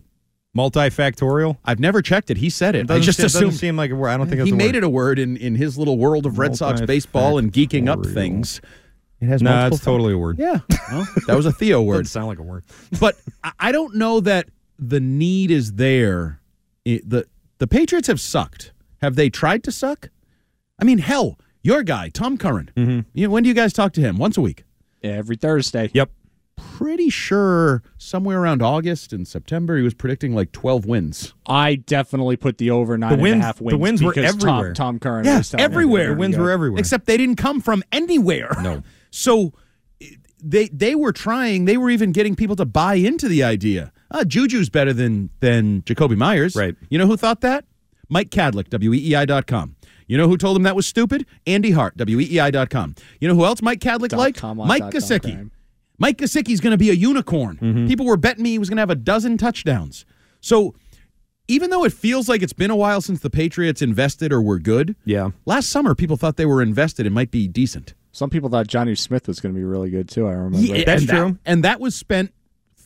Multifactorial. 0.56 1.58
I've 1.64 1.80
never 1.80 2.00
checked 2.00 2.30
it. 2.30 2.38
He 2.38 2.48
said 2.50 2.74
it. 2.74 2.90
It 2.90 2.90
I 2.90 2.98
just 2.98 3.18
it 3.18 3.22
doesn't 3.24 3.52
seem 3.52 3.76
like 3.76 3.90
a 3.90 3.94
word. 3.94 4.08
I 4.08 4.16
don't 4.16 4.28
think 4.28 4.40
it's 4.40 4.48
he 4.48 4.54
a 4.54 4.56
made 4.56 4.68
word. 4.68 4.76
it 4.76 4.84
a 4.84 4.88
word 4.88 5.18
in, 5.18 5.36
in 5.36 5.54
his 5.54 5.76
little 5.76 5.98
world 5.98 6.26
of 6.26 6.38
Red 6.38 6.56
Sox 6.56 6.80
baseball 6.80 7.38
and 7.38 7.52
geeking 7.52 7.88
up 7.88 8.04
things. 8.06 8.60
It 9.24 9.28
has 9.28 9.42
No, 9.42 9.50
multiple 9.50 9.76
it's 9.76 9.84
totally 9.84 10.12
a 10.12 10.18
word. 10.18 10.38
Yeah, 10.38 10.58
well, 10.92 11.06
that 11.26 11.36
was 11.36 11.46
a 11.46 11.52
Theo 11.52 11.78
Doesn't 11.78 11.86
word. 11.86 12.06
sound 12.08 12.26
like 12.28 12.38
a 12.38 12.42
word. 12.42 12.64
But 13.00 13.16
I- 13.42 13.52
I 13.58 13.72
don't 13.72 13.94
know 13.96 14.20
that 14.20 14.48
the 14.78 15.00
need 15.00 15.50
is 15.50 15.72
there. 15.74 16.40
It- 16.84 17.08
the 17.08 17.26
The 17.58 17.66
Patriots 17.66 18.08
have 18.08 18.20
sucked. 18.20 18.72
Have 19.00 19.16
they 19.16 19.30
tried 19.30 19.64
to 19.64 19.72
suck? 19.72 20.10
I 20.80 20.84
mean, 20.84 20.98
hell, 20.98 21.38
your 21.62 21.82
guy 21.82 22.08
Tom 22.10 22.36
Curran. 22.38 22.70
Mm-hmm. 22.76 23.00
You 23.14 23.26
know, 23.26 23.32
when 23.32 23.42
do 23.42 23.48
you 23.48 23.54
guys 23.54 23.72
talk 23.72 23.92
to 23.94 24.00
him? 24.00 24.18
Once 24.18 24.36
a 24.36 24.40
week. 24.42 24.64
every 25.02 25.36
Thursday. 25.36 25.90
Yep. 25.94 26.10
Pretty 26.56 27.10
sure 27.10 27.82
somewhere 27.98 28.40
around 28.40 28.62
August 28.62 29.12
and 29.12 29.26
September 29.26 29.76
he 29.76 29.82
was 29.82 29.92
predicting 29.94 30.34
like 30.34 30.52
twelve 30.52 30.86
wins. 30.86 31.34
I 31.46 31.74
definitely 31.76 32.36
put 32.36 32.58
the 32.58 32.70
over 32.70 32.96
nine 32.98 33.12
and 33.14 33.20
a 33.20 33.22
wins- 33.22 33.44
the 33.56 33.64
wins. 33.64 33.80
wins 33.80 34.02
were 34.02 34.12
because 34.12 34.36
Tom- 34.36 34.48
everywhere. 34.50 34.72
Tom, 34.74 34.98
Curran 35.00 35.24
Yeah, 35.24 35.38
was 35.38 35.54
everywhere. 35.54 36.10
The 36.10 36.14
wins 36.16 36.36
were 36.36 36.50
everywhere. 36.50 36.78
Except 36.80 37.06
they 37.06 37.16
didn't 37.16 37.36
come 37.36 37.60
from 37.60 37.82
anywhere. 37.92 38.50
No. 38.62 38.82
So 39.16 39.52
they 40.42 40.68
they 40.68 40.94
were 40.94 41.12
trying. 41.12 41.64
They 41.64 41.76
were 41.76 41.90
even 41.90 42.12
getting 42.12 42.34
people 42.34 42.56
to 42.56 42.64
buy 42.64 42.94
into 42.94 43.28
the 43.28 43.42
idea. 43.44 43.92
Ah, 44.10 44.24
Juju's 44.24 44.68
better 44.68 44.92
than 44.92 45.30
than 45.40 45.82
Jakobi 45.82 46.16
Meyers. 46.16 46.56
Right. 46.56 46.74
You 46.90 46.98
know 46.98 47.06
who 47.06 47.16
thought 47.16 47.40
that? 47.42 47.64
Mike 48.08 48.30
Kadlick, 48.30 48.68
WEEI.com. 48.68 49.76
You 50.06 50.18
know 50.18 50.28
who 50.28 50.36
told 50.36 50.56
him 50.56 50.64
that 50.64 50.76
was 50.76 50.86
stupid? 50.86 51.26
Andy 51.46 51.70
Hart, 51.70 51.96
WEEI.com. 51.96 52.94
You 53.20 53.28
know 53.28 53.34
who 53.34 53.44
else 53.44 53.62
Mike 53.62 53.80
Kadlick 53.80 54.08
Dot 54.10 54.18
liked? 54.20 54.38
com 54.38 54.58
Mike 54.58 54.82
Gesicki. 54.84 55.50
Mike 55.98 56.18
Gesicki's 56.18 56.60
going 56.60 56.72
to 56.72 56.76
be 56.76 56.90
a 56.90 56.94
unicorn. 56.94 57.56
Mm-hmm. 57.62 57.86
People 57.86 58.04
were 58.04 58.16
betting 58.16 58.42
me 58.42 58.50
he 58.50 58.58
was 58.58 58.68
going 58.68 58.76
to 58.76 58.82
have 58.82 58.90
a 58.90 58.94
dozen 58.96 59.38
touchdowns. 59.38 60.04
So 60.40 60.74
even 61.48 61.70
though 61.70 61.84
it 61.84 61.92
feels 61.92 62.28
like 62.28 62.42
it's 62.42 62.52
been 62.52 62.70
a 62.70 62.76
while 62.76 63.00
since 63.00 63.20
the 63.20 63.30
Patriots 63.30 63.80
invested 63.80 64.32
or 64.32 64.42
were 64.42 64.58
good, 64.58 64.96
Yeah. 65.04 65.30
last 65.46 65.70
summer 65.70 65.94
people 65.94 66.16
thought 66.16 66.36
they 66.36 66.46
were 66.46 66.60
invested 66.60 67.06
and 67.06 67.14
might 67.14 67.30
be 67.30 67.46
decent. 67.48 67.94
Some 68.14 68.30
people 68.30 68.48
thought 68.48 68.68
Jonnu 68.68 68.96
Smith 68.96 69.26
was 69.26 69.40
going 69.40 69.52
to 69.52 69.58
be 69.58 69.64
really 69.64 69.90
good 69.90 70.08
too. 70.08 70.28
I 70.28 70.32
remember. 70.34 70.58
Yeah, 70.58 70.84
That's 70.84 71.02
and 71.02 71.08
that- 71.10 71.16
true. 71.16 71.38
and 71.44 71.64
that 71.64 71.80
was 71.80 71.96
spent 71.96 72.32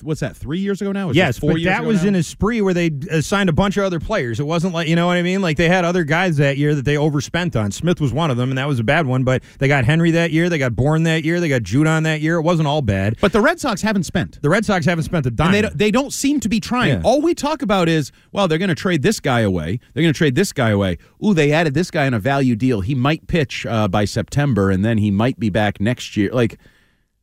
what's 0.03 0.21
that? 0.21 0.37
Three 0.37 0.59
years 0.59 0.81
ago 0.81 0.93
now? 0.93 1.09
Was 1.09 1.17
yes, 1.17 1.39
four 1.39 1.53
but 1.53 1.61
years 1.61 1.77
that 1.77 1.85
was 1.85 2.03
now? 2.03 2.09
in 2.09 2.15
a 2.17 2.23
spree 2.23 2.61
where 2.61 2.75
they 2.75 2.91
uh, 3.11 3.21
signed 3.21 3.49
a 3.49 3.53
bunch 3.53 3.77
of 3.77 3.85
other 3.85 4.01
players. 4.01 4.41
It 4.41 4.47
wasn't 4.47 4.75
like 4.75 4.89
you 4.89 4.97
know 4.97 5.07
what 5.07 5.17
I 5.17 5.23
mean. 5.23 5.41
Like 5.41 5.57
they 5.57 5.69
had 5.69 5.85
other 5.85 6.05
guys 6.05 6.37
that 6.39 6.57
year 6.57 6.75
that 6.75 6.85
they 6.85 6.97
overspent 6.97 7.57
on. 7.57 7.71
Smith 7.73 8.01
was 8.01 8.13
one 8.13 8.31
of 8.31 8.37
them, 8.37 8.51
and 8.51 8.59
that 8.59 8.69
was 8.69 8.79
a 8.79 8.85
bad 8.85 9.07
one. 9.07 9.25
But 9.25 9.43
they 9.59 9.69
got 9.69 9.85
Henry 9.85 10.11
that 10.13 10.31
year. 10.31 10.49
They 10.49 10.59
got 10.59 10.75
Bourne 10.75 11.03
that 11.05 11.25
year. 11.25 11.41
They 11.41 11.49
got 11.49 11.63
Judon 11.63 12.05
that 12.05 12.21
year. 12.21 12.37
It 12.37 12.43
wasn't 12.43 12.69
all 12.69 12.83
bad. 12.83 13.17
But 13.21 13.33
the 13.33 13.41
Red 13.41 13.61
Sox 13.61 13.83
haven't 13.83 14.05
spent. 14.05 14.41
The 14.43 14.51
Red 14.51 14.65
Sox 14.65 14.87
haven't 14.87 15.05
spent 15.05 15.27
a 15.27 15.31
dime. 15.31 15.47
And 15.49 15.55
they 15.55 15.63
don't, 15.63 15.79
they 15.79 15.91
don't 15.91 16.13
seem 16.13 16.41
to 16.41 16.49
be 16.49 16.61
trying. 16.61 16.89
Yeah. 16.89 17.03
All 17.05 17.21
we 17.21 17.35
talk 17.35 17.63
about 17.63 17.89
is, 17.89 18.13
well, 18.33 18.49
they're 18.49 18.59
going 18.59 18.69
to 18.69 18.75
trade 18.75 19.03
this 19.03 19.21
guy 19.21 19.41
away. 19.41 19.81
They're 19.95 20.03
going 20.03 20.15
to 20.15 20.19
trade 20.19 20.35
this 20.35 20.53
guy 20.53 20.71
away. 20.71 20.99
Ooh, 21.25 21.35
they 21.35 21.53
added 21.53 21.75
this 21.75 21.91
guy 21.91 22.07
in 22.07 22.15
a 22.15 22.19
value 22.19 22.57
deal. 22.57 22.81
He 22.81 22.95
might 22.95 23.27
pitch 23.27 23.67
uh, 23.67 23.89
by 23.89 24.05
September, 24.05 24.71
and 24.71 24.85
then 24.85 24.99
he 24.99 25.11
might 25.11 25.39
be 25.39 25.51
back 25.51 25.81
next 25.81 26.17
year. 26.17 26.31
Like, 26.33 26.59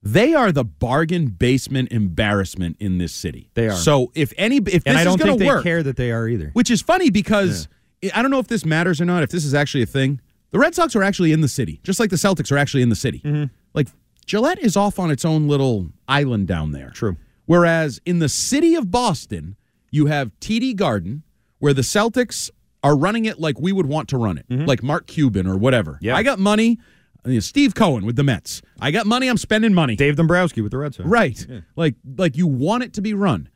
they 0.05 0.35
are 0.35 0.51
the 0.51 0.63
bargain 0.63 1.25
basement 1.27 1.91
embarrassment 1.91 2.77
in 2.79 2.99
this 2.99 3.11
city. 3.11 3.49
They 3.55 3.67
are. 3.67 3.75
So 3.75 4.11
if 4.13 4.31
any, 4.37 4.57
if 4.57 4.63
this 4.65 4.83
and 4.85 4.97
I 4.97 5.01
is 5.01 5.05
don't 5.05 5.17
going 5.17 5.31
think 5.31 5.39
to 5.39 5.43
they 5.45 5.49
work, 5.49 5.63
care 5.63 5.81
that 5.81 5.97
they 5.97 6.11
are 6.11 6.27
either. 6.27 6.51
which 6.53 6.69
is 6.69 6.81
funny 6.81 7.09
because 7.09 7.67
I 8.13 8.21
don't 8.21 8.29
know 8.29 8.39
if 8.39 8.47
this 8.47 8.63
matters 8.63 9.01
or 9.01 9.05
not. 9.05 9.23
If 9.23 9.31
this 9.31 9.43
is 9.43 9.55
actually 9.55 9.81
a 9.81 9.87
thing, 9.87 10.21
the 10.51 10.59
Red 10.59 10.75
Sox 10.75 10.95
are 10.95 11.01
actually 11.01 11.31
in 11.31 11.41
the 11.41 11.47
city, 11.47 11.81
just 11.83 11.99
like 11.99 12.11
the 12.11 12.17
Celtics 12.17 12.51
are 12.51 12.57
actually 12.57 12.83
in 12.83 12.89
the 12.89 12.95
city. 12.95 13.19
Mm-hmm. 13.25 13.45
Like 13.73 13.87
Gillette 14.27 14.59
is 14.59 14.77
off 14.77 14.99
on 14.99 15.09
its 15.09 15.25
own 15.25 15.47
little 15.47 15.87
island 16.07 16.47
down 16.47 16.71
there. 16.71 16.91
True. 16.91 17.17
Whereas 17.47 17.99
in 18.05 18.19
the 18.19 18.29
city 18.29 18.75
of 18.75 18.91
Boston, 18.91 19.55
you 19.89 20.05
have 20.05 20.31
TD 20.39 20.75
Garden, 20.75 21.23
where 21.57 21.73
the 21.73 21.81
Celtics 21.81 22.51
are 22.83 22.95
running 22.95 23.25
it 23.25 23.39
like 23.39 23.59
we 23.59 23.71
would 23.71 23.87
want 23.87 24.07
to 24.09 24.17
run 24.19 24.37
it, 24.37 24.45
like 24.49 24.83
Mark 24.83 25.07
Cuban 25.07 25.47
or 25.47 25.57
whatever. 25.57 25.93
Mm-hmm. 25.93 26.05
Yeah. 26.05 26.15
I 26.15 26.21
got 26.21 26.37
money. 26.37 26.77
I 27.25 27.29
mean, 27.29 27.41
Steve 27.41 27.73
Cohen 27.73 28.05
with 28.05 28.15
the 28.15 28.23
Mets. 28.23 28.61
I 28.79 28.91
got 28.91 29.05
money. 29.07 29.27
I'm 29.27 29.37
spending 29.37 29.73
money. 29.73 29.95
Dave 29.95 30.15
Dombrowski 30.15 30.61
with 30.61 30.71
the 30.71 30.77
Red 30.77 30.93
Sox. 30.95 31.09
Right. 31.09 31.45
Yeah. 31.49 31.61
Like 31.75 31.95
like 32.17 32.37
you 32.37 32.45
want 32.47 32.83
it 32.83 32.93
to 32.93 33.01
be 33.01 33.13
run. 33.13 33.49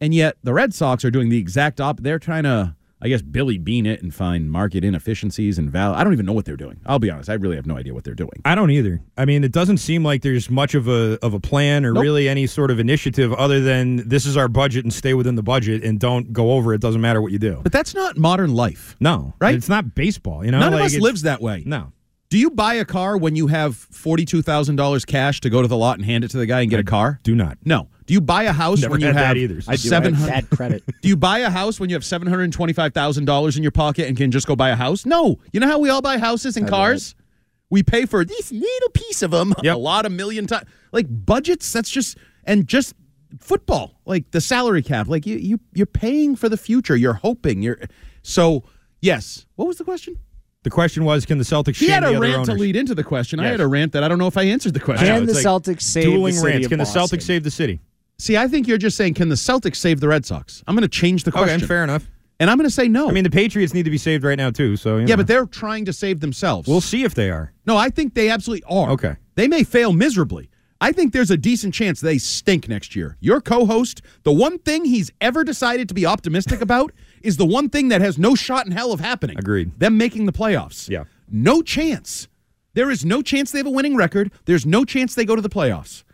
And 0.00 0.14
yet 0.14 0.36
the 0.42 0.52
Red 0.52 0.74
Sox 0.74 1.04
are 1.04 1.10
doing 1.10 1.28
the 1.28 1.38
exact 1.38 1.80
opposite. 1.80 2.04
They're 2.04 2.18
trying 2.18 2.42
to, 2.44 2.76
I 3.00 3.08
guess, 3.08 3.22
Billy 3.22 3.58
Beane 3.58 3.86
it 3.86 4.02
and 4.02 4.14
find 4.14 4.50
market 4.50 4.84
inefficiencies 4.84 5.56
and 5.58 5.70
val. 5.70 5.94
I 5.94 6.04
don't 6.04 6.12
even 6.12 6.26
know 6.26 6.32
what 6.32 6.44
they're 6.44 6.56
doing. 6.56 6.80
I'll 6.84 6.98
be 6.98 7.10
honest. 7.10 7.30
I 7.30 7.34
really 7.34 7.56
have 7.56 7.66
no 7.66 7.76
idea 7.76 7.94
what 7.94 8.04
they're 8.04 8.14
doing. 8.14 8.42
I 8.44 8.54
don't 8.54 8.70
either. 8.70 9.00
I 9.16 9.24
mean, 9.24 9.44
it 9.44 9.52
doesn't 9.52 9.78
seem 9.78 10.04
like 10.04 10.22
there's 10.22 10.50
much 10.50 10.74
of 10.74 10.88
a 10.88 11.18
of 11.24 11.32
a 11.34 11.40
plan 11.40 11.84
or 11.86 11.92
Nope. 11.92 12.02
really 12.02 12.28
any 12.28 12.46
sort 12.46 12.70
of 12.70 12.78
initiative 12.78 13.32
other 13.34 13.60
than 13.60 14.08
this 14.08 14.26
is 14.26 14.36
our 14.36 14.48
budget 14.48 14.84
and 14.84 14.92
stay 14.92 15.14
within 15.14 15.36
the 15.36 15.42
budget 15.42 15.82
and 15.84 15.98
don't 15.98 16.32
go 16.32 16.52
over 16.52 16.74
it. 16.74 16.80
Doesn't 16.80 17.00
matter 17.00 17.22
what 17.22 17.32
you 17.32 17.38
do. 17.38 17.60
But 17.62 17.72
that's 17.72 17.94
not 17.94 18.16
modern 18.18 18.52
life. 18.54 18.94
No, 19.00 19.34
Right? 19.40 19.54
It's 19.54 19.68
not 19.68 19.94
baseball. 19.94 20.44
You 20.44 20.50
know, 20.50 20.60
None 20.60 20.74
of 20.74 20.80
Like, 20.80 20.86
us 20.86 20.92
it's- 20.92 21.02
lives 21.02 21.22
that 21.22 21.40
way. 21.40 21.62
No, 21.66 21.92
Do 22.34 22.40
you 22.40 22.50
buy 22.50 22.74
a 22.74 22.84
car 22.84 23.16
when 23.16 23.36
you 23.36 23.46
have 23.46 23.74
$42,000 23.92 25.06
cash 25.06 25.40
to 25.42 25.48
go 25.48 25.62
to 25.62 25.68
the 25.68 25.76
lot 25.76 25.98
and 25.98 26.04
hand 26.04 26.24
it 26.24 26.32
to 26.32 26.36
the 26.36 26.46
guy 26.46 26.62
and 26.62 26.68
get 26.68 26.80
a 26.80 26.82
car? 26.82 27.20
do 27.22 27.32
not. 27.32 27.58
No. 27.64 27.90
Do 28.06 28.12
you 28.12 28.20
buy 28.20 28.42
a 28.42 28.52
house 28.52 28.80
Never 28.80 28.90
when 28.90 29.02
you 29.02 29.12
have 29.12 29.36
either. 29.36 29.54
I 29.54 29.60
do. 29.60 29.64
I 29.68 29.76
seven 29.76 30.14
hundred? 30.14 30.30
bad 30.32 30.50
credit. 30.50 30.82
Do 31.00 31.08
you 31.08 31.16
buy 31.16 31.38
a 31.38 31.48
house 31.48 31.78
when 31.78 31.90
you 31.90 31.94
have 31.94 32.04
seven 32.04 32.26
hundred 32.26 32.50
twenty-five 32.52 32.92
thousand 32.92 33.26
dollars 33.26 33.56
in 33.56 33.62
your 33.62 33.70
pocket 33.70 34.08
and 34.08 34.16
can 34.16 34.32
just 34.32 34.48
go 34.48 34.56
buy 34.56 34.70
a 34.70 34.74
house? 34.74 35.06
No. 35.06 35.38
You 35.52 35.60
know 35.60 35.68
how 35.68 35.78
we 35.78 35.90
all 35.90 36.02
buy 36.02 36.18
houses 36.18 36.56
and 36.56 36.66
I 36.66 36.70
cars? 36.70 37.14
We 37.70 37.84
pay 37.84 38.04
for 38.04 38.24
this 38.24 38.50
little 38.50 38.90
piece 38.92 39.22
of 39.22 39.30
them 39.30 39.54
Yep. 39.62 39.76
a 39.76 39.78
lot 39.78 40.04
of 40.04 40.10
million 40.10 40.48
times. 40.48 40.68
Like 40.90 41.06
budgets, 41.08 41.72
that's 41.72 41.88
just 41.88 42.18
and 42.42 42.66
just 42.66 42.94
football, 43.38 44.00
like 44.06 44.32
the 44.32 44.40
salary 44.40 44.82
cap. 44.82 45.06
Like 45.06 45.24
you, 45.24 45.36
you, 45.36 45.60
you're 45.72 45.86
paying 45.86 46.34
for 46.34 46.48
the 46.48 46.56
future. 46.56 46.96
You're 46.96 47.14
hoping. 47.14 47.62
You're 47.62 47.78
so 48.22 48.64
yes. 49.00 49.46
What 49.54 49.68
was 49.68 49.78
the 49.78 49.84
question? 49.84 50.18
The 50.64 50.70
question 50.70 51.04
was, 51.04 51.26
can 51.26 51.38
the 51.38 51.44
Celtics? 51.44 51.64
Save 51.64 51.64
the 51.66 51.72
team? 51.72 51.74
He 51.74 51.86
shame 51.86 51.94
had 51.94 52.02
the 52.02 52.06
a 52.06 52.16
other 52.16 52.20
rant 52.20 52.46
to 52.46 52.54
lead 52.54 52.74
into 52.74 52.94
the 52.94 53.04
question. 53.04 53.38
I 53.38 53.48
had 53.48 53.60
a 53.60 53.66
rant 53.66 53.92
that 53.92 54.02
I 54.02 54.08
don't 54.08 54.18
know 54.18 54.26
if 54.26 54.36
I 54.36 54.44
answered 54.44 54.74
the 54.74 54.80
question. 54.80 55.06
Can 55.06 55.26
the 55.26 55.34
like 55.34 55.44
Celtics 55.44 55.82
save 55.82 56.04
Dueling 56.04 56.34
the 56.34 56.40
city 56.40 56.52
rants. 56.52 56.66
of 56.66 56.70
Can 56.70 56.78
the 56.78 56.84
Boston? 56.84 57.18
Celtics 57.18 57.22
save 57.22 57.44
the 57.44 57.50
city? 57.50 57.80
See, 58.18 58.36
I 58.36 58.48
think 58.48 58.66
you're 58.66 58.78
just 58.78 58.96
saying, 58.96 59.14
can 59.14 59.28
the 59.28 59.34
Celtics 59.34 59.76
save 59.76 60.00
the 60.00 60.08
Red 60.08 60.24
Sox? 60.24 60.64
I'm 60.66 60.74
going 60.74 60.82
to 60.82 60.88
change 60.88 61.24
the 61.24 61.32
question. 61.32 61.56
Okay, 61.56 61.66
fair 61.66 61.84
enough. 61.84 62.08
And 62.40 62.50
I'm 62.50 62.56
going 62.56 62.68
to 62.68 62.74
say 62.74 62.88
no. 62.88 63.08
I 63.08 63.12
mean, 63.12 63.24
the 63.24 63.30
Patriots 63.30 63.74
need 63.74 63.84
to 63.84 63.90
be 63.90 63.98
saved 63.98 64.24
right 64.24 64.38
now 64.38 64.50
too. 64.50 64.76
So 64.76 64.96
yeah, 64.96 65.04
know. 65.04 65.16
but 65.18 65.26
they're 65.26 65.46
trying 65.46 65.84
to 65.84 65.92
save 65.92 66.20
themselves. 66.20 66.66
we'll 66.66 66.80
see 66.80 67.04
if 67.04 67.14
they 67.14 67.30
are. 67.30 67.52
no, 67.66 67.76
I 67.76 67.90
think 67.90 68.14
they 68.14 68.30
absolutely 68.30 68.64
are. 68.68 68.90
Okay. 68.90 69.16
They 69.34 69.48
may 69.48 69.64
fail 69.64 69.92
miserably. 69.92 70.50
I 70.80 70.92
think 70.92 71.12
there's 71.12 71.30
a 71.30 71.36
decent 71.36 71.72
chance 71.72 72.00
they 72.00 72.18
stink 72.18 72.68
next 72.68 72.96
year. 72.96 73.16
Your 73.20 73.40
co 73.40 73.66
host, 73.66 74.02
the 74.22 74.32
one 74.32 74.58
thing 74.58 74.84
he's 74.84 75.10
ever 75.20 75.44
decided 75.44 75.88
to 75.88 75.94
be 75.94 76.04
optimistic 76.04 76.60
about 76.60 76.92
is 77.24 77.36
the 77.36 77.46
one 77.46 77.68
thing 77.68 77.88
that 77.88 78.00
has 78.00 78.18
no 78.18 78.34
shot 78.34 78.66
in 78.66 78.72
hell 78.72 78.92
of 78.92 79.00
happening. 79.00 79.38
Agreed. 79.38 79.78
Them 79.78 79.96
making 79.96 80.26
the 80.26 80.32
playoffs. 80.32 80.88
Yeah. 80.88 81.04
No 81.30 81.62
chance. 81.62 82.28
There 82.74 82.90
is 82.90 83.04
no 83.04 83.22
chance 83.22 83.50
they 83.50 83.58
have 83.58 83.66
a 83.66 83.70
winning 83.70 83.96
record. 83.96 84.30
There's 84.44 84.66
no 84.66 84.84
chance 84.84 85.14
they 85.14 85.24
go 85.24 85.34
to 85.34 85.42
the 85.42 85.48
playoffs. 85.48 86.04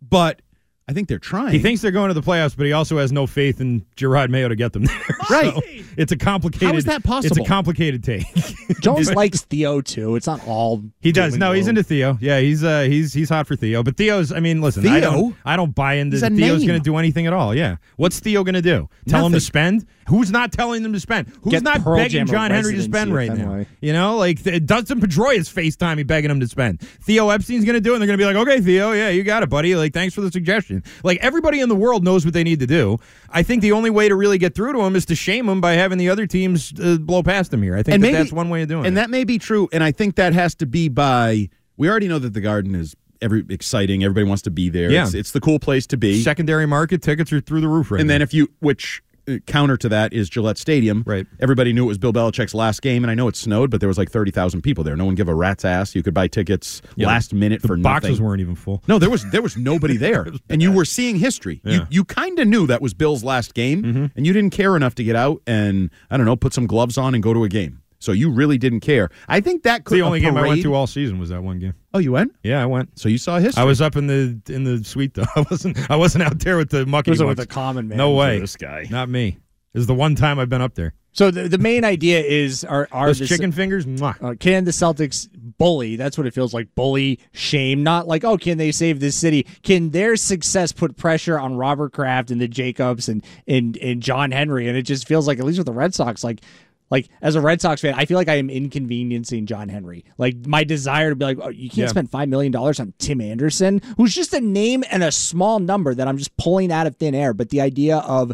But 0.00 0.40
I 0.86 0.92
think 0.92 1.08
they're 1.08 1.18
trying. 1.18 1.52
He 1.52 1.60
thinks 1.60 1.80
they're 1.80 1.90
going 1.90 2.08
to 2.08 2.14
the 2.14 2.20
playoffs, 2.20 2.54
but 2.54 2.66
he 2.66 2.72
also 2.72 2.98
has 2.98 3.10
no 3.10 3.26
faith 3.26 3.58
in 3.58 3.86
Jerod 3.96 4.28
Mayo 4.28 4.48
to 4.48 4.56
get 4.56 4.72
them 4.74 4.84
there. 4.84 5.00
Right. 5.30 5.54
So 5.54 5.62
it's 5.96 6.12
a 6.12 6.18
complicated. 6.18 6.68
How 6.68 6.74
is 6.76 6.84
that 6.84 7.02
possible? 7.02 7.34
It's 7.38 7.46
a 7.46 7.48
complicated 7.48 8.04
take. 8.04 8.26
Jones 8.82 9.10
likes 9.14 9.40
Theo 9.40 9.80
too. 9.80 10.16
It's 10.16 10.26
not 10.26 10.46
all 10.46 10.82
He 11.00 11.12
does. 11.12 11.32
doom 11.32 11.34
and 11.34 11.40
No, 11.40 11.52
he's 11.52 11.66
into 11.66 11.82
Theo. 11.82 12.18
Yeah, 12.20 12.40
he's 12.40 12.62
uh 12.62 12.82
he's 12.82 13.14
he's 13.14 13.30
hot 13.30 13.46
for 13.46 13.56
Theo. 13.56 13.82
But 13.82 13.96
Theo's 13.96 14.30
I 14.32 14.40
mean, 14.40 14.60
listen, 14.60 14.86
I 14.86 15.00
Theo? 15.00 15.10
don't 15.12 15.36
I 15.46 15.56
don't 15.56 15.74
buy 15.74 15.94
into 15.94 16.16
He's 16.16 16.22
a 16.24 16.28
Theo's 16.28 16.66
gonna 16.66 16.78
do 16.78 16.98
anything 16.98 17.26
at 17.26 17.32
all. 17.32 17.54
Yeah. 17.54 17.76
What's 17.96 18.20
Theo 18.20 18.44
gonna 18.44 18.60
do? 18.60 18.90
Tell 19.08 19.24
him 19.24 19.32
to 19.32 19.40
spend? 19.40 19.86
Who's 20.08 20.30
not 20.30 20.52
telling 20.52 20.82
them 20.82 20.92
to 20.92 21.00
spend? 21.00 21.28
Who's 21.40 21.52
Get 21.52 21.62
not 21.62 21.80
Pearl 21.82 21.96
begging 21.96 22.26
Jam 22.26 22.26
John 22.26 22.50
Henry 22.50 22.74
to 22.74 22.82
spend 22.82 23.10
at 23.10 23.16
right 23.16 23.32
now? 23.32 23.64
You 23.80 23.94
know, 23.94 24.18
like 24.18 24.44
th- 24.44 24.66
Dustin 24.66 25.00
Pedroia's 25.00 25.48
FaceTime 25.48 25.96
he 25.96 26.02
begging 26.04 26.30
him 26.30 26.40
to 26.40 26.48
spend. 26.48 26.82
Theo 26.82 27.30
Epstein's 27.30 27.64
gonna 27.64 27.80
do 27.80 27.92
it 27.92 27.94
and 27.94 28.02
they're 28.02 28.06
gonna 28.08 28.18
be 28.18 28.26
like, 28.26 28.36
Okay, 28.36 28.60
Theo, 28.60 28.92
yeah, 28.92 29.08
you 29.08 29.22
got 29.22 29.42
it, 29.42 29.48
buddy. 29.48 29.74
Like, 29.74 29.94
thanks 29.94 30.14
for 30.14 30.20
the 30.20 30.30
suggestion. 30.30 30.73
Like 31.02 31.18
everybody 31.20 31.60
in 31.60 31.68
the 31.68 31.74
world 31.74 32.04
knows 32.04 32.24
what 32.24 32.34
they 32.34 32.44
need 32.44 32.60
to 32.60 32.66
do. 32.66 32.98
I 33.30 33.42
think 33.42 33.62
the 33.62 33.72
only 33.72 33.90
way 33.90 34.08
to 34.08 34.14
really 34.14 34.38
get 34.38 34.54
through 34.54 34.72
to 34.72 34.78
them 34.80 34.96
is 34.96 35.06
to 35.06 35.14
shame 35.14 35.46
them 35.46 35.60
by 35.60 35.72
having 35.72 35.98
the 35.98 36.08
other 36.08 36.26
teams 36.26 36.72
uh, 36.80 36.98
blow 36.98 37.22
past 37.22 37.50
them 37.50 37.62
here. 37.62 37.76
I 37.76 37.82
think 37.82 38.02
that 38.02 38.12
that's 38.12 38.32
one 38.32 38.48
way 38.48 38.62
of 38.62 38.68
doing 38.68 38.80
and 38.80 38.86
it. 38.86 38.88
And 38.88 38.96
that 38.96 39.10
may 39.10 39.24
be 39.24 39.38
true. 39.38 39.68
And 39.72 39.82
I 39.84 39.92
think 39.92 40.16
that 40.16 40.32
has 40.32 40.54
to 40.56 40.66
be 40.66 40.88
by. 40.88 41.48
We 41.76 41.88
already 41.88 42.08
know 42.08 42.18
that 42.18 42.34
the 42.34 42.40
Garden 42.40 42.74
is 42.74 42.94
every 43.20 43.44
exciting. 43.48 44.04
Everybody 44.04 44.26
wants 44.26 44.42
to 44.42 44.50
be 44.50 44.68
there. 44.68 44.90
Yeah. 44.90 45.04
It's, 45.04 45.14
it's 45.14 45.32
the 45.32 45.40
cool 45.40 45.58
place 45.58 45.86
to 45.88 45.96
be. 45.96 46.22
secondary 46.22 46.66
market 46.66 47.02
tickets 47.02 47.32
are 47.32 47.40
through 47.40 47.62
the 47.62 47.68
roof 47.68 47.90
right 47.90 48.00
and 48.00 48.08
now. 48.08 48.14
then 48.14 48.22
if 48.22 48.34
you, 48.34 48.48
which 48.60 49.02
counter 49.46 49.76
to 49.76 49.88
that 49.88 50.12
is 50.12 50.28
Gillette 50.28 50.58
Stadium. 50.58 51.02
Right. 51.06 51.26
Everybody 51.40 51.72
knew 51.72 51.84
it 51.84 51.88
was 51.88 51.98
Bill 51.98 52.12
Belichick's 52.12 52.54
last 52.54 52.82
game, 52.82 53.04
and 53.04 53.10
I 53.10 53.14
know 53.14 53.28
it 53.28 53.36
snowed, 53.36 53.70
but 53.70 53.80
there 53.80 53.88
was 53.88 53.98
like 53.98 54.10
thirty 54.10 54.30
thousand 54.30 54.62
people 54.62 54.84
there. 54.84 54.96
No 54.96 55.04
one 55.04 55.14
give 55.14 55.28
a 55.28 55.34
rat's 55.34 55.64
ass. 55.64 55.94
You 55.94 56.02
could 56.02 56.14
buy 56.14 56.28
tickets 56.28 56.82
Yeah, 56.96 57.06
last 57.06 57.32
minute 57.34 57.62
the 57.62 57.68
for 57.68 57.76
boxes 57.76 58.10
nothing. 58.12 58.24
weren't 58.24 58.40
even 58.40 58.54
full. 58.54 58.82
No, 58.88 58.98
there 58.98 59.10
was 59.10 59.28
there 59.30 59.42
was 59.42 59.56
nobody 59.56 59.96
there, 59.96 60.26
and 60.48 60.60
you 60.62 60.72
were 60.72 60.84
seeing 60.84 61.16
history. 61.16 61.60
You 61.64 61.86
you 61.90 62.04
kind 62.04 62.38
of 62.38 62.48
knew 62.48 62.66
that 62.66 62.82
was 62.82 62.94
Bill's 62.94 63.24
last 63.24 63.54
game, 63.54 63.82
Mm-hmm. 63.82 64.06
and 64.16 64.26
you 64.26 64.32
didn't 64.32 64.50
care 64.50 64.76
enough 64.76 64.94
to 64.96 65.04
get 65.04 65.16
out 65.16 65.42
and 65.46 65.90
I 66.10 66.16
don't 66.16 66.26
know, 66.26 66.36
put 66.36 66.52
some 66.54 66.66
gloves 66.66 66.96
on 66.98 67.14
and 67.14 67.22
go 67.22 67.32
to 67.34 67.44
a 67.44 67.48
game. 67.48 67.80
So 68.04 68.12
you 68.12 68.30
really 68.30 68.58
didn't 68.58 68.80
care. 68.80 69.08
I 69.28 69.40
think 69.40 69.62
that 69.62 69.84
could 69.84 69.96
the 69.96 70.02
only 70.02 70.18
a 70.18 70.22
game 70.22 70.36
I 70.36 70.42
went 70.42 70.50
parade- 70.52 70.62
to 70.64 70.74
all 70.74 70.86
season 70.86 71.18
was 71.18 71.30
that 71.30 71.42
one 71.42 71.58
game. 71.58 71.72
Oh, 71.94 71.98
you 71.98 72.12
went? 72.12 72.34
Yeah, 72.42 72.62
I 72.62 72.66
went. 72.66 72.98
So 72.98 73.08
you 73.08 73.16
saw 73.16 73.38
history. 73.38 73.62
I 73.62 73.64
was 73.64 73.80
up 73.80 73.96
in 73.96 74.06
the 74.06 74.38
in 74.48 74.64
the 74.64 74.84
suite 74.84 75.14
though. 75.14 75.24
I 75.36 75.44
wasn't 75.50 75.90
I 75.90 75.96
wasn't 75.96 76.24
out 76.24 76.38
there 76.40 76.58
with 76.58 76.68
the 76.70 76.84
mucky. 76.84 77.10
Wasn't 77.12 77.26
with 77.28 77.38
mucks. 77.38 77.48
the 77.48 77.54
common 77.54 77.88
man 77.88 77.96
No 77.96 78.12
way. 78.12 78.38
this 78.40 78.56
guy. 78.56 78.86
Not 78.90 79.08
me. 79.08 79.38
This 79.72 79.80
is 79.80 79.86
the 79.86 79.94
one 79.94 80.14
time 80.14 80.38
I've 80.38 80.50
been 80.50 80.60
up 80.60 80.74
there. 80.74 80.92
So 81.12 81.30
the, 81.30 81.48
the 81.48 81.58
main 81.58 81.84
idea 81.84 82.20
is 82.20 82.64
are 82.64 82.88
are 82.92 83.06
Those 83.06 83.20
the, 83.20 83.26
chicken 83.26 83.52
fingers. 83.52 83.86
Uh, 84.02 84.34
can 84.38 84.64
the 84.64 84.72
Celtics 84.72 85.28
bully? 85.32 85.94
That's 85.96 86.18
what 86.18 86.26
it 86.26 86.34
feels 86.34 86.52
like. 86.52 86.74
Bully, 86.74 87.20
shame. 87.32 87.82
Not 87.84 88.06
like 88.08 88.24
oh, 88.24 88.36
can 88.36 88.58
they 88.58 88.72
save 88.72 89.00
this 89.00 89.16
city? 89.16 89.46
Can 89.62 89.90
their 89.90 90.16
success 90.16 90.72
put 90.72 90.96
pressure 90.96 91.38
on 91.38 91.56
Robert 91.56 91.92
Kraft 91.92 92.30
and 92.32 92.40
the 92.40 92.48
Jacobs 92.48 93.08
and 93.08 93.24
and 93.46 93.76
and 93.78 94.02
John 94.02 94.32
Henry? 94.32 94.68
And 94.68 94.76
it 94.76 94.82
just 94.82 95.06
feels 95.08 95.26
like 95.26 95.38
at 95.38 95.44
least 95.44 95.58
with 95.58 95.66
the 95.66 95.72
Red 95.72 95.94
Sox, 95.94 96.22
like. 96.22 96.42
Like 96.90 97.08
as 97.22 97.34
a 97.34 97.40
Red 97.40 97.60
Sox 97.60 97.80
fan, 97.80 97.94
I 97.96 98.04
feel 98.04 98.16
like 98.16 98.28
I 98.28 98.34
am 98.36 98.50
inconveniencing 98.50 99.46
John 99.46 99.68
Henry. 99.68 100.04
Like 100.18 100.46
my 100.46 100.64
desire 100.64 101.10
to 101.10 101.16
be 101.16 101.24
like, 101.24 101.38
oh, 101.42 101.48
you 101.48 101.68
can't 101.68 101.78
Yeah. 101.78 101.86
spend 101.88 102.10
five 102.10 102.28
million 102.28 102.52
dollars 102.52 102.78
on 102.78 102.92
Tim 102.98 103.20
Anderson, 103.20 103.80
who's 103.96 104.14
just 104.14 104.32
a 104.34 104.40
name 104.40 104.84
and 104.90 105.02
a 105.02 105.10
small 105.10 105.58
number 105.58 105.94
that 105.94 106.06
I'm 106.06 106.18
just 106.18 106.36
pulling 106.36 106.70
out 106.70 106.86
of 106.86 106.96
thin 106.96 107.14
air. 107.14 107.32
But 107.34 107.48
the 107.50 107.60
idea 107.60 107.98
of 107.98 108.32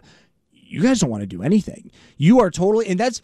you 0.53 0.83
guys 0.83 1.01
don't 1.01 1.11
want 1.11 1.23
to 1.23 1.27
do 1.27 1.43
anything. 1.43 1.91
You 2.17 2.41
are 2.41 2.51
totally, 2.51 2.87
and 2.89 2.99
that's 3.01 3.23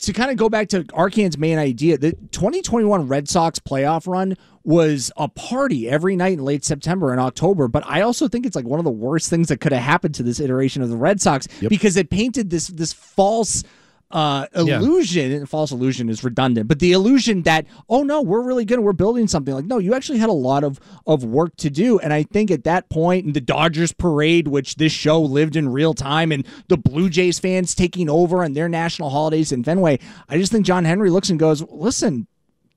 to 0.00 0.12
kind 0.12 0.30
of 0.30 0.36
go 0.36 0.48
back 0.48 0.68
to 0.68 0.84
Arcand's 0.94 1.38
main 1.38 1.58
idea. 1.58 1.96
The 1.96 2.12
2021 2.12 3.08
Red 3.08 3.28
Sox 3.28 3.58
playoff 3.58 4.06
run 4.06 4.36
was 4.62 5.10
a 5.16 5.26
party 5.28 5.88
every 5.88 6.16
night 6.16 6.34
in 6.34 6.44
late 6.44 6.64
September 6.64 7.12
and 7.12 7.20
October. 7.20 7.66
But 7.66 7.84
I 7.86 8.02
also 8.02 8.28
think 8.28 8.44
it's 8.46 8.54
like 8.56 8.66
one 8.66 8.78
of 8.78 8.84
the 8.84 8.90
worst 8.90 9.30
things 9.30 9.48
that 9.48 9.60
could 9.60 9.72
have 9.72 9.82
happened 9.82 10.14
to 10.16 10.22
this 10.22 10.38
iteration 10.40 10.82
of 10.82 10.90
the 10.90 10.96
Red 10.96 11.20
Sox 11.20 11.46
because 11.70 11.96
it 11.96 12.10
painted 12.10 12.50
this 12.50 12.68
this 12.68 12.92
false 12.92 13.62
uh 14.12 14.46
illusion 14.54 15.32
and 15.32 15.48
false 15.48 15.72
illusion 15.72 16.08
is 16.08 16.22
redundant 16.22 16.68
but 16.68 16.78
the 16.78 16.92
illusion 16.92 17.42
that 17.42 17.66
oh 17.88 18.04
no 18.04 18.22
we're 18.22 18.40
really 18.40 18.64
good 18.64 18.78
we're 18.78 18.92
building 18.92 19.26
something 19.26 19.52
like 19.52 19.64
no 19.64 19.78
you 19.78 19.94
actually 19.94 20.18
had 20.18 20.28
a 20.28 20.32
lot 20.32 20.62
of 20.62 20.78
of 21.06 21.24
work 21.24 21.56
to 21.56 21.70
do. 21.70 21.98
And 21.98 22.12
i 22.12 22.22
think 22.22 22.52
at 22.52 22.64
that 22.64 22.88
point 22.88 23.26
in 23.26 23.32
the 23.32 23.40
dodgers 23.40 23.92
parade 23.92 24.46
which 24.46 24.76
this 24.76 24.92
show 24.92 25.20
lived 25.20 25.56
in 25.56 25.68
real 25.68 25.92
time 25.92 26.30
and 26.30 26.46
the 26.68 26.76
blue 26.76 27.10
jays 27.10 27.40
fans 27.40 27.74
taking 27.74 28.08
over 28.08 28.44
and 28.44 28.56
their 28.56 28.68
national 28.68 29.10
holidays 29.10 29.50
in 29.50 29.64
fenway 29.64 29.98
i 30.28 30.38
just 30.38 30.52
think 30.52 30.64
john 30.64 30.84
henry 30.84 31.10
looks 31.10 31.28
and 31.30 31.40
goes 31.40 31.62
listen 31.62 32.28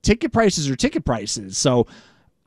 ticket 0.01 0.31
prices 0.31 0.69
are 0.69 0.75
ticket 0.75 1.05
prices. 1.05 1.57
So 1.57 1.87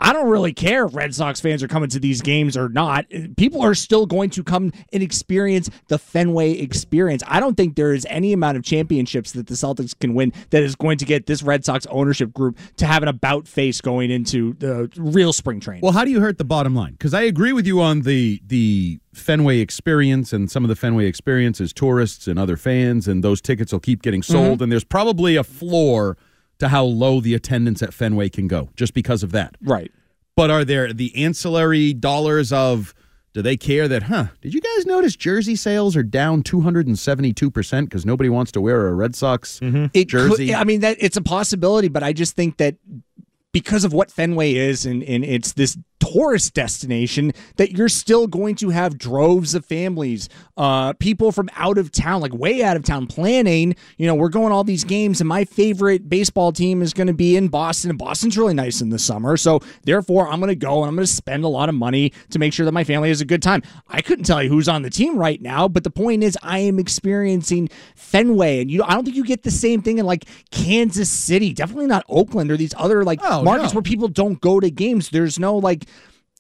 I 0.02 0.12
don't 0.12 0.28
really 0.28 0.52
care 0.52 0.84
if 0.84 0.94
Red 0.94 1.14
Sox 1.14 1.40
fans 1.40 1.62
are 1.62 1.68
coming 1.68 1.88
to 1.90 2.00
these 2.00 2.20
games 2.22 2.56
or 2.56 2.68
not. 2.68 3.06
People 3.36 3.62
are 3.62 3.74
still 3.74 4.04
going 4.04 4.30
to 4.30 4.42
come 4.42 4.72
and 4.92 5.02
experience 5.02 5.70
the 5.86 5.96
Fenway 5.96 6.58
experience. 6.58 7.22
I 7.28 7.38
don't 7.38 7.56
think 7.56 7.76
there 7.76 7.94
is 7.94 8.04
any 8.10 8.32
amount 8.32 8.56
of 8.56 8.64
championships 8.64 9.30
that 9.32 9.46
the 9.46 9.54
Celtics 9.54 9.96
can 9.98 10.14
win 10.14 10.32
that 10.50 10.62
is 10.62 10.74
going 10.74 10.98
to 10.98 11.04
get 11.04 11.26
this 11.26 11.42
Red 11.44 11.64
Sox 11.64 11.87
ownership 11.87 12.33
group 12.33 12.58
to 12.79 12.87
have 12.87 13.02
an 13.02 13.08
about 13.08 13.46
face 13.46 13.81
going 13.81 14.10
into 14.10 14.54
the 14.54 14.90
real 14.96 15.33
spring 15.33 15.60
training. 15.60 15.83
Well, 15.83 15.92
how 15.92 16.04
do 16.04 16.10
you 16.10 16.20
hurt 16.20 16.37
the 16.37 16.44
bottom 16.44 16.74
line? 16.74 16.92
Because 16.92 17.14
I 17.14 17.22
agree 17.22 17.52
with 17.52 17.66
you 17.66 17.81
on 17.81 18.02
the 18.02 18.42
the 18.44 18.98
Fenway 19.14 19.60
experience 19.60 20.33
and 20.33 20.50
some 20.50 20.64
of 20.64 20.68
the 20.68 20.77
Fenway 20.77 21.06
experience 21.06 21.60
is 21.60 21.72
tourists 21.72 22.27
and 22.27 22.40
other 22.40 22.56
fans, 22.56 23.06
and 23.06 23.22
those 23.22 23.40
tickets 23.40 23.70
will 23.72 23.79
keep 23.81 24.02
getting 24.02 24.22
sold. 24.22 24.58
Mhm. 24.58 24.62
And 24.62 24.72
there's 24.72 24.85
probably 24.85 25.37
a 25.37 25.44
floor 25.44 26.16
to 26.59 26.69
how 26.69 26.85
low 26.85 27.21
the 27.21 27.35
attendance 27.35 27.83
at 27.83 27.92
Fenway 27.92 28.29
can 28.29 28.48
go 28.48 28.71
just 28.77 28.94
because 28.94 29.23
of 29.23 29.33
that. 29.33 29.57
Right. 29.63 29.90
But 30.37 30.50
are 30.50 30.65
there 30.65 30.92
the 30.92 31.15
ancillary 31.25 31.92
dollars 31.92 32.53
of 32.53 32.94
do 33.35 33.40
they 33.40 33.57
care 33.57 33.88
that, 33.88 34.05
huh? 34.05 34.27
Did 34.42 34.53
you 34.53 34.61
guys 34.61 34.85
notice 34.85 35.17
jersey 35.17 35.57
sales 35.57 35.96
are 35.96 36.03
down 36.03 36.42
272% 36.42 37.85
because 37.85 38.05
nobody 38.05 38.29
wants 38.29 38.53
to 38.53 38.61
wear 38.61 38.88
a 38.88 38.94
Red 38.94 39.15
Sox 39.17 39.59
mm-hmm. 39.61 39.87
It 39.94 40.09
jersey? 40.09 40.48
Could, 40.48 40.57
I 40.57 40.65
mean, 40.65 40.81
that 40.81 40.98
it's 41.00 41.17
a 41.17 41.23
possibility, 41.23 41.88
but 41.88 42.03
I 42.03 42.13
just 42.13 42.37
think 42.37 42.59
that 42.59 42.77
because 43.53 43.85
of 43.85 43.92
what 43.92 44.11
Fenway 44.11 44.55
is 44.55 44.85
and, 44.85 45.03
and 45.03 45.25
it's 45.25 45.53
this 45.53 45.79
tourist 46.03 46.55
destination 46.55 47.33
that 47.57 47.73
you're 47.73 47.88
still 47.88 48.27
going 48.27 48.57
to 48.57 48.71
have 48.71 48.98
droves 48.98 49.55
of 49.55 49.65
families, 49.65 50.29
uh, 50.57 50.92
people 50.94 51.31
from 51.33 51.48
out 51.57 51.79
of 51.79 51.92
town, 51.92 52.21
like 52.21 52.35
way 52.35 52.63
out 52.63 52.77
of 52.77 52.85
town, 52.85 53.07
planning. 53.07 53.75
You 53.98 54.07
know, 54.07 54.15
we're 54.15 54.29
going 54.29 54.53
all 54.53 54.65
these 54.65 54.85
games, 54.85 55.21
and 55.21 55.29
my 55.29 55.44
favorite 55.44 56.09
baseball 56.09 56.53
team 56.53 56.83
is 56.83 56.92
going 56.92 57.07
to 57.07 57.15
be 57.15 57.37
in 57.37 57.48
Boston, 57.48 57.90
and 57.90 57.98
Boston's 57.98 58.37
really 58.37 58.55
nice 58.55 58.81
in 58.81 58.90
the 58.90 58.98
summer. 58.98 59.37
So 59.37 59.61
therefore, 59.85 60.29
I'm 60.29 60.40
going 60.40 60.48
to 60.48 60.57
go 60.57 60.81
and 60.83 60.88
I'm 60.88 60.96
going 60.96 61.07
to 61.07 61.13
spend 61.13 61.44
a 61.44 61.48
lot 61.48 61.69
of 61.69 61.75
money 61.75 62.13
to 62.31 62.38
make 62.38 62.53
sure 62.53 62.67
that 62.67 62.73
my 62.73 62.85
family 62.85 63.09
has 63.09 63.21
a 63.21 63.25
good 63.25 63.42
time. 63.42 63.63
I 63.88 64.03
couldn't 64.03 64.25
tell 64.25 64.42
you 64.42 64.48
who's 64.48 64.69
on 64.69 64.83
the 64.83 64.90
team 64.90 65.17
right 65.17 65.40
now, 65.40 65.69
but 65.69 65.85
the 65.85 65.90
point 65.90 66.25
is, 66.25 66.37
I 66.42 66.59
am 66.59 66.79
experiencing 66.79 67.69
Fenway, 67.94 68.61
and 68.61 68.71
you, 68.71 68.83
I 68.83 68.94
don't 68.94 69.05
think 69.05 69.17
you 69.17 69.25
get 69.25 69.42
the 69.42 69.50
same 69.50 69.83
thing 69.83 69.98
in 69.98 70.07
like 70.07 70.25
Kansas 70.50 71.11
City, 71.11 71.53
definitely 71.53 71.87
not 71.87 72.05
Oakland 72.09 72.50
or 72.50 72.57
these 72.57 72.75
other 72.77 73.05
like 73.05 73.21
markets 73.23 73.73
no. 73.73 73.77
where 73.77 73.83
people 73.83 74.09
don't 74.09 74.40
go 74.40 74.59
to 74.61 74.71
games. 74.71 75.11
There's 75.11 75.38
no 75.38 75.57
like 75.57 75.85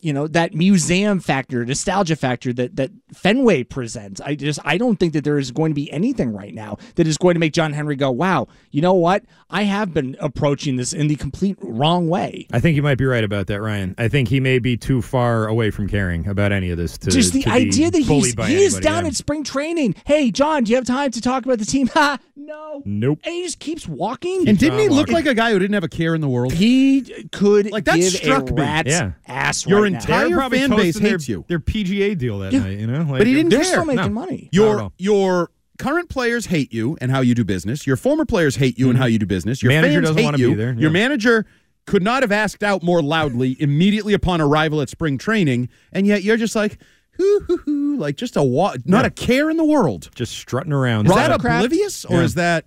you 0.02 0.12
know 0.12 0.26
that 0.26 0.54
museum 0.54 1.20
factor 1.20 1.64
nostalgia 1.64 2.16
factor 2.16 2.52
that 2.52 2.76
that 2.76 2.90
fenway 3.12 3.62
presents 3.62 4.20
i 4.20 4.34
just 4.34 4.58
i 4.64 4.76
don't 4.76 4.96
think 4.96 5.12
that 5.12 5.24
there 5.24 5.38
is 5.38 5.50
going 5.50 5.70
to 5.70 5.74
be 5.74 5.90
anything 5.92 6.32
right 6.32 6.54
now 6.54 6.76
that 6.96 7.06
is 7.06 7.16
going 7.16 7.34
to 7.34 7.40
make 7.40 7.52
john 7.52 7.72
henry 7.72 7.96
go 7.96 8.10
wow 8.10 8.46
you 8.70 8.82
know 8.82 8.94
what 8.94 9.24
i 9.50 9.62
have 9.62 9.94
been 9.94 10.16
approaching 10.20 10.76
this 10.76 10.92
in 10.92 11.08
the 11.08 11.16
complete 11.16 11.56
wrong 11.60 12.08
way 12.08 12.46
I 12.52 12.60
think 12.60 12.76
you 12.76 12.82
might 12.82 12.98
be 12.98 13.04
right 13.04 13.24
about 13.24 13.46
that, 13.46 13.60
Ryan. 13.60 13.94
I 13.98 14.08
think 14.08 14.28
he 14.28 14.40
may 14.40 14.58
be 14.58 14.76
too 14.76 15.02
far 15.02 15.46
away 15.46 15.70
from 15.70 15.88
caring 15.88 16.26
about 16.26 16.52
any 16.52 16.70
of 16.70 16.76
this. 16.76 16.98
To 16.98 17.10
just 17.10 17.32
the 17.32 17.42
to 17.42 17.50
be 17.50 17.54
idea 17.54 17.90
that 17.90 17.98
he's 17.98 18.34
he 18.34 18.62
is 18.62 18.78
down 18.78 19.04
yeah. 19.04 19.08
at 19.08 19.14
spring 19.14 19.44
training 19.44 19.94
hey 20.04 20.30
john 20.30 20.64
do 20.64 20.70
you 20.70 20.76
have 20.76 20.84
time 20.84 21.10
to 21.10 21.20
talk 21.20 21.44
about 21.44 21.58
the 21.58 21.64
team 21.64 21.86
ha 21.94 22.18
no 22.52 22.82
Nope. 22.84 23.20
and 23.24 23.34
he 23.34 23.42
just 23.42 23.58
keeps 23.58 23.86
walking 23.88 24.48
and 24.48 24.58
didn't 24.58 24.78
he 24.78 24.88
look 24.88 25.08
like 25.10 25.26
a 25.26 25.34
guy 25.34 25.52
who 25.52 25.58
didn't 25.58 25.74
have 25.74 25.84
a 25.84 25.88
care 25.88 26.14
in 26.14 26.20
the 26.20 26.28
world? 26.28 26.52
he 26.52 27.26
could 27.32 27.70
like 27.70 27.84
that 27.86 27.96
give 27.96 28.12
struck 28.12 28.50
a 28.50 28.54
me. 28.54 28.62
rat's 28.62 28.90
Yeah. 28.90 29.12
ass 29.26 29.66
Your 29.66 29.82
right 29.82 29.92
now. 29.92 29.98
entire 29.98 30.28
They're 30.28 30.36
probably 30.36 30.58
fan 30.58 30.70
base 30.70 30.78
toasting 30.94 31.02
their- 31.02 31.12
hates 31.12 31.28
you. 31.28 31.44
Their 31.48 31.60
PGA 31.60 32.14
deal 32.14 32.38
that 32.40 32.52
Yeah. 32.52 32.60
night, 32.60 32.78
you 32.78 32.86
know. 32.86 32.98
Like, 32.98 33.18
but 33.18 33.26
he 33.26 33.34
didn't 33.34 33.50
they're 33.50 33.60
care. 33.60 33.68
still 33.72 33.84
making 33.84 34.02
No. 34.04 34.08
money 34.10 34.30
Not 34.30 34.46
at 34.46 34.54
Your 34.54 34.80
all. 34.80 34.92
your 34.98 35.50
current 35.78 36.08
players 36.08 36.46
hate 36.46 36.72
you 36.72 36.96
and 37.00 37.10
how 37.10 37.20
you 37.20 37.34
do 37.34 37.44
business. 37.44 37.86
Your 37.86 37.96
former 37.96 38.24
players 38.24 38.56
hate 38.56 38.78
you 38.78 38.88
and 38.90 38.98
how 38.98 39.06
you 39.06 39.18
do 39.18 39.26
business. 39.26 39.62
Your 39.62 39.72
Mm-hmm. 39.72 39.80
Manager 39.82 39.94
fans 39.98 40.06
doesn't 40.08 40.18
hate 40.18 40.24
wanna 40.24 40.38
you. 40.38 40.48
be 40.50 40.54
there, 40.54 40.72
Your 40.74 40.82
yeah. 40.82 40.88
manager 40.90 41.46
could 41.86 42.02
not 42.02 42.22
have 42.22 42.30
asked 42.30 42.62
out 42.62 42.82
more 42.84 43.02
loudly 43.02 43.56
immediately 43.58 44.12
upon 44.14 44.40
arrival 44.40 44.80
at 44.80 44.88
spring 44.88 45.18
training, 45.18 45.68
and 45.92 46.06
yet 46.06 46.22
you're 46.22 46.36
just 46.36 46.54
like, 46.54 46.78
hoo 47.16 47.40
hoo 47.46 47.56
hoo, 47.58 47.96
like 47.98 48.16
just 48.16 48.36
a 48.36 48.42
wa- 48.42 48.76
not 48.84 49.02
Yeah. 49.02 49.06
a 49.06 49.10
care 49.10 49.50
in 49.50 49.56
the 49.56 49.64
world. 49.64 50.10
just 50.14 50.32
strutting 50.36 50.72
around. 50.72 51.06
Is 51.06 51.14
that 51.14 51.30
Robert 51.30 51.46
oblivious 51.48 52.04
or 52.04 52.16
Yeah. 52.18 52.22
is 52.22 52.34
that? 52.34 52.64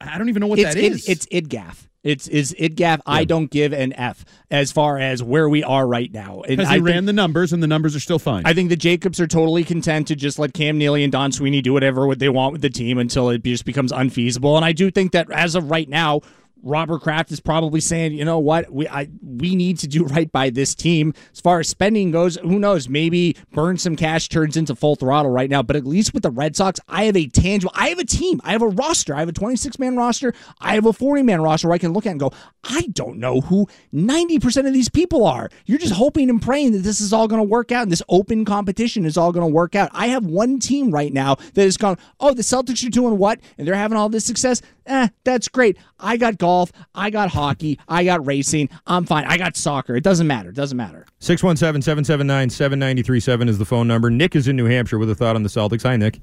I 0.00 0.16
don't 0.18 0.28
even 0.28 0.40
know 0.40 0.46
what 0.46 0.60
that 0.60 0.76
is. 0.76 1.08
it's 1.08 1.26
that 1.26 1.34
id. 1.34 1.38
It's 1.42 1.48
idgaff. 1.48 1.84
It's 2.04 2.28
is 2.28 2.54
idgaff. 2.58 3.00
I 3.06 3.24
don't 3.24 3.50
give 3.50 3.72
an 3.72 3.92
f 3.94 4.24
as 4.52 4.70
far 4.70 4.98
as 4.98 5.20
where 5.22 5.48
we 5.48 5.64
are 5.64 5.86
right 5.86 6.10
now. 6.12 6.42
And 6.42 6.56
because 6.58 6.68
I 6.70 6.74
he 6.74 6.78
think- 6.78 6.86
ran 6.88 7.04
the 7.06 7.12
numbers 7.12 7.52
and 7.52 7.60
the 7.62 7.66
numbers 7.66 7.96
are 7.96 8.00
still 8.00 8.20
fine. 8.20 8.42
I 8.46 8.54
think 8.54 8.68
the 8.70 8.76
Jacobs 8.76 9.18
are 9.20 9.26
totally 9.26 9.64
content 9.64 10.06
to 10.08 10.14
just 10.16 10.38
let 10.38 10.54
Cam 10.54 10.78
Neely 10.78 11.02
and 11.02 11.10
Don 11.10 11.32
Sweeney 11.32 11.60
do 11.60 11.72
whatever 11.72 12.06
what 12.06 12.20
they 12.20 12.28
want 12.28 12.52
with 12.52 12.62
the 12.62 12.70
team 12.70 12.98
until 12.98 13.28
it 13.30 13.42
just 13.42 13.64
becomes 13.64 13.90
unfeasible. 13.90 14.54
And 14.56 14.64
I 14.64 14.70
do 14.72 14.90
think 14.92 15.10
that 15.12 15.28
as 15.32 15.56
of 15.56 15.70
right 15.70 15.88
now, 15.88 16.20
Robert 16.62 17.02
Kraft 17.02 17.30
is 17.30 17.40
probably 17.40 17.80
saying, 17.80 18.12
you 18.12 18.24
know 18.24 18.38
what, 18.38 18.70
we 18.72 18.88
I 18.88 19.08
we 19.22 19.54
need 19.54 19.78
to 19.78 19.86
do 19.86 20.04
right 20.06 20.30
by 20.30 20.50
this 20.50 20.74
team. 20.74 21.14
As 21.32 21.40
far 21.40 21.60
as 21.60 21.68
spending 21.68 22.10
goes, 22.10 22.36
who 22.36 22.58
knows? 22.58 22.88
Maybe 22.88 23.36
burn 23.52 23.78
some 23.78 23.96
cash 23.96 24.28
turns 24.28 24.56
into 24.56 24.74
full 24.74 24.96
throttle 24.96 25.30
right 25.30 25.50
now. 25.50 25.62
But 25.62 25.76
at 25.76 25.86
least 25.86 26.14
with 26.14 26.22
the 26.22 26.30
Red 26.30 26.56
Sox, 26.56 26.80
I 26.88 27.04
have 27.04 27.16
a 27.16 27.26
tangible, 27.26 27.72
I 27.74 27.88
have 27.88 27.98
a 27.98 28.04
team, 28.04 28.40
I 28.44 28.52
have 28.52 28.62
a 28.62 28.68
roster, 28.68 29.14
I 29.14 29.20
have 29.20 29.28
a 29.28 29.32
26 29.32 29.78
man 29.78 29.96
roster, 29.96 30.34
I 30.60 30.74
have 30.74 30.86
a 30.86 30.92
40 30.92 31.22
man 31.22 31.40
roster 31.40 31.68
where 31.68 31.74
I 31.74 31.78
can 31.78 31.92
look 31.92 32.06
at 32.06 32.10
and 32.10 32.20
go, 32.20 32.32
I 32.64 32.82
don't 32.92 33.18
know 33.18 33.40
who 33.40 33.66
90% 33.94 34.66
of 34.66 34.72
these 34.72 34.88
people 34.88 35.24
are. 35.24 35.48
You're 35.66 35.78
just 35.78 35.94
hoping 35.94 36.30
and 36.30 36.40
praying 36.42 36.72
that 36.72 36.78
this 36.78 37.00
is 37.00 37.12
all 37.12 37.28
going 37.28 37.40
to 37.40 37.48
work 37.48 37.72
out 37.72 37.82
and 37.82 37.92
this 37.92 38.02
open 38.08 38.44
competition 38.44 39.04
is 39.04 39.16
all 39.16 39.32
going 39.32 39.46
to 39.46 39.52
work 39.52 39.74
out. 39.74 39.90
I 39.92 40.08
have 40.08 40.24
one 40.24 40.58
team 40.58 40.90
right 40.90 41.12
now 41.12 41.36
that 41.54 41.62
has 41.62 41.76
gone, 41.76 41.98
oh, 42.20 42.34
the 42.34 42.42
Celtics 42.42 42.86
are 42.86 42.90
doing 42.90 43.18
what? 43.18 43.40
And 43.56 43.66
they're 43.66 43.74
having 43.74 43.96
all 43.96 44.08
this 44.08 44.24
success. 44.24 44.62
Eh, 44.88 45.08
that's 45.22 45.48
great. 45.48 45.76
I 46.00 46.16
got 46.16 46.38
golf. 46.38 46.72
I 46.94 47.10
got 47.10 47.28
hockey. 47.28 47.78
I 47.88 48.04
got 48.04 48.26
racing. 48.26 48.70
I'm 48.86 49.04
fine. 49.04 49.24
I 49.26 49.36
got 49.36 49.56
soccer. 49.56 49.94
It 49.94 50.02
doesn't 50.02 50.26
matter. 50.26 50.48
It 50.48 50.54
doesn't 50.54 50.76
matter. 50.76 51.06
617 51.20 51.82
779 51.82 52.50
7937 52.50 53.48
is 53.48 53.58
the 53.58 53.66
phone 53.66 53.86
number. 53.86 54.10
Nick 54.10 54.34
is 54.34 54.48
in 54.48 54.56
New 54.56 54.64
Hampshire 54.64 54.98
with 54.98 55.10
a 55.10 55.14
thought 55.14 55.36
on 55.36 55.42
the 55.42 55.50
Celtics. 55.50 55.82
Hi, 55.82 55.96
Nick. 55.96 56.20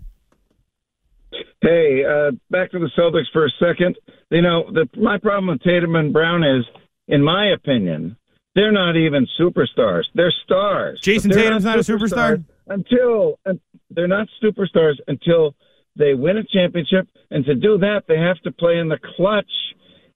Hey, 1.62 2.04
uh, 2.04 2.32
back 2.50 2.72
to 2.72 2.80
the 2.80 2.90
Celtics 2.98 3.32
for 3.32 3.46
a 3.46 3.50
second. 3.60 3.98
You 4.32 4.42
know, 4.42 4.66
the, 4.72 4.90
my 5.00 5.18
problem 5.20 5.48
with 5.48 5.62
Tatum 5.62 5.96
and 5.96 6.12
Brown 6.12 6.44
is, 6.44 6.66
in 7.08 7.24
my 7.24 7.52
opinion, 7.54 8.18
they're 8.56 8.72
not 8.72 8.96
even 8.96 9.28
superstars. 9.40 10.04
They're 10.16 10.34
stars. 10.44 11.00
Jayson 11.02 11.30
they're 11.32 11.44
Tatum's 11.44 11.66
not 11.66 11.78
a 11.78 11.82
superstar? 11.82 12.44
until 12.68 13.40
uh, 13.46 13.54
they're 13.92 14.08
not 14.08 14.28
superstars 14.44 14.96
until 15.08 15.56
they 15.98 16.14
win 16.14 16.38
a 16.38 16.44
championship, 16.44 17.08
and 17.32 17.46
to 17.46 17.56
do 17.56 17.78
that, 17.80 18.04
they 18.08 18.18
have 18.18 18.40
to 18.42 18.52
play 18.52 18.78
in 18.78 18.90
the 18.90 19.00
clutch 19.16 19.52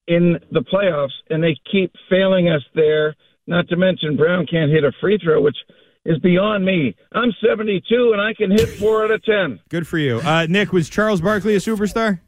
in 0.07 0.37
the 0.51 0.61
playoffs, 0.61 1.13
and 1.29 1.43
they 1.43 1.55
keep 1.71 1.93
failing 2.09 2.49
us 2.49 2.63
there. 2.75 3.15
Not 3.47 3.67
to 3.69 3.77
mention 3.77 4.17
Brown 4.17 4.45
can't 4.45 4.71
hit 4.71 4.83
a 4.83 4.91
free 4.99 5.19
throw, 5.23 5.41
which 5.41 5.57
is 6.05 6.17
beyond 6.19 6.65
me. 6.65 6.95
I'm 7.13 7.31
72 7.45 8.11
and 8.13 8.21
I 8.21 8.33
can 8.33 8.51
hit 8.51 8.67
four 8.79 9.03
out 9.03 9.11
of 9.11 9.23
ten. 9.23 9.59
Good 9.69 9.87
for 9.87 9.97
you. 9.97 10.19
Uh, 10.19 10.47
Nick, 10.49 10.71
was 10.71 10.89
Charles 10.89 11.21
Barkley 11.21 11.55
a 11.55 11.59
superstar? 11.59 12.19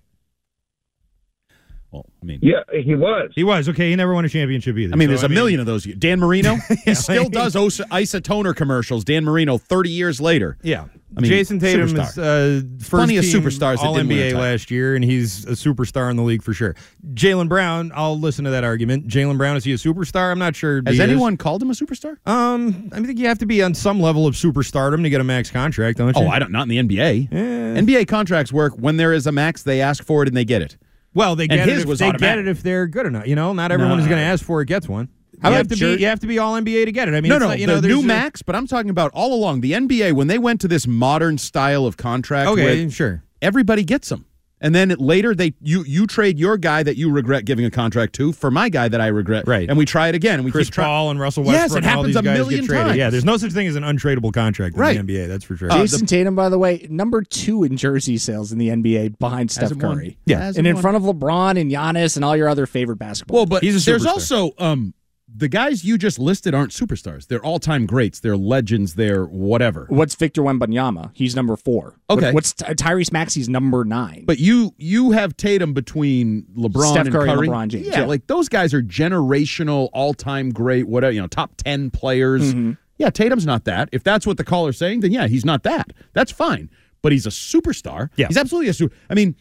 Well, 1.92 2.06
I 2.22 2.26
mean, 2.26 2.40
Yeah, 2.42 2.62
he 2.72 2.96
was. 2.96 3.32
He 3.36 3.44
was. 3.44 3.68
Okay, 3.68 3.90
he 3.90 3.96
never 3.98 4.14
won 4.14 4.24
a 4.24 4.30
championship 4.30 4.78
either. 4.78 4.94
I 4.94 4.96
mean, 4.96 5.08
So, 5.08 5.12
there's 5.12 5.24
a 5.24 5.30
million 5.30 5.60
of 5.60 5.66
those. 5.66 5.84
Dan 5.84 6.20
Marino, 6.20 6.56
he 6.86 6.96
still 6.96 7.28
does 7.28 7.56
Osa- 7.56 7.86
isotoner 7.92 8.56
commercials. 8.56 9.04
Dan 9.04 9.26
Marino, 9.26 9.58
30 9.58 9.90
years 9.90 10.22
later. 10.22 10.58
Yeah. 10.64 10.86
I 11.18 11.20
mean, 11.20 11.30
Jayson 11.30 11.60
Tatum 11.60 11.90
superstar. 11.90 12.10
is 12.10 12.18
uh, 12.18 12.62
first 12.80 12.90
Plenty 12.92 13.18
of 13.18 13.26
team 13.26 13.42
superstars 13.42 13.76
that 13.78 13.86
All 13.86 13.96
didn't 13.96 14.08
win 14.08 14.20
a 14.20 14.32
NBA 14.32 14.34
last 14.36 14.72
year, 14.72 14.96
and 14.96 15.04
he's 15.04 15.44
a 15.44 15.52
superstar 15.52 16.10
in 16.10 16.16
the 16.16 16.24
league 16.24 16.42
for 16.42 16.54
sure. 16.54 16.74
Jaylen 17.14 17.50
Brown, 17.50 17.92
I'll 17.94 18.18
listen 18.18 18.46
to 18.46 18.52
that 18.52 18.64
argument. 18.64 19.08
Jaylen 19.10 19.38
Brown 19.38 19.58
is 19.58 19.66
he 19.66 19.74
a 19.74 19.76
superstar? 19.76 20.32
I'm 20.32 20.40
not 20.40 20.56
sure. 20.56 20.82
Has 20.86 20.96
he 20.96 21.04
is. 21.04 21.10
anyone 21.10 21.36
called 21.36 21.62
him 21.62 21.70
a 21.70 21.74
superstar? 21.74 22.16
Um, 22.26 22.90
I 22.94 23.02
think 23.02 23.20
you 23.20 23.28
have 23.28 23.40
to 23.40 23.46
be 23.46 23.62
on 23.62 23.74
some 23.74 24.00
level 24.00 24.26
of 24.26 24.36
superstardom 24.36 25.04
to 25.04 25.10
get 25.10 25.20
a 25.20 25.26
max 25.26 25.52
contract, 25.52 25.98
don't 25.98 26.16
you? 26.16 26.24
Oh, 26.24 26.30
I 26.30 26.40
don't. 26.40 26.54
Not 26.54 26.70
in 26.70 26.88
the 26.88 26.96
NBA. 26.98 27.28
Eh. 27.34 27.82
NBA 27.82 28.08
contracts 28.08 28.54
work 28.54 28.76
when 28.76 28.96
there 28.96 29.12
is 29.12 29.28
a 29.28 29.34
max. 29.34 29.64
They 29.64 29.82
ask 29.82 30.06
for 30.06 30.24
it 30.24 30.30
and 30.30 30.38
they 30.38 30.46
get 30.46 30.62
it. 30.62 30.78
Well, 31.14 31.36
they 31.36 31.48
get 31.48 31.68
it 31.68 31.78
if 31.88 31.98
They 31.98 32.12
get 32.14 32.38
it 32.40 32.48
if 32.48 32.64
they're 32.64 32.88
good 32.88 33.06
enough. 33.06 33.28
You 33.28 33.36
know, 33.36 33.54
not 33.54 33.72
everyone 33.72 33.98
No. 33.98 34.04
is 34.04 34.08
going 34.08 34.20
to 34.20 34.24
ask 34.26 34.44
for 34.44 34.62
it 34.62 34.68
gets 34.68 34.88
one. 34.88 35.10
You 35.44 35.50
have 35.52 35.68
to 35.70 35.76
be 35.76 36.02
you 36.02 36.06
have 36.06 36.20
to 36.20 36.28
be 36.28 36.38
all 36.40 36.54
NBA 36.56 36.86
to 36.86 36.92
get 36.92 37.08
it. 37.08 37.16
I 37.16 37.22
mean, 37.22 37.30
no, 37.30 37.36
it's 37.36 37.42
no, 37.42 37.48
not- 37.50 37.60
you 37.60 37.66
the 37.68 37.82
know, 37.82 37.88
new 37.88 38.00
a- 38.02 38.04
max. 38.04 38.42
But 38.44 38.56
I'm 38.56 38.68
talking 38.68 38.90
about 38.92 39.12
all 39.14 39.34
along 39.34 39.62
the 39.62 39.72
NBA 39.74 40.14
when 40.14 40.28
they 40.28 40.38
went 40.38 40.62
to 40.62 40.68
this 40.68 40.86
modern 40.86 41.38
style 41.40 41.86
of 41.86 41.98
contract. 41.98 42.50
Okay, 42.52 42.64
where 42.84 42.90
sure. 42.92 43.24
Everybody 43.42 43.84
gets 43.84 44.10
them, 44.10 44.26
and 44.62 44.74
then 44.74 44.90
later 45.00 45.36
they 45.36 45.54
you 45.60 45.84
you 45.86 46.08
trade 46.08 46.40
your 46.40 46.56
guy 46.58 46.84
that 46.84 46.96
you 46.96 47.12
regret 47.12 47.44
giving 47.46 47.66
a 47.66 47.72
contract 47.72 48.14
to 48.14 48.32
for 48.32 48.50
my 48.50 48.70
guy 48.70 48.88
that 48.88 49.02
I 49.02 49.08
regret. 49.08 49.48
Right. 49.48 49.68
and 49.68 49.78
we 49.78 49.86
try 49.86 50.08
it 50.08 50.16
again. 50.16 50.36
And 50.36 50.46
we 50.46 50.52
Chris 50.52 50.68
keep 50.68 50.76
trying. 50.76 50.88
Paul 50.88 51.12
and 51.12 51.20
Russell 51.20 51.44
Westbrook. 51.44 51.54
Yes, 51.62 51.72
Westbrook 51.72 51.84
it 51.84 51.86
and 51.86 51.86
all 51.86 52.04
happens 52.04 52.16
these 52.16 52.20
a 52.20 52.34
million 52.34 52.68
times. 52.68 52.98
Yeah, 52.98 53.10
there's 53.10 53.26
no 53.26 53.38
such 53.38 53.52
thing 53.52 53.68
as 53.68 53.76
an 53.76 53.84
untradeable 53.84 54.32
contract 54.34 54.78
in 54.78 55.06
the 55.06 55.14
NBA. 55.14 55.28
That's 55.28 55.44
for 55.44 55.58
sure. 55.58 55.70
Jayson 55.70 56.06
Tatum, 56.08 56.36
by 56.36 56.50
the 56.50 56.58
way, 56.60 56.88
number 56.90 57.22
two 57.24 57.64
in 57.64 57.76
jersey 57.76 58.18
sales 58.18 58.52
in 58.52 58.58
the 58.60 58.70
NBA 58.70 59.20
behind 59.20 59.52
Steph 59.52 59.64
Hasn't 59.64 59.84
won. 59.84 59.98
Curry. 59.98 60.18
Yeah. 60.26 60.48
and 60.56 60.66
in 60.68 60.76
won. 60.76 60.82
front 60.82 60.98
of 60.98 61.04
LeBron 61.04 61.60
and 61.60 61.72
Giannis 61.72 62.16
and 62.16 62.24
all 62.24 62.38
your 62.38 62.48
other 62.48 62.66
favorite 62.66 62.98
basketball. 62.98 63.38
Well, 63.38 63.46
but 63.48 63.64
He's 63.64 63.86
a 63.88 63.90
there's 63.90 64.06
also 64.06 64.52
um 64.58 64.94
the 65.34 65.48
guys 65.48 65.86
you 65.86 65.98
just 65.98 66.20
listed 66.20 66.54
aren't 66.54 66.72
superstars. 66.72 67.28
They're 67.28 67.44
all 67.44 67.58
time 67.60 67.86
greats. 67.86 68.20
They're 68.20 68.36
legends. 68.38 68.96
They're 68.96 69.26
whatever. 69.26 69.86
What's 69.90 70.14
Victor 70.16 70.42
Wembanyama? 70.42 71.12
He's 71.14 71.36
number 71.36 71.56
four. 71.56 71.96
Okay. 72.10 72.32
What's 72.34 72.54
Ty- 72.54 72.74
Tyrese 72.74 73.12
Maxey's 73.12 73.48
number 73.48 73.86
nine? 73.86 74.26
But 74.26 74.40
you 74.40 74.74
you 74.78 75.12
have 75.12 75.38
Tatum 75.38 75.74
between 75.74 76.44
LeBron 76.58 76.92
Steph 76.92 77.06
and 77.06 77.14
Curry 77.16 77.30
and 77.30 77.38
Curry. 77.40 77.48
LeBron 77.48 77.68
James, 77.70 77.88
Yeah, 77.88 78.00
yeah. 78.02 78.06
like 78.06 78.28
those 78.28 78.50
guys 78.50 78.74
are 78.74 78.82
generational, 78.82 79.90
all 79.94 80.14
time 80.14 80.52
great, 80.52 80.88
whatever 80.88 81.12
you 81.14 81.22
know, 81.22 81.28
top 81.28 81.56
ten 81.58 81.90
players. 81.92 82.54
Mm-hmm. 82.54 82.72
Yeah, 82.98 83.10
Tatum's 83.10 83.46
not 83.46 83.64
that. 83.66 83.90
If 83.92 84.04
that's 84.04 84.28
what 84.28 84.38
the 84.38 84.44
caller's 84.44 84.78
saying, 84.78 85.00
then 85.00 85.12
yeah, 85.12 85.28
he's 85.28 85.46
not 85.46 85.64
that. 85.64 85.92
That's 86.14 86.32
fine. 86.32 86.70
But 87.02 87.12
he's 87.14 87.26
a 87.26 87.30
superstar. 87.30 88.10
Yeah. 88.16 88.28
he's 88.28 88.38
absolutely 88.38 88.70
a 88.70 88.74
super. 88.74 88.96
I 89.10 89.14
mean. 89.16 89.36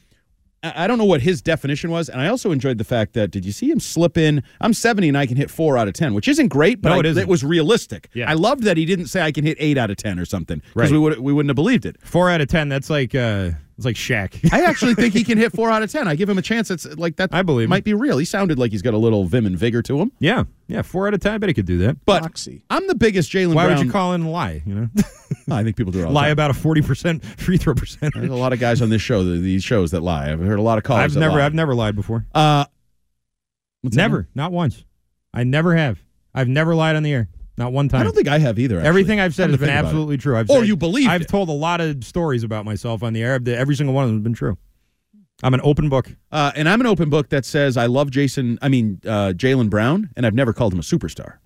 I 0.63 0.87
don't 0.87 0.99
know 0.99 1.07
what 1.07 1.23
his 1.23 1.41
definition 1.41 1.91
was, 1.91 2.11
and 2.11 2.21
I 2.21 2.29
also 2.29 2.53
enjoyed 2.53 2.77
the 2.77 2.85
fact 2.85 3.15
that 3.15 3.31
did 3.31 3.47
you 3.47 3.53
see 3.53 3.71
him 3.71 3.81
slip 3.81 4.19
in? 4.19 4.43
I'm 4.61 4.75
70 4.75 5.09
and 5.09 5.17
I 5.17 5.25
can 5.27 5.37
hit 5.39 5.51
four 5.51 5.79
out 5.79 5.89
of 5.89 5.95
10, 5.95 6.13
which 6.13 6.29
isn't 6.29 6.49
great, 6.49 6.83
but 6.83 6.91
No, 6.91 6.97
I- 6.97 7.01
it 7.01 7.07
isn't. 7.07 7.23
it 7.23 7.29
was 7.29 7.43
realistic. 7.43 8.11
Yeah. 8.13 8.29
I 8.31 8.35
loved 8.35 8.65
that 8.65 8.77
he 8.77 8.85
didn't 8.85 9.07
say 9.07 9.23
I 9.23 9.33
can 9.33 9.45
hit 9.47 9.57
eight 9.59 9.79
out 9.79 9.91
of 9.91 9.97
10 9.97 10.19
or 10.19 10.27
something 10.27 10.59
because 10.75 10.91
Right. 10.91 10.93
we 10.93 10.99
would 10.99 11.19
we 11.21 11.33
wouldn't 11.33 11.49
have 11.49 11.57
believed 11.57 11.87
it. 11.87 11.97
Four 12.03 12.29
out 12.29 12.43
of 12.43 12.49
ten. 12.49 12.69
That's 12.69 12.91
like 12.91 13.15
uh, 13.15 13.53
it's 13.81 13.87
like 13.87 13.97
Shaq. 13.97 14.53
I 14.53 14.65
actually 14.65 14.95
think 14.95 15.15
he 15.15 15.25
can 15.25 15.39
hit 15.39 15.53
four 15.53 15.71
out 15.73 15.83
of 15.83 15.91
ten. 15.91 16.07
I 16.07 16.15
give 16.15 16.29
him 16.29 16.37
a 16.37 16.43
chance. 16.43 16.71
It's 16.71 16.85
like 16.99 17.17
that. 17.17 17.31
I 17.33 17.41
believe 17.43 17.69
might 17.71 17.83
be 17.85 17.95
real. 17.95 18.19
He 18.19 18.27
sounded 18.27 18.59
like 18.59 18.73
he's 18.73 18.83
got 18.83 18.93
a 18.93 18.99
little 18.99 19.25
vim 19.25 19.47
and 19.47 19.57
vigor 19.59 19.81
to 19.83 19.99
him. 20.01 20.13
yeah, 20.19 20.45
yeah. 20.69 20.83
Four 20.83 21.07
out 21.09 21.15
of 21.15 21.21
ten. 21.21 21.33
I 21.33 21.39
bet 21.39 21.49
he 21.49 21.55
could 21.55 21.65
do 21.67 21.79
that. 21.79 22.05
But 22.05 22.23
Moxie. 22.23 22.63
I'm 22.69 22.87
the 22.87 22.95
biggest 22.95 23.33
Jaylen. 23.33 23.55
Why 23.55 23.65
Brown. 23.67 23.79
would 23.79 23.87
you 23.87 23.91
call 23.91 24.13
in 24.13 24.21
and 24.21 24.31
lie? 24.33 24.63
You 24.67 24.75
know, 24.75 24.89
I 25.51 25.65
think 25.65 25.77
people 25.77 25.93
do 25.93 26.01
it 26.01 26.05
all 26.05 26.13
lie 26.13 26.25
time. 26.25 26.33
about 26.33 26.51
a 26.51 26.55
forty 26.55 26.83
percent 26.83 27.25
free 27.25 27.57
throw 27.57 27.75
percentage. 27.75 28.15
There's 28.15 28.31
a 28.31 28.35
lot 28.35 28.53
of 28.53 28.61
guys 28.61 28.83
on 28.83 28.91
this 28.91 29.01
show, 29.03 29.25
these 29.25 29.65
shows 29.65 29.91
that 29.93 30.03
lie. 30.03 30.31
I've 30.31 30.41
heard 30.41 30.59
a 30.59 30.63
lot 30.63 30.77
of 30.79 30.85
callers. 30.85 31.05
I've 31.05 31.15
that 31.15 31.21
never, 31.21 31.39
lie. 31.39 31.47
I've 31.47 31.55
never 31.55 31.75
lied 31.75 31.97
before. 31.97 32.27
Uh. 32.35 32.67
Never, 33.83 34.29
not 34.35 34.53
once. 34.53 34.85
I 35.33 35.43
never 35.45 35.75
have. 35.75 36.01
I've 36.35 36.49
never 36.49 36.75
lied 36.75 36.97
on 36.97 37.03
the 37.03 37.13
air. 37.15 37.29
Not 37.61 37.73
one 37.73 37.89
time. 37.89 38.01
I 38.01 38.05
don't 38.05 38.15
think 38.17 38.27
I 38.27 38.39
have 38.39 38.59
either. 38.59 38.79
actually. 38.79 38.89
Everything 38.89 39.21
I've 39.21 39.35
said 39.35 39.51
has 39.51 39.59
been 39.59 39.69
about 39.69 39.85
it. 39.85 39.87
absolutely 39.87 40.17
true. 40.17 40.37
I've 40.37 40.49
Or 40.51 40.61
said- 40.61 40.67
you 40.69 40.77
believed 40.77 41.09
I've 41.11 41.21
it. 41.23 41.29
told 41.29 41.49
a 41.51 41.53
lot 41.53 41.81
of 41.81 42.03
stories 42.05 42.43
about 42.43 42.65
myself 42.65 43.03
on 43.03 43.13
the 43.13 43.23
air. 43.23 43.39
Every 43.47 43.77
single 43.77 43.95
one 43.95 44.05
of 44.05 44.09
them 44.11 44.17
has 44.19 44.25
been 44.25 44.33
true. 44.35 44.57
I'm 45.43 45.55
an 45.55 45.61
open 45.63 45.89
book. 45.89 46.11
Uh, 46.33 46.53
and 46.57 46.69
I'm 46.69 46.81
an 46.81 46.87
open 46.87 47.11
book 47.11 47.29
that 47.29 47.45
says 47.45 47.77
I 47.77 47.87
love 47.87 48.11
Jayson. 48.11 48.59
I 48.63 48.69
mean 48.69 49.01
uh, 49.07 49.33
Jaylen 49.37 49.71
Brown, 49.71 50.11
and 50.17 50.27
I've 50.27 50.35
never 50.35 50.53
called 50.53 50.73
him 50.73 50.79
a 50.79 50.83
superstar. 50.83 51.37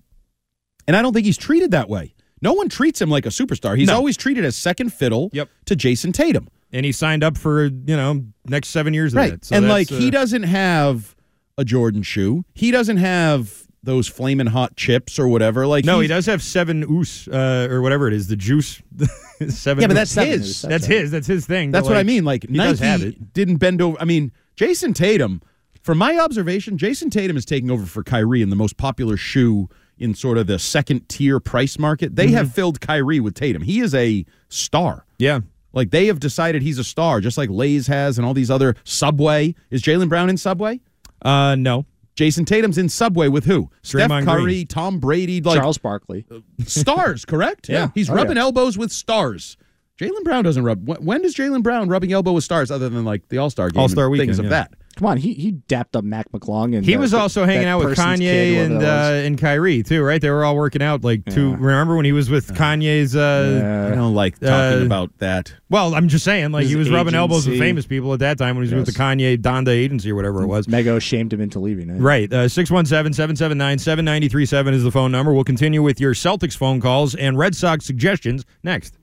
And 0.87 0.95
I 0.95 1.01
don't 1.01 1.13
think 1.13 1.25
he's 1.25 1.37
treated 1.37 1.71
that 1.71 1.89
way. 1.89 2.15
No 2.41 2.53
one 2.53 2.69
treats 2.69 3.01
him 3.01 3.09
like 3.09 3.25
a 3.25 3.29
superstar. 3.29 3.77
He's 3.77 3.87
No. 3.87 3.95
always 3.95 4.15
treated 4.17 4.43
as 4.45 4.55
second 4.55 4.93
fiddle 4.93 5.29
Yep. 5.33 5.49
to 5.65 5.75
Jayson 5.75 6.13
Tatum. 6.13 6.47
And 6.71 6.85
he 6.85 6.91
signed 6.91 7.23
up 7.23 7.37
for, 7.37 7.65
you 7.65 7.71
know, 7.97 8.25
next 8.45 8.69
seven 8.69 8.93
years 8.93 9.13
of 9.13 9.17
right. 9.17 9.43
So 9.43 9.55
and 9.55 9.67
like 9.67 9.89
he 9.89 10.07
uh, 10.07 10.11
doesn't 10.11 10.43
have 10.43 11.15
a 11.57 11.63
Jordan 11.65 12.03
shoe. 12.03 12.43
He 12.53 12.71
doesn't 12.71 12.97
have 12.97 13.64
those 13.85 14.07
flaming 14.07 14.47
hot 14.47 14.75
chips 14.75 15.17
or 15.17 15.27
whatever. 15.27 15.65
Like 15.65 15.85
No, 15.85 15.99
he 16.01 16.07
does 16.07 16.25
have 16.25 16.41
seven 16.43 16.83
oos 16.83 17.27
uh, 17.31 17.67
or 17.71 17.81
whatever 17.81 18.07
it 18.07 18.13
is, 18.13 18.27
the 18.27 18.35
juice. 18.35 18.81
seven. 19.49 19.81
Yeah, 19.81 19.87
but 19.87 19.93
that's 19.93 20.13
his. 20.13 20.41
oos, 20.41 20.61
That's 20.63 20.85
his. 20.85 21.11
That's 21.11 21.27
his 21.27 21.45
thing. 21.45 21.71
That's 21.71 21.87
but, 21.87 21.93
what 21.93 21.99
I 21.99 22.03
mean. 22.03 22.25
Like 22.25 22.47
he 22.49 22.57
does 22.57 22.79
have 22.79 22.99
Nike 23.01 23.15
it. 23.15 23.33
didn't 23.33 23.57
bend 23.57 23.81
over. 23.81 23.97
I 23.99 24.05
mean, 24.05 24.31
Jayson 24.57 24.93
Tatum. 24.93 25.41
From 25.81 25.99
my 25.99 26.17
observation, 26.17 26.77
Jayson 26.79 27.11
Tatum 27.11 27.37
is 27.37 27.45
taking 27.45 27.69
over 27.69 27.85
for 27.85 28.03
Kyrie 28.03 28.41
in 28.41 28.49
the 28.49 28.55
most 28.55 28.75
popular 28.75 29.17
shoe 29.17 29.69
in 29.99 30.15
sort 30.15 30.37
of 30.39 30.47
the 30.47 30.57
second 30.57 31.07
tier 31.07 31.39
price 31.39 31.77
market. 31.77 32.15
They 32.15 32.25
Mm-hmm. 32.25 32.35
have 32.35 32.53
filled 32.53 32.81
Kyrie 32.81 33.19
with 33.19 33.35
Tatum. 33.35 33.61
He 33.61 33.79
is 33.81 33.93
a 33.93 34.25
star. 34.49 35.05
Yeah. 35.19 35.41
Like 35.73 35.91
they 35.91 36.07
have 36.07 36.19
decided 36.19 36.63
he's 36.63 36.79
a 36.79 36.83
star, 36.83 37.21
just 37.21 37.37
like 37.37 37.49
Lay's 37.51 37.85
has 37.85 38.17
and 38.17 38.25
all 38.25 38.33
these 38.33 38.49
other 38.49 38.75
Subway. 38.83 39.53
Is 39.69 39.83
Jaylen 39.83 40.09
Brown 40.09 40.27
in 40.29 40.37
Subway? 40.37 40.79
Uh, 41.21 41.53
no. 41.55 41.85
Jayson 42.15 42.45
Tatum's 42.45 42.77
in 42.77 42.87
Subway 42.89 43.27
with 43.27 43.45
who? 43.45 43.69
Steph 43.83 44.09
Curry, 44.09 44.43
Green. 44.43 44.67
Tom 44.67 44.99
Brady, 44.99 45.41
like 45.41 45.57
Charles 45.57 45.77
Barkley. 45.77 46.25
Uh, 46.31 46.39
stars, 46.65 47.25
correct? 47.27 47.67
Yeah. 47.69 47.89
He's 47.93 48.09
Oh, 48.09 48.13
rubbing 48.13 48.37
yeah. 48.37 48.43
elbows 48.43 48.77
with 48.77 48.91
stars. 48.91 49.57
Jaylen 49.99 50.23
Brown 50.23 50.43
doesn't 50.43 50.63
rub. 50.63 50.87
When, 50.87 51.03
when 51.05 51.21
does 51.21 51.35
Jaylen 51.35 51.63
Brown 51.63 51.87
rubbing 51.89 52.11
elbow 52.11 52.33
with 52.33 52.43
stars 52.43 52.69
other 52.71 52.89
than 52.89 53.05
like 53.05 53.27
the 53.29 53.37
All 53.37 53.49
Star 53.49 53.69
game? 53.69 53.81
All-Star 53.81 54.05
and 54.05 54.11
weekend, 54.11 54.29
things 54.29 54.39
of 54.39 54.45
yeah. 54.45 54.49
that. 54.49 54.73
Come 54.95 55.07
on, 55.07 55.17
he 55.17 55.33
he 55.33 55.51
dapped 55.51 55.95
up 55.97 56.05
Mac 56.05 56.31
McClung 56.31 56.75
and 56.75 56.85
He 56.85 56.95
uh, 56.95 56.99
was 56.99 57.11
that- 57.11 57.19
also 57.19 57.43
hanging 57.43 57.63
that 57.63 57.69
out 57.69 57.83
with 57.83 57.97
Kanye 57.97 58.65
and 58.65 58.79
that 58.81 59.11
uh, 59.11 59.25
and 59.27 59.37
Kyrie 59.37 59.83
too, 59.83 60.01
right? 60.01 60.21
They 60.21 60.29
were 60.29 60.45
all 60.45 60.55
working 60.55 60.81
out 60.81 61.03
like 61.03 61.25
two. 61.25 61.49
Yeah. 61.49 61.55
Remember 61.59 61.97
when 61.97 62.05
he 62.05 62.13
was 62.13 62.29
with 62.29 62.53
Kanye's? 62.55 63.13
Uh, 63.13 63.89
I 63.91 63.95
don't 63.95 64.13
like 64.13 64.39
talking 64.39 64.81
uh, 64.83 64.85
about 64.85 65.17
that. 65.17 65.53
Well, 65.69 65.93
I'm 65.95 66.07
just 66.07 66.23
saying, 66.23 66.51
like 66.51 66.63
he 66.63 66.69
His 66.69 66.77
was 66.77 66.89
rubbing 66.91 67.13
elbows 67.13 67.45
with 67.45 67.59
famous 67.59 67.85
people 67.85 68.13
at 68.13 68.19
that 68.19 68.37
time 68.37 68.55
when 68.55 68.65
he 68.65 68.73
was 68.73 68.85
with 68.87 68.95
the 68.95 68.99
Kanye 69.01 69.37
Donda 69.37 69.67
agency 69.69 70.11
or 70.11 70.15
whatever 70.15 70.43
it 70.43 70.47
was. 70.47 70.67
Mego 70.67 71.01
shamed 71.01 71.33
him 71.33 71.41
into 71.41 71.59
leaving. 71.59 71.89
eh? 71.89 71.95
Right. 71.97 72.31
Uh, 72.31 72.47
617 72.47 73.13
779 73.13 73.79
7937 73.79 74.73
is 74.73 74.83
the 74.83 74.91
phone 74.91 75.11
number. 75.11 75.33
We'll 75.33 75.43
continue 75.43 75.81
with 75.83 75.99
your 75.99 76.13
Celtics 76.13 76.55
phone 76.55 76.79
calls 76.79 77.15
and 77.15 77.37
Red 77.37 77.53
Sox 77.55 77.83
suggestions 77.85 78.45
next. 78.63 78.97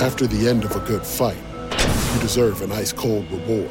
After 0.00 0.26
the 0.26 0.48
end 0.48 0.64
of 0.64 0.74
a 0.74 0.80
good 0.80 1.06
fight, 1.06 1.36
you 2.14 2.20
deserve 2.20 2.62
an 2.62 2.72
ice 2.72 2.92
cold 2.92 3.30
reward. 3.30 3.70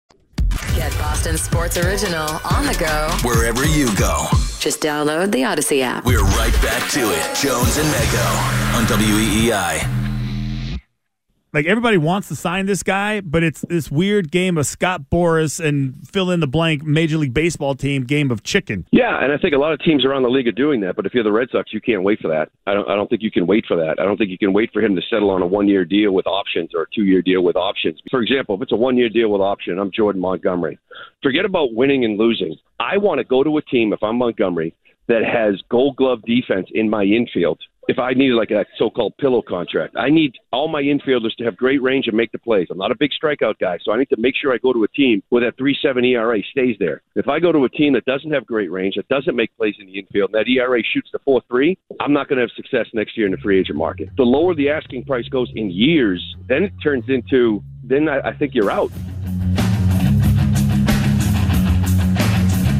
Get 0.75 0.91
Boston 0.97 1.37
Sports 1.37 1.77
Original 1.77 2.39
on 2.49 2.65
the 2.65 2.75
go. 2.79 3.09
Wherever 3.27 3.65
you 3.65 3.93
go. 3.95 4.27
Just 4.59 4.81
download 4.81 5.31
the 5.31 5.41
Audacy 5.41 5.81
app. 5.81 6.05
We're 6.05 6.23
right 6.23 6.53
back 6.61 6.89
to 6.91 6.99
it. 6.99 7.35
Jones 7.35 7.77
and 7.77 7.87
Mego 7.89 8.77
on 8.77 8.85
WEEI. 8.85 10.00
Like 11.53 11.65
everybody 11.65 11.97
wants 11.97 12.29
to 12.29 12.35
sign 12.35 12.65
this 12.65 12.81
guy, 12.81 13.19
but 13.19 13.43
it's 13.43 13.61
this 13.67 13.91
weird 13.91 14.31
game 14.31 14.57
of 14.57 14.65
Scott 14.65 15.09
Boras 15.11 15.63
and 15.63 15.95
fill 16.07 16.31
in 16.31 16.39
the 16.39 16.47
blank 16.47 16.83
Major 16.83 17.17
League 17.17 17.33
Baseball 17.33 17.75
team 17.75 18.03
game 18.03 18.31
of 18.31 18.41
chicken. 18.41 18.87
Yeah, 18.91 19.21
and 19.21 19.33
I 19.33 19.37
think 19.37 19.53
a 19.53 19.57
lot 19.57 19.73
of 19.73 19.79
teams 19.81 20.05
around 20.05 20.23
the 20.23 20.29
league 20.29 20.47
are 20.47 20.53
doing 20.53 20.79
that. 20.81 20.95
But 20.95 21.05
if 21.05 21.13
you're 21.13 21.25
the 21.25 21.31
Red 21.31 21.49
Sox, 21.51 21.73
you 21.73 21.81
can't 21.81 22.03
wait 22.03 22.19
for 22.21 22.29
that. 22.29 22.51
I 22.67 22.73
don't. 22.73 22.89
I 22.89 22.95
don't 22.95 23.09
think 23.09 23.21
you 23.21 23.31
can 23.31 23.47
wait 23.47 23.65
for 23.67 23.75
that. 23.75 23.95
I 23.99 24.05
don't 24.05 24.15
think 24.15 24.29
you 24.29 24.37
can 24.37 24.53
wait 24.53 24.71
for 24.71 24.81
him 24.81 24.95
to 24.95 25.01
settle 25.09 25.29
on 25.29 25.41
a 25.41 25.47
one-year 25.47 25.83
deal 25.83 26.13
with 26.13 26.25
options 26.25 26.69
or 26.73 26.83
a 26.83 26.85
two-year 26.95 27.21
deal 27.21 27.43
with 27.43 27.57
options. 27.57 27.99
For 28.09 28.21
example, 28.21 28.55
if 28.55 28.61
it's 28.61 28.71
a 28.71 28.77
one-year 28.77 29.09
deal 29.09 29.29
with 29.29 29.41
option, 29.41 29.77
I'm 29.77 29.91
Jordan 29.91 30.21
Montgomery. 30.21 30.79
Forget 31.21 31.43
about 31.43 31.73
winning 31.73 32.05
and 32.05 32.17
losing. 32.17 32.55
I 32.79 32.95
want 32.97 33.17
to 33.17 33.25
go 33.25 33.43
to 33.43 33.57
a 33.57 33.61
team 33.61 33.91
if 33.91 34.01
I'm 34.01 34.17
Montgomery 34.17 34.73
that 35.07 35.23
has 35.25 35.61
Gold 35.69 35.97
Glove 35.97 36.21
defense 36.25 36.67
in 36.73 36.89
my 36.89 37.03
infield. 37.03 37.59
If 37.87 37.97
I 37.97 38.13
needed 38.13 38.35
like 38.35 38.51
a 38.51 38.63
so-called 38.77 39.17
pillow 39.17 39.41
contract, 39.41 39.95
I 39.97 40.09
need 40.09 40.35
all 40.53 40.67
my 40.67 40.83
infielders 40.83 41.35
to 41.37 41.43
have 41.45 41.57
great 41.57 41.81
range 41.81 42.07
and 42.07 42.15
make 42.15 42.31
the 42.31 42.37
plays. 42.37 42.67
I'm 42.69 42.77
not 42.77 42.91
a 42.91 42.95
big 42.95 43.09
strikeout 43.11 43.57
guy, 43.59 43.79
so 43.81 43.91
I 43.91 43.97
need 43.97 44.09
to 44.09 44.17
make 44.17 44.35
sure 44.39 44.53
I 44.53 44.59
go 44.59 44.71
to 44.71 44.83
a 44.83 44.87
team 44.89 45.23
where 45.29 45.43
that 45.43 45.57
3.7 45.57 46.05
ERA 46.05 46.39
stays 46.51 46.75
there. 46.79 47.01
If 47.15 47.27
I 47.27 47.39
go 47.39 47.51
to 47.51 47.65
a 47.65 47.69
team 47.69 47.93
that 47.93 48.05
doesn't 48.05 48.31
have 48.31 48.45
great 48.45 48.69
range, 48.71 48.95
that 48.95 49.07
doesn't 49.07 49.35
make 49.35 49.55
plays 49.57 49.73
in 49.79 49.87
the 49.87 49.97
infield, 49.97 50.29
and 50.31 50.39
that 50.39 50.47
ERA 50.47 50.83
shoots 50.83 51.09
to 51.11 51.19
4.3, 51.27 51.75
I'm 51.99 52.13
not 52.13 52.29
going 52.29 52.37
to 52.37 52.43
have 52.43 52.51
success 52.55 52.85
next 52.93 53.17
year 53.17 53.25
in 53.25 53.31
the 53.31 53.39
free 53.39 53.59
agent 53.59 53.79
market. 53.79 54.09
The 54.15 54.23
lower 54.23 54.53
the 54.53 54.69
asking 54.69 55.05
price 55.05 55.27
goes 55.27 55.51
in 55.55 55.71
years, 55.71 56.23
then 56.47 56.63
it 56.63 56.73
turns 56.83 57.05
into 57.07 57.63
then 57.83 58.07
I, 58.07 58.19
I 58.29 58.33
think 58.33 58.53
you're 58.53 58.69
out. 58.69 58.91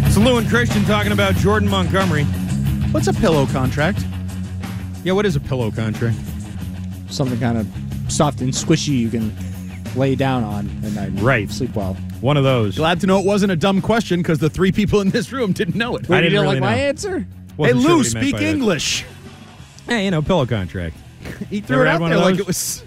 It's 0.05 0.17
Lou 0.17 0.37
and 0.37 0.47
Christian 0.47 0.83
talking 0.83 1.11
about 1.11 1.33
Jordan 1.35 1.69
Montgomery. 1.69 2.25
What's 2.91 3.07
a 3.07 3.13
pillow 3.13 3.47
contract? 3.47 4.05
Yeah, 5.03 5.13
what 5.13 5.25
is 5.25 5.35
a 5.35 5.39
pillow 5.39 5.71
contract? 5.71 6.17
Something 7.09 7.39
kind 7.39 7.57
of 7.57 7.67
soft 8.11 8.41
and 8.41 8.53
squishy 8.53 8.97
you 8.99 9.09
can 9.09 9.33
lay 9.95 10.15
down 10.15 10.43
on 10.43 10.69
and 10.83 10.97
I 10.97 11.07
Right. 11.21 11.49
sleep 11.51 11.75
well. 11.75 11.95
One 12.21 12.37
of 12.37 12.43
those. 12.43 12.75
Glad 12.77 12.99
to 13.01 13.07
know 13.07 13.19
it 13.19 13.25
wasn't 13.25 13.51
a 13.51 13.55
dumb 13.55 13.81
question 13.81 14.19
because 14.21 14.39
the 14.39 14.49
three 14.49 14.71
people 14.71 15.01
in 15.01 15.09
this 15.09 15.31
room 15.31 15.53
didn't 15.53 15.75
know 15.75 15.95
it. 15.97 16.07
Wait, 16.07 16.17
I 16.17 16.21
didn't 16.21 16.33
you 16.33 16.37
don't 16.37 16.43
really 16.45 16.59
like 16.59 16.69
my 16.69 16.75
know. 16.75 16.81
answer? 16.83 17.27
Wasn't 17.57 17.77
hey, 17.79 17.83
sure 17.83 17.91
Lou, 17.91 17.97
what 17.97 18.07
he 18.07 18.13
meant 18.13 18.25
speak 18.25 18.33
by 18.33 18.39
that. 18.39 18.45
English. 18.49 19.05
Hey, 19.87 20.05
you 20.05 20.11
know, 20.11 20.21
pillow 20.21 20.45
contract. 20.45 20.95
He 21.49 21.61
threw 21.61 21.77
Never 21.77 21.85
it 21.85 21.89
had 21.89 21.95
out 21.95 22.01
one 22.01 22.09
there 22.11 22.19
of 22.19 22.25
like 22.25 22.33
those? 22.35 22.41
it 22.41 22.47
was. 22.47 22.83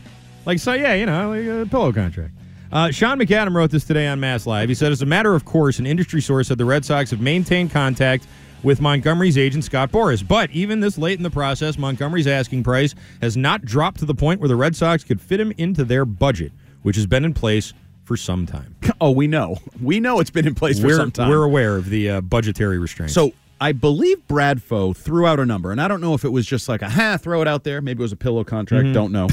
Like, 0.47 0.59
so, 0.59 0.73
yeah, 0.75 0.95
you 0.95 1.07
know, 1.07 1.31
like 1.31 1.47
a 1.47 1.69
pillow 1.71 1.93
contract. 1.93 2.33
Uh, 2.73 2.91
Sean 2.91 3.19
McAdam 3.19 3.55
wrote 3.55 3.71
this 3.71 3.85
today 3.85 4.07
on 4.09 4.19
Mass 4.21 4.47
Live. 4.47 4.69
He 4.69 4.75
said, 4.75 4.91
as 4.93 5.01
a 5.03 5.07
matter 5.07 5.35
of 5.35 5.45
course, 5.45 5.79
an 5.79 5.87
industry 5.87 6.21
source 6.21 6.49
said 6.49 6.59
the 6.59 6.65
Red 6.65 6.85
Sox 6.85 7.11
have 7.13 7.21
maintained 7.21 7.71
contact 7.71 8.27
with 8.65 8.81
Montgomery's 8.81 9.39
agent, 9.39 9.65
Scott 9.65 9.93
Boras. 9.93 10.27
But 10.27 10.51
even 10.51 10.81
this 10.81 10.99
late 10.99 11.19
in 11.19 11.23
the 11.23 11.31
process, 11.31 11.79
Montgomery's 11.79 12.27
asking 12.27 12.65
price 12.65 12.95
has 13.21 13.37
not 13.37 13.65
dropped 13.65 14.01
to 14.01 14.07
the 14.07 14.15
point 14.15 14.41
where 14.41 14.49
the 14.49 14.57
Red 14.57 14.75
Sox 14.75 15.05
could 15.05 15.21
fit 15.21 15.39
him 15.39 15.53
into 15.59 15.85
their 15.85 16.05
budget, 16.05 16.53
which 16.83 16.97
has 16.97 17.07
been 17.07 17.25
in 17.25 17.35
place 17.35 17.73
for 18.05 18.17
some 18.17 18.47
time. 18.47 18.77
Oh, 19.01 19.11
we 19.11 19.27
know. 19.27 19.59
We 19.83 20.01
know 20.01 20.21
it's 20.21 20.31
been 20.31 20.47
in 20.47 20.55
place 20.55 20.81
for 20.81 20.87
we're, 20.87 20.97
some 20.97 21.11
time. 21.11 21.29
We're 21.29 21.43
aware 21.43 21.77
of 21.77 21.91
the 21.91 22.09
uh, 22.09 22.21
budgetary 22.23 22.79
restraints. 22.79 23.13
So 23.13 23.33
I 23.61 23.73
believe 23.73 24.27
Brad 24.29 24.59
Bradfo 24.59 24.97
threw 24.97 25.27
out 25.27 25.41
a 25.41 25.45
number, 25.45 25.73
and 25.73 25.81
I 25.81 25.89
don't 25.89 26.01
know 26.01 26.15
if 26.15 26.25
it 26.25 26.31
was 26.31 26.47
just 26.47 26.69
like 26.69 26.81
a 26.81 26.89
ha, 26.89 27.19
throw 27.19 27.43
it 27.43 27.49
out 27.49 27.65
there. 27.65 27.83
Maybe 27.83 28.01
it 28.01 28.03
was 28.03 28.13
a 28.13 28.17
pillow 28.17 28.45
contract. 28.45 28.87
Mhm. 28.87 28.95
Don't 28.95 29.13
know. 29.13 29.29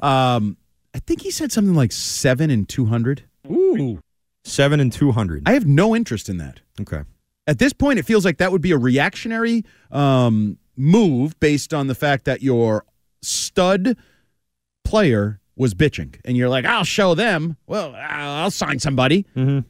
um, 0.06 0.56
I 0.94 0.98
think 1.00 1.22
he 1.22 1.30
said 1.30 1.50
something 1.50 1.74
like 1.74 1.92
seven 1.92 2.50
and 2.50 2.68
two 2.68 2.86
hundred. 2.86 3.24
Ooh, 3.50 4.00
seven 4.44 4.78
and 4.78 4.92
two 4.92 5.12
hundred. 5.12 5.42
I 5.46 5.52
have 5.52 5.66
no 5.66 5.96
interest 5.96 6.28
in 6.28 6.36
that. 6.38 6.60
Okay. 6.80 7.02
At 7.46 7.58
this 7.58 7.72
point, 7.72 7.98
it 7.98 8.04
feels 8.04 8.24
like 8.24 8.38
that 8.38 8.50
would 8.52 8.62
be 8.62 8.72
a 8.72 8.78
reactionary 8.78 9.64
um, 9.90 10.58
move 10.76 11.38
based 11.40 11.72
on 11.72 11.86
the 11.86 11.94
fact 11.94 12.24
that 12.24 12.42
your 12.42 12.84
stud 13.22 13.96
player 14.84 15.40
was 15.56 15.74
bitching, 15.74 16.16
and 16.24 16.36
you're 16.36 16.48
like, 16.48 16.64
"I'll 16.64 16.84
show 16.84 17.14
them." 17.14 17.56
Well, 17.66 17.94
I'll 17.96 18.50
sign 18.50 18.78
somebody. 18.78 19.26
Mm-hmm. 19.36 19.60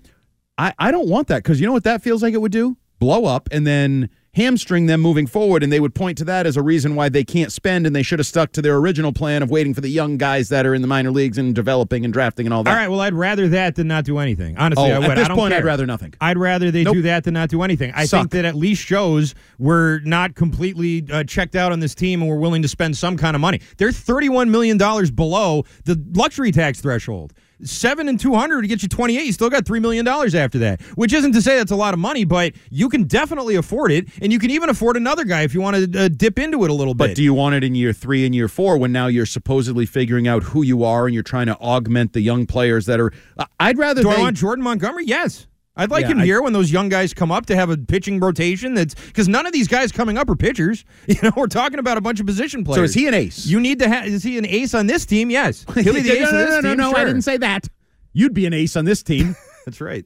I, 0.59 0.73
I 0.79 0.91
don't 0.91 1.09
want 1.09 1.29
that 1.29 1.43
because 1.43 1.61
you 1.61 1.67
know 1.67 1.73
what 1.73 1.85
that 1.85 2.03
feels 2.03 2.23
like 2.23 2.35
it 2.35 2.41
would 2.41 2.53
do? 2.53 2.77
Blow 2.99 3.27
up 3.27 3.49
and 3.53 3.67
then 3.67 4.09
hamstring 4.37 4.85
them 4.87 5.01
moving 5.01 5.27
forward, 5.27 5.63
and 5.63 5.73
they 5.73 5.81
would 5.81 5.95
point 5.95 6.19
to 6.19 6.25
that 6.25 6.47
as 6.47 6.57
a 6.59 6.63
reason 6.63 6.95
why 6.95 7.09
they 7.09 7.25
can't 7.25 7.51
spend, 7.51 7.87
and 7.87 7.97
they 7.97 8.03
should 8.03 8.19
have 8.19 8.27
stuck 8.27 8.53
to 8.53 8.61
their 8.61 8.77
original 8.77 9.11
plan 9.13 9.43
of 9.43 9.51
waiting 9.51 9.73
for 9.73 9.81
the 9.81 9.89
young 9.89 10.19
guys 10.19 10.51
that 10.51 10.67
are 10.67 10.75
in 10.75 10.83
the 10.83 10.89
minor 10.89 11.11
leagues 11.11 11.39
and 11.39 11.55
developing 11.55 12.05
and 12.05 12.13
drafting 12.13 12.47
and 12.47 12.53
all 12.53 12.63
that. 12.63 12.71
All 12.71 12.77
right. 12.77 12.89
Well, 12.89 13.01
I'd 13.01 13.15
rather 13.15 13.49
that 13.49 13.75
than 13.77 13.89
not 13.89 14.05
do 14.05 14.19
anything. 14.19 14.57
Honestly, 14.59 14.93
Oh, 14.93 14.97
I 14.97 14.99
would. 14.99 15.11
at 15.11 15.15
this 15.17 15.25
I 15.25 15.29
don't 15.29 15.39
point, 15.39 15.55
I'd 15.55 15.65
rather 15.65 15.87
nothing. 15.87 16.13
I'd 16.21 16.37
rather 16.39 16.71
they 16.71 16.85
Nope. 16.85 16.95
do 16.95 17.03
that 17.03 17.25
than 17.25 17.35
not 17.35 17.49
do 17.49 17.63
anything. 17.63 17.93
I 17.97 18.05
Suck. 18.05 18.21
think 18.21 18.31
that 18.33 18.45
at 18.45 18.55
least 18.55 18.83
shows 18.83 19.35
we're 19.59 20.01
not 20.01 20.35
completely 20.35 21.05
uh, 21.11 21.25
checked 21.25 21.57
out 21.57 21.73
on 21.73 21.81
this 21.81 21.95
team 21.95 22.21
and 22.21 22.31
we're 22.31 22.37
willing 22.39 22.61
to 22.63 22.69
spend 22.69 22.97
some 22.97 23.17
kind 23.17 23.35
of 23.35 23.41
money. 23.41 23.61
They're 23.79 23.91
thirty-one 23.93 24.51
million 24.51 24.77
dollars 24.77 25.11
below 25.11 25.65
the 25.87 25.99
luxury 26.15 26.53
tax 26.53 26.81
threshold. 26.83 27.33
Seven 27.63 28.07
and 28.09 28.21
two 28.21 28.35
hundred 28.35 28.63
to 28.63 28.69
get 28.69 28.83
you 28.83 28.89
twenty-eight. 28.89 29.25
You 29.25 29.33
still 29.33 29.49
got 29.49 29.65
three 29.65 29.81
million 29.81 30.05
dollars 30.05 30.35
after 30.35 30.59
that, 30.59 30.83
which 30.95 31.15
isn't 31.15 31.33
to 31.33 31.41
say 31.41 31.57
that's 31.57 31.71
a 31.71 31.77
lot 31.77 31.95
of 31.95 32.01
money, 32.01 32.25
but 32.25 32.53
you 32.71 32.91
can 32.91 33.05
definitely 33.05 33.57
afford 33.57 33.91
it, 33.93 34.09
and 34.21 34.31
you 34.31 34.39
can 34.39 34.51
even 34.51 34.69
afford 34.69 34.97
another 34.97 35.25
guy 35.25 35.41
if 35.41 35.55
you 35.55 35.63
want 35.63 35.93
to 35.93 36.05
uh, 36.05 36.09
dip 36.09 36.39
into 36.39 36.65
it 36.65 36.71
a 36.71 36.75
little 36.75 36.93
bit. 36.93 37.09
But 37.09 37.17
do 37.17 37.23
you 37.23 37.33
want 37.33 37.55
it 37.55 37.65
in 37.65 37.75
year 37.75 37.95
three 37.95 38.27
and 38.27 38.35
year 38.35 38.49
four 38.49 38.77
when 38.77 38.93
now 38.93 39.07
you're 39.07 39.25
supposedly 39.25 39.87
figuring 39.87 40.29
out 40.29 40.43
who 40.43 40.63
you 40.63 40.85
are 40.85 41.07
and 41.07 41.15
you're 41.15 41.23
trying 41.23 41.47
to 41.47 41.57
augment 41.57 42.13
the 42.13 42.21
young 42.21 42.45
players 42.45 42.85
that 42.87 43.01
are? 43.01 43.11
I'd 43.59 43.79
rather. 43.79 44.03
Do 44.03 44.11
they, 44.11 44.17
I 44.17 44.21
want 44.21 44.37
Jordan 44.37 44.63
Montgomery? 44.63 45.07
Yes. 45.07 45.47
I'd 45.77 45.91
like 45.91 46.03
Yeah, 46.03 46.13
him 46.13 46.21
I- 46.21 46.25
here 46.25 46.43
when 46.43 46.53
those 46.53 46.73
young 46.73 46.89
guys 46.89 47.13
come 47.13 47.31
up 47.31 47.47
to 47.47 47.57
have 47.57 47.69
a 47.71 47.77
pitching 47.77 48.19
rotation. 48.19 48.75
That's 48.75 48.95
because 48.95 49.29
none 49.29 49.45
of 49.47 49.53
these 49.53 49.69
guys 49.69 49.93
coming 49.93 50.17
up 50.19 50.29
are 50.31 50.37
pitchers. 50.37 50.85
You 51.07 51.17
know, 51.23 51.33
we're 51.37 51.47
talking 51.47 51.79
about 51.79 51.97
a 51.99 52.01
bunch 52.01 52.21
of 52.21 52.27
position 52.27 52.65
players. 52.65 52.79
So 52.79 52.83
is 52.85 52.95
he 52.95 53.07
an 53.07 53.15
ace? 53.15 53.47
You 53.47 53.61
need 53.61 53.79
to 53.81 53.89
have. 53.89 54.07
Is 54.07 54.23
he 54.23 54.39
an 54.39 54.47
ace 54.47 54.75
on 54.75 54.87
this 54.87 55.07
team? 55.07 55.31
Yes. 55.31 55.65
He'll 55.75 55.95
be 55.95 56.01
the 56.01 56.13
ace 56.13 56.21
no, 56.21 56.31
no, 56.31 56.39
this 56.39 56.49
no, 56.51 56.61
no, 56.61 56.69
team. 56.71 56.77
no, 56.79 56.93
I 56.95 57.05
didn't 57.05 57.23
say 57.23 57.37
that. 57.39 57.69
You'd 58.13 58.35
be 58.35 58.47
an 58.47 58.53
ace 58.55 58.77
on 58.77 58.85
this 58.85 59.03
team. 59.03 59.37
That's 59.67 59.81
right. 59.81 60.05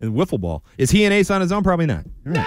And 0.00 0.14
wiffle 0.14 0.40
ball. 0.40 0.64
Is 0.78 0.90
he 0.90 1.04
an 1.04 1.12
ace 1.12 1.30
on 1.30 1.40
his 1.42 1.52
own? 1.52 1.62
Probably 1.62 1.84
not. 1.86 2.06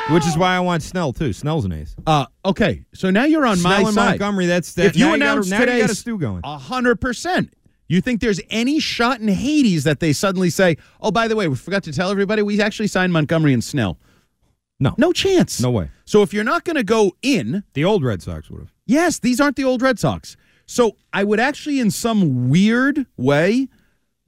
Which 0.10 0.26
is 0.26 0.36
why 0.38 0.56
I 0.56 0.60
want 0.62 0.82
Snell 0.82 1.14
too. 1.14 1.34
Snell's 1.34 1.66
an 1.66 1.72
ace. 1.74 1.96
Uh, 2.08 2.26
okay, 2.44 2.84
so 2.96 3.12
now 3.12 3.26
you're 3.26 3.46
on 3.46 3.58
Snell 3.58 3.72
my 3.72 3.78
and 3.88 3.94
side. 3.94 4.10
Montgomery. 4.12 4.48
That's 4.48 4.74
that. 4.74 4.86
if 4.88 4.96
you 4.96 5.06
now 5.06 5.14
announce 5.14 5.50
got, 5.50 5.60
now 5.60 5.66
today, 5.66 5.76
you 5.78 5.84
got 5.84 5.92
a 5.92 5.96
stew 5.96 6.18
going. 6.18 6.42
a 6.44 6.58
hundred 6.58 7.00
percent. 7.00 7.54
You 7.94 8.02
think 8.02 8.22
there's 8.22 8.42
any 8.50 8.80
shot 8.80 9.20
in 9.20 9.28
Hades 9.28 9.84
that 9.84 10.00
they 10.00 10.14
suddenly 10.14 10.50
say, 10.50 10.78
"Oh, 11.00 11.12
by 11.12 11.28
the 11.28 11.36
way, 11.36 11.48
we 11.48 11.56
forgot 11.56 11.84
to 11.84 11.94
tell 11.94 12.10
everybody 12.10 12.42
we 12.42 12.60
actually 12.60 12.88
signed 12.88 13.14
Montgomery 13.14 13.54
and 13.54 13.64
Snell." 13.64 14.00
No, 14.80 14.96
no 14.98 15.14
chance. 15.14 15.62
No 15.62 15.70
way. 15.70 15.92
So 16.04 16.24
if 16.24 16.34
you're 16.34 16.44
not 16.44 16.66
going 16.66 16.76
to 16.76 16.84
go 16.84 17.16
in, 17.22 17.64
the 17.74 17.86
old 17.86 18.04
Red 18.04 18.24
Sox 18.24 18.50
would 18.50 18.62
have. 18.62 18.74
Yes, 18.88 19.20
these 19.20 19.40
aren't 19.40 19.58
the 19.58 19.64
old 19.64 19.84
Red 19.84 20.00
Sox. 20.00 20.36
So 20.66 20.98
I 21.14 21.24
would 21.24 21.40
actually, 21.40 21.80
in 21.80 21.92
some 21.92 22.50
weird 22.50 23.06
way, 23.16 23.70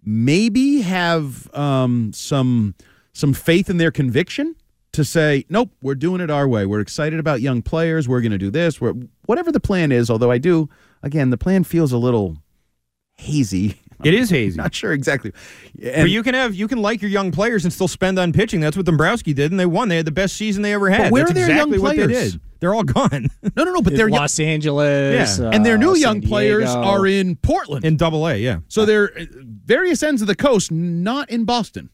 maybe 0.03 0.81
have 0.81 1.51
um, 1.55 2.13
some 2.13 2.75
some 3.13 3.33
faith 3.33 3.67
in 3.67 3.77
their 3.77 3.91
conviction 3.91 4.55
to 4.91 5.03
say, 5.03 5.43
nope, 5.49 5.71
we're 5.81 5.95
doing 5.95 6.21
it 6.21 6.29
our 6.29 6.47
way. 6.47 6.67
We're 6.67 6.81
excited 6.81 7.19
about 7.19 7.41
young 7.41 7.63
players. 7.63 8.07
We're 8.07 8.21
going 8.21 8.31
to 8.31 8.37
do 8.37 8.51
this. 8.51 8.79
We're, 8.79 8.93
whatever 9.25 9.51
the 9.51 9.59
plan 9.59 9.91
is. 9.91 10.11
Although 10.11 10.29
I 10.29 10.37
do, 10.37 10.69
again, 11.01 11.31
the 11.31 11.37
plan 11.37 11.63
feels 11.63 11.91
a 11.91 11.97
little 11.97 12.37
hazy. 13.17 13.79
It 14.03 14.13
is 14.13 14.29
hazy. 14.29 14.57
Not 14.57 14.75
sure 14.75 14.91
exactly. 14.91 15.31
but 15.81 16.09
you 16.09 16.21
can 16.21 16.33
have 16.33 16.53
you 16.53 16.67
can 16.67 16.81
like 16.81 17.01
your 17.01 17.09
young 17.09 17.31
players 17.31 17.63
and 17.63 17.71
still 17.73 17.87
spend 17.87 18.19
on 18.19 18.33
pitching. 18.33 18.59
That's 18.59 18.75
what 18.75 18.85
Dombrowski 18.85 19.33
did, 19.33 19.51
and 19.51 19.59
they 19.59 19.65
won. 19.65 19.87
They 19.89 19.97
had 19.97 20.05
the 20.05 20.11
best 20.11 20.35
season 20.35 20.63
they 20.63 20.73
ever 20.73 20.89
had. 20.89 21.03
But 21.03 21.11
where 21.13 21.21
That's 21.23 21.31
are 21.31 21.33
their 21.33 21.49
exactly 21.49 21.77
young 21.77 21.81
what 21.83 21.95
they 21.95 22.05
players? 22.05 22.31
did. 22.33 22.41
They're 22.59 22.73
all 22.73 22.83
gone. 22.83 23.27
No, 23.55 23.63
no, 23.63 23.73
no. 23.73 23.81
But 23.81 23.95
they're 23.95 24.09
young- 24.09 24.19
Los 24.19 24.39
Angeles, 24.39 25.39
Yeah. 25.39 25.49
and 25.53 25.65
their 25.65 25.77
new 25.77 25.91
uh, 25.91 25.95
young 25.95 26.21
San 26.21 26.29
players 26.29 26.69
are 26.69 27.05
in 27.07 27.35
Portland. 27.37 27.85
in 27.85 27.95
Double 27.95 28.27
A. 28.27 28.35
Yeah. 28.37 28.59
So 28.67 28.85
they're 28.85 29.17
uh, 29.17 29.25
various 29.65 30.03
ends 30.03 30.21
of 30.21 30.27
the 30.27 30.35
coast, 30.35 30.71
not 30.71 31.29
in 31.29 31.45
Boston. 31.45 31.89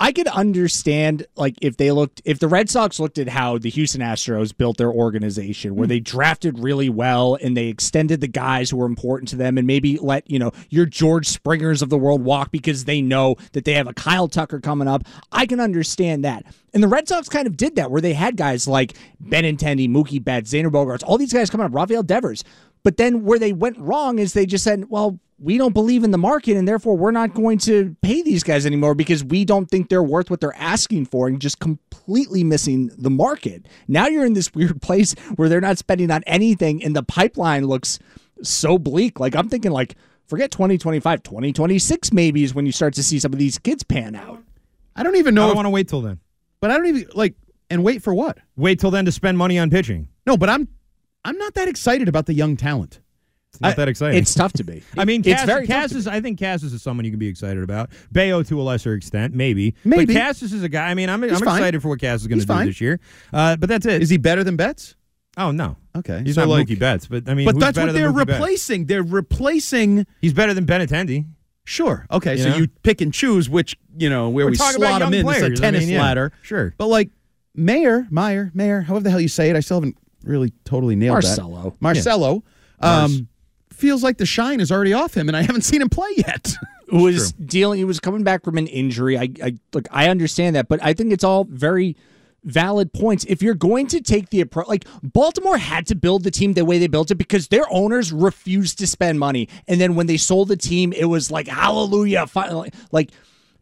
I 0.00 0.12
could 0.12 0.28
understand 0.28 1.26
like 1.34 1.56
if 1.60 1.76
they 1.76 1.90
looked 1.90 2.22
if 2.24 2.38
the 2.38 2.46
Red 2.46 2.70
Sox 2.70 3.00
looked 3.00 3.18
at 3.18 3.28
how 3.28 3.58
the 3.58 3.68
Houston 3.70 4.00
Astros 4.00 4.56
built 4.56 4.76
their 4.76 4.92
organization 4.92 5.74
where 5.74 5.86
hmm. 5.86 5.90
they 5.90 6.00
drafted 6.00 6.58
really 6.60 6.88
well 6.88 7.36
and 7.40 7.56
they 7.56 7.66
extended 7.66 8.20
the 8.20 8.28
guys 8.28 8.70
who 8.70 8.76
were 8.76 8.86
important 8.86 9.28
to 9.30 9.36
them 9.36 9.58
and 9.58 9.66
maybe 9.66 9.98
let, 9.98 10.30
you 10.30 10.38
know, 10.38 10.52
your 10.70 10.86
George 10.86 11.26
Springers 11.26 11.82
of 11.82 11.88
the 11.88 11.98
world 11.98 12.22
walk 12.22 12.52
because 12.52 12.84
they 12.84 13.02
know 13.02 13.34
that 13.52 13.64
they 13.64 13.74
have 13.74 13.88
a 13.88 13.92
Kyle 13.92 14.28
Tucker 14.28 14.60
coming 14.60 14.86
up. 14.86 15.02
I 15.32 15.46
can 15.46 15.58
understand 15.58 16.24
that. 16.24 16.44
And 16.72 16.82
the 16.82 16.88
Red 16.88 17.08
Sox 17.08 17.28
kind 17.28 17.46
of 17.46 17.56
did 17.56 17.76
that 17.76 17.90
where 17.90 18.00
they 18.00 18.12
had 18.12 18.36
guys 18.36 18.68
like 18.68 18.94
Benintendi, 19.24 19.88
Mookie 19.88 20.22
Betts, 20.22 20.52
Xander 20.52 20.70
Bogaerts, 20.70 21.02
all 21.04 21.18
these 21.18 21.32
guys 21.32 21.50
coming 21.50 21.66
up, 21.66 21.74
Rafael 21.74 22.02
Devers. 22.02 22.44
But 22.88 22.96
then 22.96 23.22
where 23.24 23.38
they 23.38 23.52
went 23.52 23.76
wrong 23.76 24.18
is 24.18 24.32
they 24.32 24.46
just 24.46 24.64
said, 24.64 24.88
well, 24.88 25.20
we 25.38 25.58
don't 25.58 25.74
believe 25.74 26.04
in 26.04 26.10
the 26.10 26.16
market 26.16 26.56
and 26.56 26.66
therefore 26.66 26.96
we're 26.96 27.10
not 27.10 27.34
going 27.34 27.58
to 27.58 27.94
pay 28.00 28.22
these 28.22 28.42
guys 28.42 28.64
anymore 28.64 28.94
because 28.94 29.22
we 29.22 29.44
don't 29.44 29.66
think 29.70 29.90
they're 29.90 30.02
worth 30.02 30.30
what 30.30 30.40
they're 30.40 30.56
asking 30.56 31.04
for 31.04 31.28
and 31.28 31.38
just 31.38 31.58
completely 31.58 32.42
missing 32.42 32.90
the 32.96 33.10
market. 33.10 33.66
Now 33.88 34.06
you're 34.06 34.24
in 34.24 34.32
this 34.32 34.54
weird 34.54 34.80
place 34.88 35.12
where 35.36 35.50
they're 35.50 35.60
not 35.60 35.76
spending 35.76 36.10
on 36.10 36.22
anything 36.26 36.82
and 36.82 36.96
the 36.96 37.02
pipeline 37.02 37.66
looks 37.66 37.98
so 38.42 38.78
bleak. 38.78 39.20
Like 39.20 39.36
I'm 39.36 39.50
thinking 39.50 39.70
like 39.70 39.94
forget 40.28 40.50
2025, 40.50 41.22
2026 41.22 42.10
maybe 42.14 42.42
is 42.42 42.54
when 42.54 42.64
you 42.64 42.72
start 42.72 42.94
to 42.94 43.02
see 43.02 43.18
some 43.18 43.34
of 43.34 43.38
these 43.38 43.58
kids 43.58 43.82
pan 43.82 44.14
out. 44.14 44.42
I 44.96 45.02
don't 45.02 45.16
even 45.16 45.34
know. 45.34 45.42
I 45.42 45.44
if- 45.44 45.48
don't 45.50 45.56
want 45.56 45.66
to 45.66 45.70
wait 45.70 45.88
till 45.88 46.00
then. 46.00 46.20
but 46.62 46.70
I 46.70 46.78
don't 46.78 46.86
even 46.86 47.04
like 47.14 47.34
and 47.68 47.84
wait 47.84 48.02
for 48.02 48.14
what? 48.14 48.38
Wait 48.56 48.80
till 48.80 48.90
then 48.90 49.04
to 49.04 49.12
spend 49.12 49.36
money 49.36 49.58
on 49.58 49.68
pitching. 49.68 50.08
No, 50.26 50.38
but 50.38 50.48
I'm 50.48 50.68
I'm 51.24 51.36
not 51.38 51.54
that 51.54 51.68
excited 51.68 52.08
about 52.08 52.26
the 52.26 52.34
young 52.34 52.56
talent. 52.56 53.00
It's 53.50 53.60
not 53.60 53.72
I- 53.72 53.74
that 53.74 53.88
exciting. 53.88 54.18
It's 54.18 54.34
tough 54.34 54.52
to 54.54 54.64
be. 54.64 54.82
I 54.98 55.04
mean, 55.04 55.22
it's 55.24 55.44
very 55.44 55.66
Cass 55.66 55.92
is. 55.92 56.06
I 56.06 56.20
think 56.20 56.38
Casas 56.38 56.72
is 56.72 56.82
someone 56.82 57.04
you 57.04 57.10
can 57.10 57.18
be 57.18 57.28
excited 57.28 57.62
about. 57.62 57.90
Bello 58.12 58.42
to 58.42 58.60
a 58.60 58.62
lesser 58.62 58.94
extent, 58.94 59.34
maybe. 59.34 59.74
Maybe. 59.84 60.06
But 60.06 60.20
Casas 60.20 60.52
is 60.52 60.62
a 60.62 60.68
guy. 60.68 60.88
I 60.90 60.94
mean, 60.94 61.08
I'm, 61.08 61.22
I'm 61.22 61.30
excited 61.30 61.80
for 61.82 61.88
what 61.88 62.00
Cass 62.00 62.20
is 62.20 62.26
going 62.26 62.40
to 62.40 62.46
do 62.46 62.52
fine. 62.52 62.66
this 62.66 62.80
year. 62.80 63.00
Uh, 63.32 63.56
but 63.56 63.68
that's 63.68 63.86
it. 63.86 64.02
Is 64.02 64.10
he 64.10 64.18
better 64.18 64.44
than 64.44 64.56
Betts? 64.56 64.94
Oh 65.36 65.50
no. 65.50 65.76
Okay, 65.96 66.22
He's 66.24 66.34
so 66.34 66.42
not 66.42 66.50
like- 66.50 66.66
Mookie 66.66 66.78
Betts, 66.78 67.06
but 67.06 67.28
I 67.28 67.34
mean, 67.34 67.46
but 67.46 67.58
that's 67.58 67.78
what 67.78 67.92
they're 67.92 68.12
Mookie 68.12 68.26
Betts? 68.26 68.38
replacing. 68.38 68.86
They're 68.86 69.02
replacing. 69.02 70.06
He's 70.20 70.32
better 70.32 70.52
than 70.52 70.66
Benintendi. 70.66 71.26
Sure. 71.64 72.06
Okay. 72.10 72.36
You 72.36 72.42
so 72.42 72.48
know? 72.50 72.56
you 72.56 72.68
pick 72.82 73.00
and 73.00 73.12
choose 73.12 73.48
which 73.48 73.76
you 73.96 74.08
know 74.10 74.28
where 74.30 74.46
We're 74.46 74.52
we 74.52 74.56
talking 74.56 74.80
about 74.82 74.98
slot 74.98 75.02
him 75.02 75.14
in. 75.14 75.20
It's 75.26 75.36
a 75.38 75.40
players. 75.40 75.60
I 75.60 75.62
tennis 75.62 75.80
mean, 75.84 75.94
yeah, 75.94 76.02
ladder. 76.02 76.32
sure. 76.42 76.74
But 76.78 76.86
like 76.86 77.10
Mayer, 77.54 78.06
Meyer, 78.10 78.50
Mayer, 78.54 78.80
however 78.82 79.04
the 79.04 79.10
hell 79.10 79.20
you 79.20 79.28
say 79.28 79.50
it, 79.50 79.56
I 79.56 79.60
still 79.60 79.76
haven't 79.78 79.96
really 80.22 80.52
totally 80.64 80.96
nailed 80.96 81.14
Marcelo. 81.14 81.70
that. 81.70 81.82
Marcelo. 81.82 82.44
Um, 82.80 83.28
feels 83.72 84.02
like 84.02 84.18
the 84.18 84.26
shine 84.26 84.60
is 84.60 84.70
already 84.70 84.92
off 84.92 85.16
him, 85.16 85.28
and 85.28 85.36
I 85.36 85.42
haven't 85.42 85.62
seen 85.62 85.80
him 85.80 85.88
play 85.88 86.10
yet. 86.16 86.54
was 86.92 87.32
dealing 87.32 87.78
he 87.78 87.84
was 87.84 88.00
coming 88.00 88.24
back 88.24 88.44
from 88.44 88.56
an 88.58 88.66
injury. 88.66 89.18
I, 89.18 89.28
I 89.42 89.58
look 89.72 89.86
I 89.90 90.08
understand 90.08 90.56
that, 90.56 90.68
but 90.68 90.82
I 90.82 90.94
think 90.94 91.12
it's 91.12 91.24
all 91.24 91.44
very 91.44 91.96
valid 92.44 92.92
points. 92.92 93.24
If 93.28 93.42
you're 93.42 93.54
going 93.54 93.86
to 93.88 94.00
take 94.00 94.30
the 94.30 94.40
approach 94.40 94.68
like 94.68 94.86
Baltimore 95.02 95.58
had 95.58 95.86
to 95.88 95.94
build 95.94 96.24
the 96.24 96.30
team 96.30 96.54
the 96.54 96.64
way 96.64 96.78
they 96.78 96.86
built 96.86 97.10
it 97.10 97.16
because 97.16 97.48
their 97.48 97.66
owners 97.70 98.12
refused 98.12 98.78
to 98.78 98.86
spend 98.86 99.18
money. 99.18 99.48
And 99.66 99.80
then 99.80 99.96
when 99.96 100.06
they 100.06 100.16
sold 100.16 100.48
the 100.48 100.56
team, 100.56 100.92
it 100.92 101.06
was 101.06 101.30
like 101.30 101.46
hallelujah. 101.46 102.26
Finally 102.26 102.72
like 102.90 103.10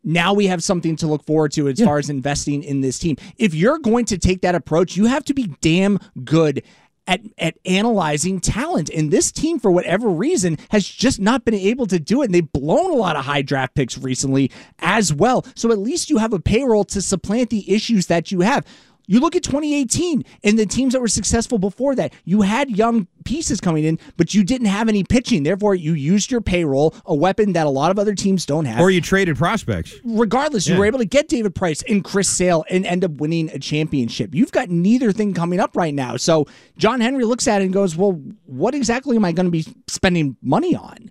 now 0.07 0.33
we 0.33 0.47
have 0.47 0.63
something 0.63 0.97
to 0.97 1.07
look 1.07 1.25
forward 1.25 1.53
to 1.53 1.69
as 1.69 1.81
far 1.81 1.99
as 1.99 2.09
investing 2.09 2.63
in 2.63 2.81
this 2.81 2.99
team. 2.99 3.17
If 3.37 3.55
you're 3.55 3.79
going 3.79 4.07
to 4.07 4.17
take 4.17 4.41
that 4.43 4.55
approach, 4.55 4.97
you 4.97 5.07
have 5.07 5.25
to 5.25 5.35
be 5.35 5.49
damn 5.61 5.99
good 6.25 6.63
at, 7.07 7.21
at 7.39 7.59
analyzing 7.65 8.41
talent. 8.41 8.89
And 8.91 9.11
this 9.11 9.31
team, 9.33 9.59
for 9.59 9.71
whatever 9.71 10.09
reason, 10.09 10.59
has 10.71 10.87
just 10.87 11.21
not 11.21 11.45
been 11.45 11.55
able 11.55 11.87
to 11.87 11.99
do 11.99 12.23
it. 12.23 12.27
And 12.27 12.35
they've 12.35 12.53
blown 12.53 12.93
a 12.93 12.97
lot 12.97 13.17
of 13.17 13.25
high 13.25 13.43
draft 13.43 13.75
picks 13.75 13.99
recently 13.99 14.51
as 14.79 15.13
well. 15.13 15.45
So 15.55 15.71
at 15.73 15.79
least 15.79 16.09
you 16.09 16.19
have 16.19 16.33
a 16.33 16.41
payroll 16.41 16.85
to 16.85 17.03
supplant 17.03 17.51
the 17.51 17.73
issues 17.73 18.07
that 18.07 18.31
you 18.31 18.41
have. 18.41 18.65
You 19.07 19.21
look 19.21 19.37
at 19.37 19.43
2018 19.45 20.25
and 20.43 20.59
the 20.59 20.67
teams 20.67 20.93
that 20.93 21.01
were 21.01 21.09
successful 21.09 21.59
before 21.59 21.95
that. 21.95 22.13
You 22.25 22.43
had 22.43 22.71
young 22.71 23.07
pieces 23.25 23.61
coming 23.61 23.85
in, 23.85 23.99
but 24.17 24.35
you 24.35 24.43
didn't 24.43 24.67
have 24.67 24.89
any 24.89 25.05
pitching. 25.05 25.43
Therefore, 25.43 25.75
you 25.75 25.93
used 25.93 26.31
your 26.31 26.41
payroll, 26.41 26.95
a 27.05 27.15
weapon 27.15 27.53
that 27.53 27.67
a 27.67 27.71
lot 27.71 27.91
of 27.91 27.99
other 27.99 28.15
teams 28.15 28.47
don't 28.47 28.65
have. 28.65 28.81
Or 28.81 28.91
you 28.91 29.01
traded 29.01 29.37
prospects. 29.37 29.95
Regardless, 30.05 30.67
you 30.67 30.77
were 30.77 30.87
able 30.87 30.99
to 30.99 31.05
get 31.05 31.29
David 31.29 31.55
Price 31.55 31.83
and 31.89 32.03
Chris 32.05 32.29
Sale 32.29 32.65
and 32.69 32.85
end 32.85 33.05
up 33.05 33.13
winning 33.13 33.51
a 33.51 33.59
championship. 33.59 34.35
You've 34.35 34.53
got 34.53 34.71
neither 34.71 35.13
thing 35.13 35.35
coming 35.35 35.61
up 35.61 35.77
right 35.77 35.95
now. 35.95 36.17
So 36.17 36.47
John 36.77 37.01
Henry 37.01 37.25
looks 37.25 37.47
at 37.47 37.63
it 37.63 37.67
and 37.67 37.73
goes, 37.75 37.97
Well, 37.97 38.21
what 38.47 38.75
exactly 38.75 39.17
am 39.17 39.25
I 39.25 39.33
going 39.33 39.47
to 39.47 39.51
be 39.51 39.67
spending 39.87 40.37
money 40.43 40.75
on? 40.75 41.11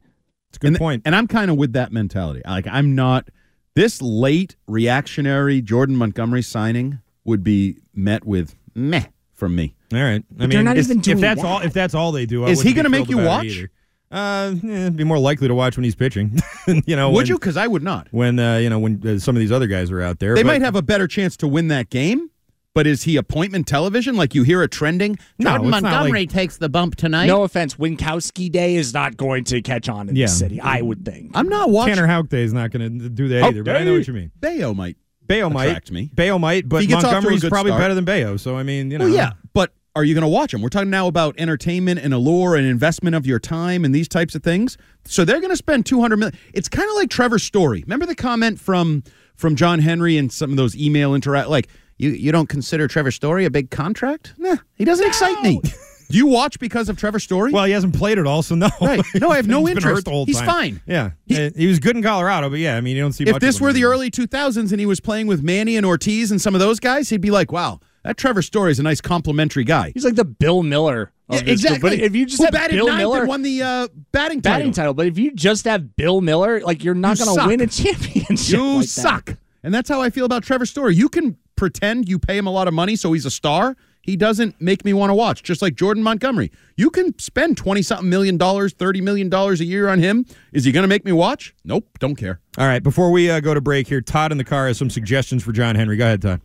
It's 0.49 0.57
a 0.57 0.59
good 0.59 0.67
and, 0.67 0.77
point. 0.77 1.01
And 1.05 1.15
I'm 1.15 1.27
kind 1.27 1.49
of 1.49 1.57
with 1.57 1.73
that 1.73 1.91
mentality. 1.91 2.41
Like 2.45 2.67
I'm 2.67 2.95
not 2.95 3.29
this 3.75 4.01
late 4.01 4.55
reactionary 4.67 5.61
Jordan 5.61 5.95
Montgomery 5.95 6.41
signing 6.41 6.99
would 7.25 7.43
be 7.43 7.77
met 7.93 8.25
with 8.25 8.55
meh 8.73 9.05
from 9.33 9.55
me. 9.55 9.75
All 9.93 9.99
right. 9.99 10.21
I 10.21 10.23
But 10.31 10.49
they're 10.49 10.59
mean, 10.59 10.65
not 10.65 10.77
if, 10.77 10.85
even 10.85 10.99
doing 11.01 11.17
if 11.17 11.21
that's 11.21 11.41
that. 11.41 11.47
all, 11.47 11.59
if 11.61 11.73
that's 11.73 11.93
all 11.93 12.11
they 12.13 12.25
do, 12.25 12.45
I 12.45 12.49
Is 12.49 12.61
he 12.61 12.73
gonna 12.73 12.89
make 12.89 13.09
you 13.09 13.17
watch? 13.17 13.45
either. 13.45 13.71
Uh, 14.11 14.53
yeah, 14.63 14.89
be 14.89 15.03
more 15.03 15.17
likely 15.19 15.47
to 15.47 15.55
watch 15.55 15.75
when 15.75 15.83
he's 15.83 15.95
pitching. 15.95 16.39
you 16.85 16.95
know, 16.95 17.09
would 17.09 17.15
when, 17.17 17.25
you? 17.27 17.35
Because 17.35 17.57
I 17.57 17.67
would 17.67 17.83
not. 17.83 18.07
When 18.11 18.39
uh, 18.39 18.57
you 18.57 18.69
know 18.69 18.79
when 18.79 19.05
uh, 19.05 19.19
some 19.19 19.35
of 19.35 19.39
these 19.41 19.51
other 19.51 19.67
guys 19.67 19.91
are 19.91 20.01
out 20.01 20.19
there, 20.19 20.35
They 20.35 20.43
but- 20.43 20.47
might 20.47 20.61
have 20.61 20.75
a 20.75 20.81
better 20.81 21.07
chance 21.07 21.35
to 21.37 21.47
win 21.47 21.67
that 21.69 21.89
game. 21.89 22.29
But 22.73 22.87
is 22.87 23.03
he 23.03 23.15
appointment 23.15 23.67
television? 23.67 24.15
Like 24.17 24.35
you 24.35 24.43
hear 24.43 24.61
it 24.61 24.69
trending? 24.69 25.17
No, 25.39 25.51
Jordan 25.51 25.67
it's 25.67 25.71
not 25.71 25.83
Montgomery 25.83 26.19
like- 26.23 26.29
takes 26.29 26.57
the 26.57 26.67
bump 26.67 26.97
tonight. 26.97 27.27
No 27.27 27.43
offense, 27.43 27.75
Winckowski 27.75 28.51
Day 28.51 28.75
is 28.75 28.93
not 28.93 29.15
going 29.15 29.45
to 29.45 29.61
catch 29.61 29.87
on 29.87 30.09
in 30.09 30.15
Yeah. 30.17 30.25
the 30.25 30.31
city, 30.33 30.59
I 30.59 30.81
would 30.81 31.05
think. 31.05 31.31
I'm 31.35 31.47
not 31.47 31.69
watching. 31.69 31.95
Tanner 31.95 32.07
Houck 32.07 32.27
Day 32.27 32.43
is 32.43 32.51
not 32.51 32.71
going 32.71 32.99
to 32.99 33.09
do 33.09 33.29
that 33.29 33.43
Houck 33.43 33.51
either. 33.51 33.63
But 33.63 33.77
I 33.77 33.85
know 33.85 33.93
what 33.93 34.05
you 34.07 34.13
mean. 34.13 34.29
Bello 34.41 34.73
might. 34.73 34.97
Bello 35.27 35.49
might 35.49 35.91
me. 35.91 36.09
Bello 36.13 36.37
might, 36.39 36.67
but 36.67 36.81
He 36.81 36.87
gets 36.87 36.97
off 36.97 37.01
to 37.03 37.07
a 37.09 37.11
Montgomery's 37.21 37.45
probably 37.45 37.69
start. 37.71 37.81
better 37.81 37.93
than 37.95 38.05
Bello. 38.05 38.37
So 38.37 38.57
I 38.57 38.63
mean, 38.63 38.91
you 38.91 38.97
know, 38.97 39.05
Well, 39.05 39.13
yeah, 39.13 39.31
but 39.53 39.73
are 39.95 40.03
you 40.03 40.13
going 40.13 40.23
to 40.23 40.27
watch 40.27 40.51
them? 40.51 40.61
We're 40.61 40.69
talking 40.69 40.89
now 40.89 41.07
about 41.07 41.35
entertainment 41.37 42.01
and 42.01 42.13
allure 42.13 42.55
and 42.55 42.67
investment 42.67 43.15
of 43.15 43.25
your 43.25 43.39
time 43.39 43.85
and 43.85 43.95
these 43.95 44.07
types 44.09 44.35
of 44.35 44.43
things. 44.43 44.77
So 45.05 45.23
they're 45.23 45.39
going 45.39 45.51
to 45.51 45.57
spend 45.57 45.85
two 45.85 46.01
hundred 46.01 46.17
million. 46.17 46.37
It's 46.53 46.67
kind 46.69 46.89
of 46.89 46.95
like 46.95 47.09
Trevor's 47.09 47.43
story. 47.43 47.81
Remember 47.83 48.05
the 48.05 48.15
comment 48.15 48.59
from 48.59 49.03
from 49.35 49.55
John 49.55 49.79
Henry 49.79 50.17
and 50.17 50.31
some 50.31 50.51
of 50.51 50.57
those 50.57 50.75
email 50.75 51.15
interact 51.15 51.49
like 51.49 51.69
you 51.97 52.09
you 52.09 52.31
don't 52.31 52.49
consider 52.49 52.87
Trevor 52.87 53.11
Story 53.11 53.45
a 53.45 53.49
big 53.49 53.71
contract? 53.71 54.33
Nah, 54.37 54.57
he 54.75 54.83
doesn't 54.85 55.07
excite 55.07 55.41
me. 55.41 55.61
Do 56.09 56.17
you 56.17 56.27
watch 56.27 56.59
because 56.59 56.89
of 56.89 56.97
Trevor 56.97 57.19
Story? 57.19 57.51
Well, 57.51 57.65
he 57.65 57.71
hasn't 57.71 57.95
played 57.95 58.19
at 58.19 58.27
all, 58.27 58.43
so 58.43 58.55
no. 58.55 58.69
Right. 58.81 59.01
No, 59.15 59.29
I 59.31 59.37
have 59.37 59.47
no 59.47 59.59
He's 59.65 59.69
been 59.75 59.77
interest. 59.77 59.95
hurt 59.95 60.05
the 60.05 60.11
whole 60.11 60.25
He's 60.25 60.37
time. 60.37 60.45
fine. 60.47 60.81
Yeah, 60.85 61.11
he, 61.25 61.49
he 61.55 61.67
was 61.67 61.79
good 61.79 61.95
in 61.95 62.03
Colorado, 62.03 62.49
but 62.49 62.59
yeah, 62.59 62.77
I 62.77 62.81
mean, 62.81 62.95
you 62.95 63.01
don't 63.01 63.13
see. 63.13 63.23
if 63.23 63.31
much 63.33 63.41
this 63.41 63.55
of 63.55 63.61
him 63.61 63.65
were 63.65 63.73
the 63.73 63.79
anymore. 63.79 63.93
early 63.93 64.11
2000s 64.11 64.71
and 64.71 64.79
he 64.79 64.85
was 64.85 64.99
playing 64.99 65.27
with 65.27 65.41
Manny 65.43 65.77
and 65.77 65.85
Ortiz 65.85 66.31
and 66.31 66.39
some 66.41 66.53
of 66.53 66.59
those 66.59 66.79
guys, 66.79 67.09
he'd 67.09 67.21
be 67.21 67.31
like, 67.31 67.51
"Wow, 67.51 67.79
that 68.03 68.17
Trevor 68.17 68.41
Story 68.41 68.71
is 68.71 68.79
a 68.79 68.83
nice 68.83 69.01
complimentary 69.01 69.63
guy." 69.63 69.91
He's 69.93 70.05
like 70.05 70.15
the 70.15 70.25
Bill 70.25 70.63
Mueller. 70.63 71.11
Yeah, 71.29 71.37
this 71.37 71.43
group. 71.43 71.51
exactly. 71.53 71.89
But 71.89 71.99
if 71.99 72.15
you 72.15 72.25
just 72.27 72.37
Who 72.37 72.43
have 72.45 72.53
batted 72.53 72.75
Bill 72.75 72.85
ninth 72.87 72.97
Mueller, 72.99 73.19
and 73.21 73.27
won 73.27 73.41
the 73.41 73.61
uh, 73.63 73.87
batting 74.11 74.41
title. 74.41 74.59
batting 74.59 74.71
title, 74.73 74.93
but 74.93 75.07
if 75.07 75.17
you 75.17 75.31
just 75.31 75.65
have 75.65 75.95
Bill 75.95 76.21
Mueller, 76.21 76.61
like 76.61 76.83
you're 76.83 76.93
not 76.93 77.17
You 77.17 77.25
going 77.25 77.39
to 77.39 77.47
win 77.47 77.61
a 77.61 77.67
championship. 78.05 78.53
You 78.59 78.63
like 78.75 78.81
that. 78.81 78.89
suck. 78.89 79.33
And 79.63 79.73
that's 79.73 79.89
how 79.89 80.01
I 80.01 80.11
feel 80.11 80.25
about 80.25 80.43
Trevor 80.43 80.67
Story. 80.67 80.93
You 80.93 81.09
can 81.09 81.37
pretend 81.55 82.07
you 82.07 82.19
pay 82.19 82.37
him 82.37 82.45
a 82.45 82.51
lot 82.51 82.67
of 82.67 82.75
money 82.75 82.95
so 82.95 83.11
he's 83.13 83.25
a 83.25 83.31
star. 83.31 83.75
He 84.05 84.15
doesn't 84.15 84.61
make 84.61 84.85
me 84.85 84.93
want 84.93 85.09
to 85.09 85.15
watch, 85.15 85.41
just 85.41 85.63
like 85.63 85.73
Jordan 85.73 86.03
Montgomery. 86.03 86.51
You 86.77 86.91
can 86.91 87.17
spend 87.17 87.57
20 87.57 87.81
something 87.81 88.07
million 88.07 88.37
dollars, 88.37 88.71
$30 88.75 89.01
million 89.01 89.33
a 89.33 89.53
year 89.55 89.89
on 89.89 89.97
him. 89.97 90.27
Is 90.53 90.63
he 90.63 90.71
going 90.71 90.83
to 90.83 90.87
make 90.87 91.03
me 91.05 91.11
watch? 91.11 91.55
Nope, 91.63 91.87
don't 91.97 92.15
care. 92.15 92.39
All 92.59 92.67
right, 92.67 92.83
before 92.83 93.09
we 93.09 93.31
uh, 93.31 93.39
go 93.39 93.55
to 93.55 93.61
break 93.61 93.87
here, 93.87 94.01
Todd 94.01 94.31
in 94.31 94.37
the 94.37 94.43
car 94.43 94.67
has 94.67 94.77
some 94.77 94.91
suggestions 94.91 95.41
for 95.43 95.53
John 95.53 95.73
Henry. 95.75 95.97
Go 95.97 96.05
ahead, 96.05 96.21
Todd. 96.21 96.41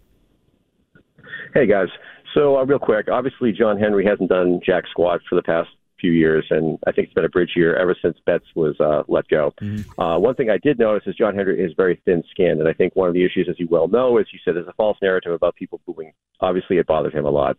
Hey 1.53 1.67
guys, 1.67 1.89
so 2.33 2.57
uh, 2.57 2.65
real 2.65 2.79
quick, 2.79 3.09
obviously 3.13 3.53
John 3.53 3.77
Henry 3.79 4.07
hasn't 4.07 4.31
done 4.31 4.61
jack 4.65 4.85
squat 4.89 5.21
for 5.29 5.35
the 5.35 5.43
past 5.43 5.69
few 6.01 6.13
years, 6.13 6.47
and 6.51 6.79
I 6.87 6.93
think 6.93 7.07
it's 7.07 7.15
been 7.15 7.25
a 7.25 7.29
bridge 7.29 7.53
year 7.55 7.77
ever 7.77 7.95
since 8.01 8.17
Betts 8.25 8.47
was 8.55 8.79
uh, 8.81 9.03
let 9.09 9.29
go. 9.29 9.53
Uh, 9.99 10.19
one 10.19 10.35
thing 10.35 10.51
I 10.51 10.59
did 10.59 10.79
notice 10.79 11.07
is 11.07 11.15
John 11.17 11.35
Henry 11.35 11.63
is 11.63 11.73
very 11.77 12.01
thin-skinned, 12.05 12.61
and 12.61 12.69
I 12.69 12.73
think 12.73 12.97
one 12.97 13.09
of 13.09 13.15
the 13.15 13.25
issues, 13.25 13.49
as 13.49 13.59
you 13.59 13.69
well 13.71 13.89
know, 13.89 14.19
is 14.19 14.27
he 14.31 14.39
said 14.45 14.57
there's 14.57 14.67
a 14.69 14.73
false 14.75 14.99
narrative 15.03 15.33
about 15.33 15.55
people 15.57 15.81
booing. 15.87 16.13
Obviously, 16.41 16.79
it 16.79 16.87
bothered 16.87 17.15
him 17.15 17.27
a 17.27 17.31
lot. 17.31 17.57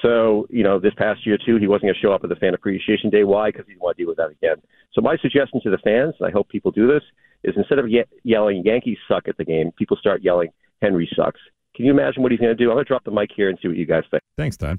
So, 0.00 0.46
you 0.50 0.64
know, 0.64 0.78
this 0.80 0.94
past 0.96 1.26
year 1.26 1.38
too, 1.44 1.56
he 1.58 1.68
wasn't 1.68 1.84
going 1.84 1.94
to 1.94 2.00
show 2.00 2.12
up 2.12 2.24
at 2.24 2.30
the 2.30 2.36
Fan 2.36 2.54
Appreciation 2.54 3.10
Day. 3.10 3.24
Why? 3.24 3.50
Because 3.50 3.66
he 3.66 3.72
didn't 3.72 3.82
want 3.82 3.96
to 3.96 4.02
deal 4.02 4.08
with 4.08 4.16
that 4.16 4.30
again. 4.30 4.56
So, 4.92 5.00
my 5.00 5.16
suggestion 5.18 5.60
to 5.62 5.70
the 5.70 5.78
fans, 5.78 6.14
and 6.18 6.28
I 6.28 6.32
hope 6.32 6.48
people 6.48 6.70
do 6.70 6.86
this, 6.88 7.02
is 7.44 7.54
instead 7.56 7.78
of 7.78 7.88
ye- 7.88 8.04
yelling 8.24 8.62
"Yankees 8.64 8.98
suck" 9.06 9.28
at 9.28 9.36
the 9.36 9.44
game, 9.44 9.72
people 9.78 9.96
start 9.96 10.22
yelling 10.22 10.50
"Henry 10.80 11.08
sucks." 11.14 11.40
Can 11.74 11.86
you 11.86 11.92
imagine 11.92 12.22
what 12.22 12.32
he's 12.32 12.40
going 12.40 12.56
to 12.56 12.62
do? 12.62 12.70
I'm 12.70 12.76
going 12.76 12.84
to 12.84 12.88
drop 12.88 13.04
the 13.04 13.10
mic 13.10 13.30
here 13.34 13.48
and 13.48 13.58
see 13.62 13.68
what 13.68 13.76
you 13.76 13.86
guys 13.86 14.04
think. 14.10 14.22
Thanks, 14.36 14.56
Todd. 14.56 14.78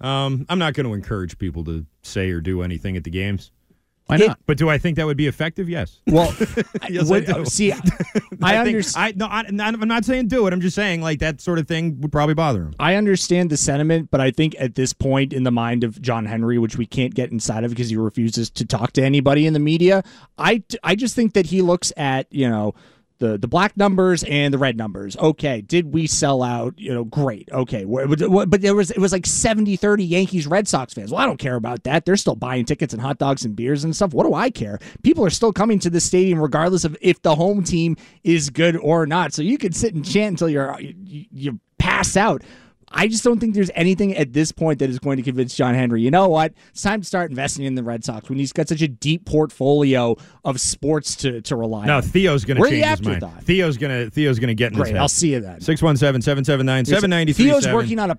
Um, 0.00 0.46
I'm 0.48 0.58
not 0.58 0.74
going 0.74 0.86
to 0.86 0.94
encourage 0.94 1.38
people 1.38 1.64
to 1.64 1.86
say 2.02 2.30
or 2.30 2.40
do 2.40 2.62
anything 2.62 2.96
at 2.96 3.04
the 3.04 3.10
games. 3.10 3.50
Why 4.08 4.18
not? 4.18 4.38
But 4.46 4.56
do 4.56 4.68
I 4.70 4.78
think 4.78 4.96
that 4.98 5.06
would 5.06 5.16
be 5.16 5.26
effective? 5.26 5.68
Yes. 5.68 6.00
Well, 6.06 6.32
yes, 6.88 7.08
what- 7.10 7.28
I 7.34 7.42
see, 7.42 7.72
I 7.72 7.76
think- 7.76 8.32
understand. 8.40 9.16
No, 9.16 9.26
I, 9.26 9.42
I'm 9.48 9.88
not 9.88 10.04
saying 10.04 10.28
do 10.28 10.46
it. 10.46 10.52
I'm 10.52 10.60
just 10.60 10.76
saying 10.76 11.00
like 11.00 11.18
that 11.18 11.40
sort 11.40 11.58
of 11.58 11.66
thing 11.66 12.00
would 12.02 12.12
probably 12.12 12.34
bother 12.34 12.62
him. 12.62 12.74
I 12.78 12.94
understand 12.94 13.50
the 13.50 13.56
sentiment, 13.56 14.12
but 14.12 14.20
I 14.20 14.30
think 14.30 14.54
at 14.60 14.76
this 14.76 14.92
point 14.92 15.32
in 15.32 15.42
the 15.42 15.50
mind 15.50 15.82
of 15.82 16.00
John 16.00 16.24
Henry, 16.24 16.56
which 16.56 16.76
we 16.78 16.86
can't 16.86 17.14
get 17.16 17.32
inside 17.32 17.64
of 17.64 17.70
because 17.70 17.88
he 17.88 17.96
refuses 17.96 18.48
to 18.50 18.64
talk 18.64 18.92
to 18.92 19.02
anybody 19.02 19.44
in 19.44 19.54
the 19.54 19.58
media, 19.58 20.04
I, 20.38 20.62
I 20.84 20.94
just 20.94 21.16
think 21.16 21.32
that 21.34 21.46
he 21.46 21.60
looks 21.60 21.92
at, 21.96 22.32
you 22.32 22.48
know, 22.48 22.74
the, 23.18 23.38
the 23.38 23.48
black 23.48 23.76
numbers 23.76 24.22
and 24.24 24.52
the 24.52 24.58
red 24.58 24.76
numbers. 24.76 25.16
Okay, 25.16 25.60
did 25.60 25.92
we 25.92 26.06
sell 26.06 26.42
out? 26.42 26.78
You 26.78 26.92
know, 26.92 27.04
great. 27.04 27.48
Okay, 27.50 27.84
but 27.84 28.60
there 28.60 28.74
was 28.74 28.90
it 28.90 28.98
was 28.98 29.12
like 29.12 29.24
70-30 29.24 30.08
Yankees 30.08 30.46
Red 30.46 30.68
Sox 30.68 30.94
fans. 30.94 31.10
Well, 31.10 31.20
I 31.20 31.26
don't 31.26 31.38
care 31.38 31.56
about 31.56 31.84
that. 31.84 32.04
They're 32.04 32.16
still 32.16 32.34
buying 32.34 32.64
tickets 32.64 32.92
and 32.92 33.02
hot 33.02 33.18
dogs 33.18 33.44
and 33.44 33.56
beers 33.56 33.84
and 33.84 33.94
stuff. 33.94 34.12
What 34.12 34.26
do 34.26 34.34
I 34.34 34.50
care? 34.50 34.78
People 35.02 35.24
are 35.24 35.30
still 35.30 35.52
coming 35.52 35.78
to 35.80 35.90
the 35.90 36.00
stadium 36.00 36.40
regardless 36.40 36.84
of 36.84 36.96
if 37.00 37.22
the 37.22 37.34
home 37.34 37.64
team 37.64 37.96
is 38.24 38.50
good 38.50 38.76
or 38.76 39.06
not. 39.06 39.32
So 39.32 39.42
you 39.42 39.58
could 39.58 39.74
sit 39.74 39.94
and 39.94 40.04
chant 40.04 40.34
until 40.34 40.48
you're 40.48 40.78
you, 40.80 41.26
you 41.32 41.60
pass 41.78 42.16
out. 42.16 42.42
I 42.90 43.08
just 43.08 43.24
don't 43.24 43.38
think 43.40 43.54
there's 43.54 43.70
anything 43.74 44.16
at 44.16 44.32
this 44.32 44.52
point 44.52 44.78
that 44.78 44.88
is 44.90 44.98
going 44.98 45.16
to 45.16 45.22
convince 45.22 45.54
John 45.54 45.74
Henry. 45.74 46.02
You 46.02 46.10
know 46.10 46.28
what? 46.28 46.52
It's 46.70 46.82
time 46.82 47.00
to 47.00 47.06
start 47.06 47.30
investing 47.30 47.64
in 47.64 47.74
the 47.74 47.82
Red 47.82 48.04
Sox 48.04 48.28
when 48.28 48.38
he's 48.38 48.52
got 48.52 48.68
such 48.68 48.80
a 48.82 48.88
deep 48.88 49.24
portfolio 49.26 50.16
of 50.44 50.60
sports 50.60 51.16
to, 51.16 51.40
to 51.42 51.56
rely 51.56 51.86
No, 51.86 51.96
on. 51.96 52.02
Theo's 52.02 52.44
going 52.44 52.62
to 52.62 52.70
change 52.70 52.84
his 52.98 53.02
mind. 53.22 53.44
Theo's 53.44 53.76
going 53.76 54.04
to 54.04 54.10
Theo's 54.10 54.38
going 54.38 54.48
to 54.48 54.54
get 54.54 54.72
in 54.72 54.78
Great, 54.78 54.88
his 54.88 54.92
head. 54.92 55.00
I'll 55.00 55.08
see 55.08 55.32
you 55.32 55.40
then. 55.40 55.60
617-779-793. 55.60 57.34
Theo's 57.34 57.66
working 57.68 57.98
on 57.98 58.12
a. 58.12 58.18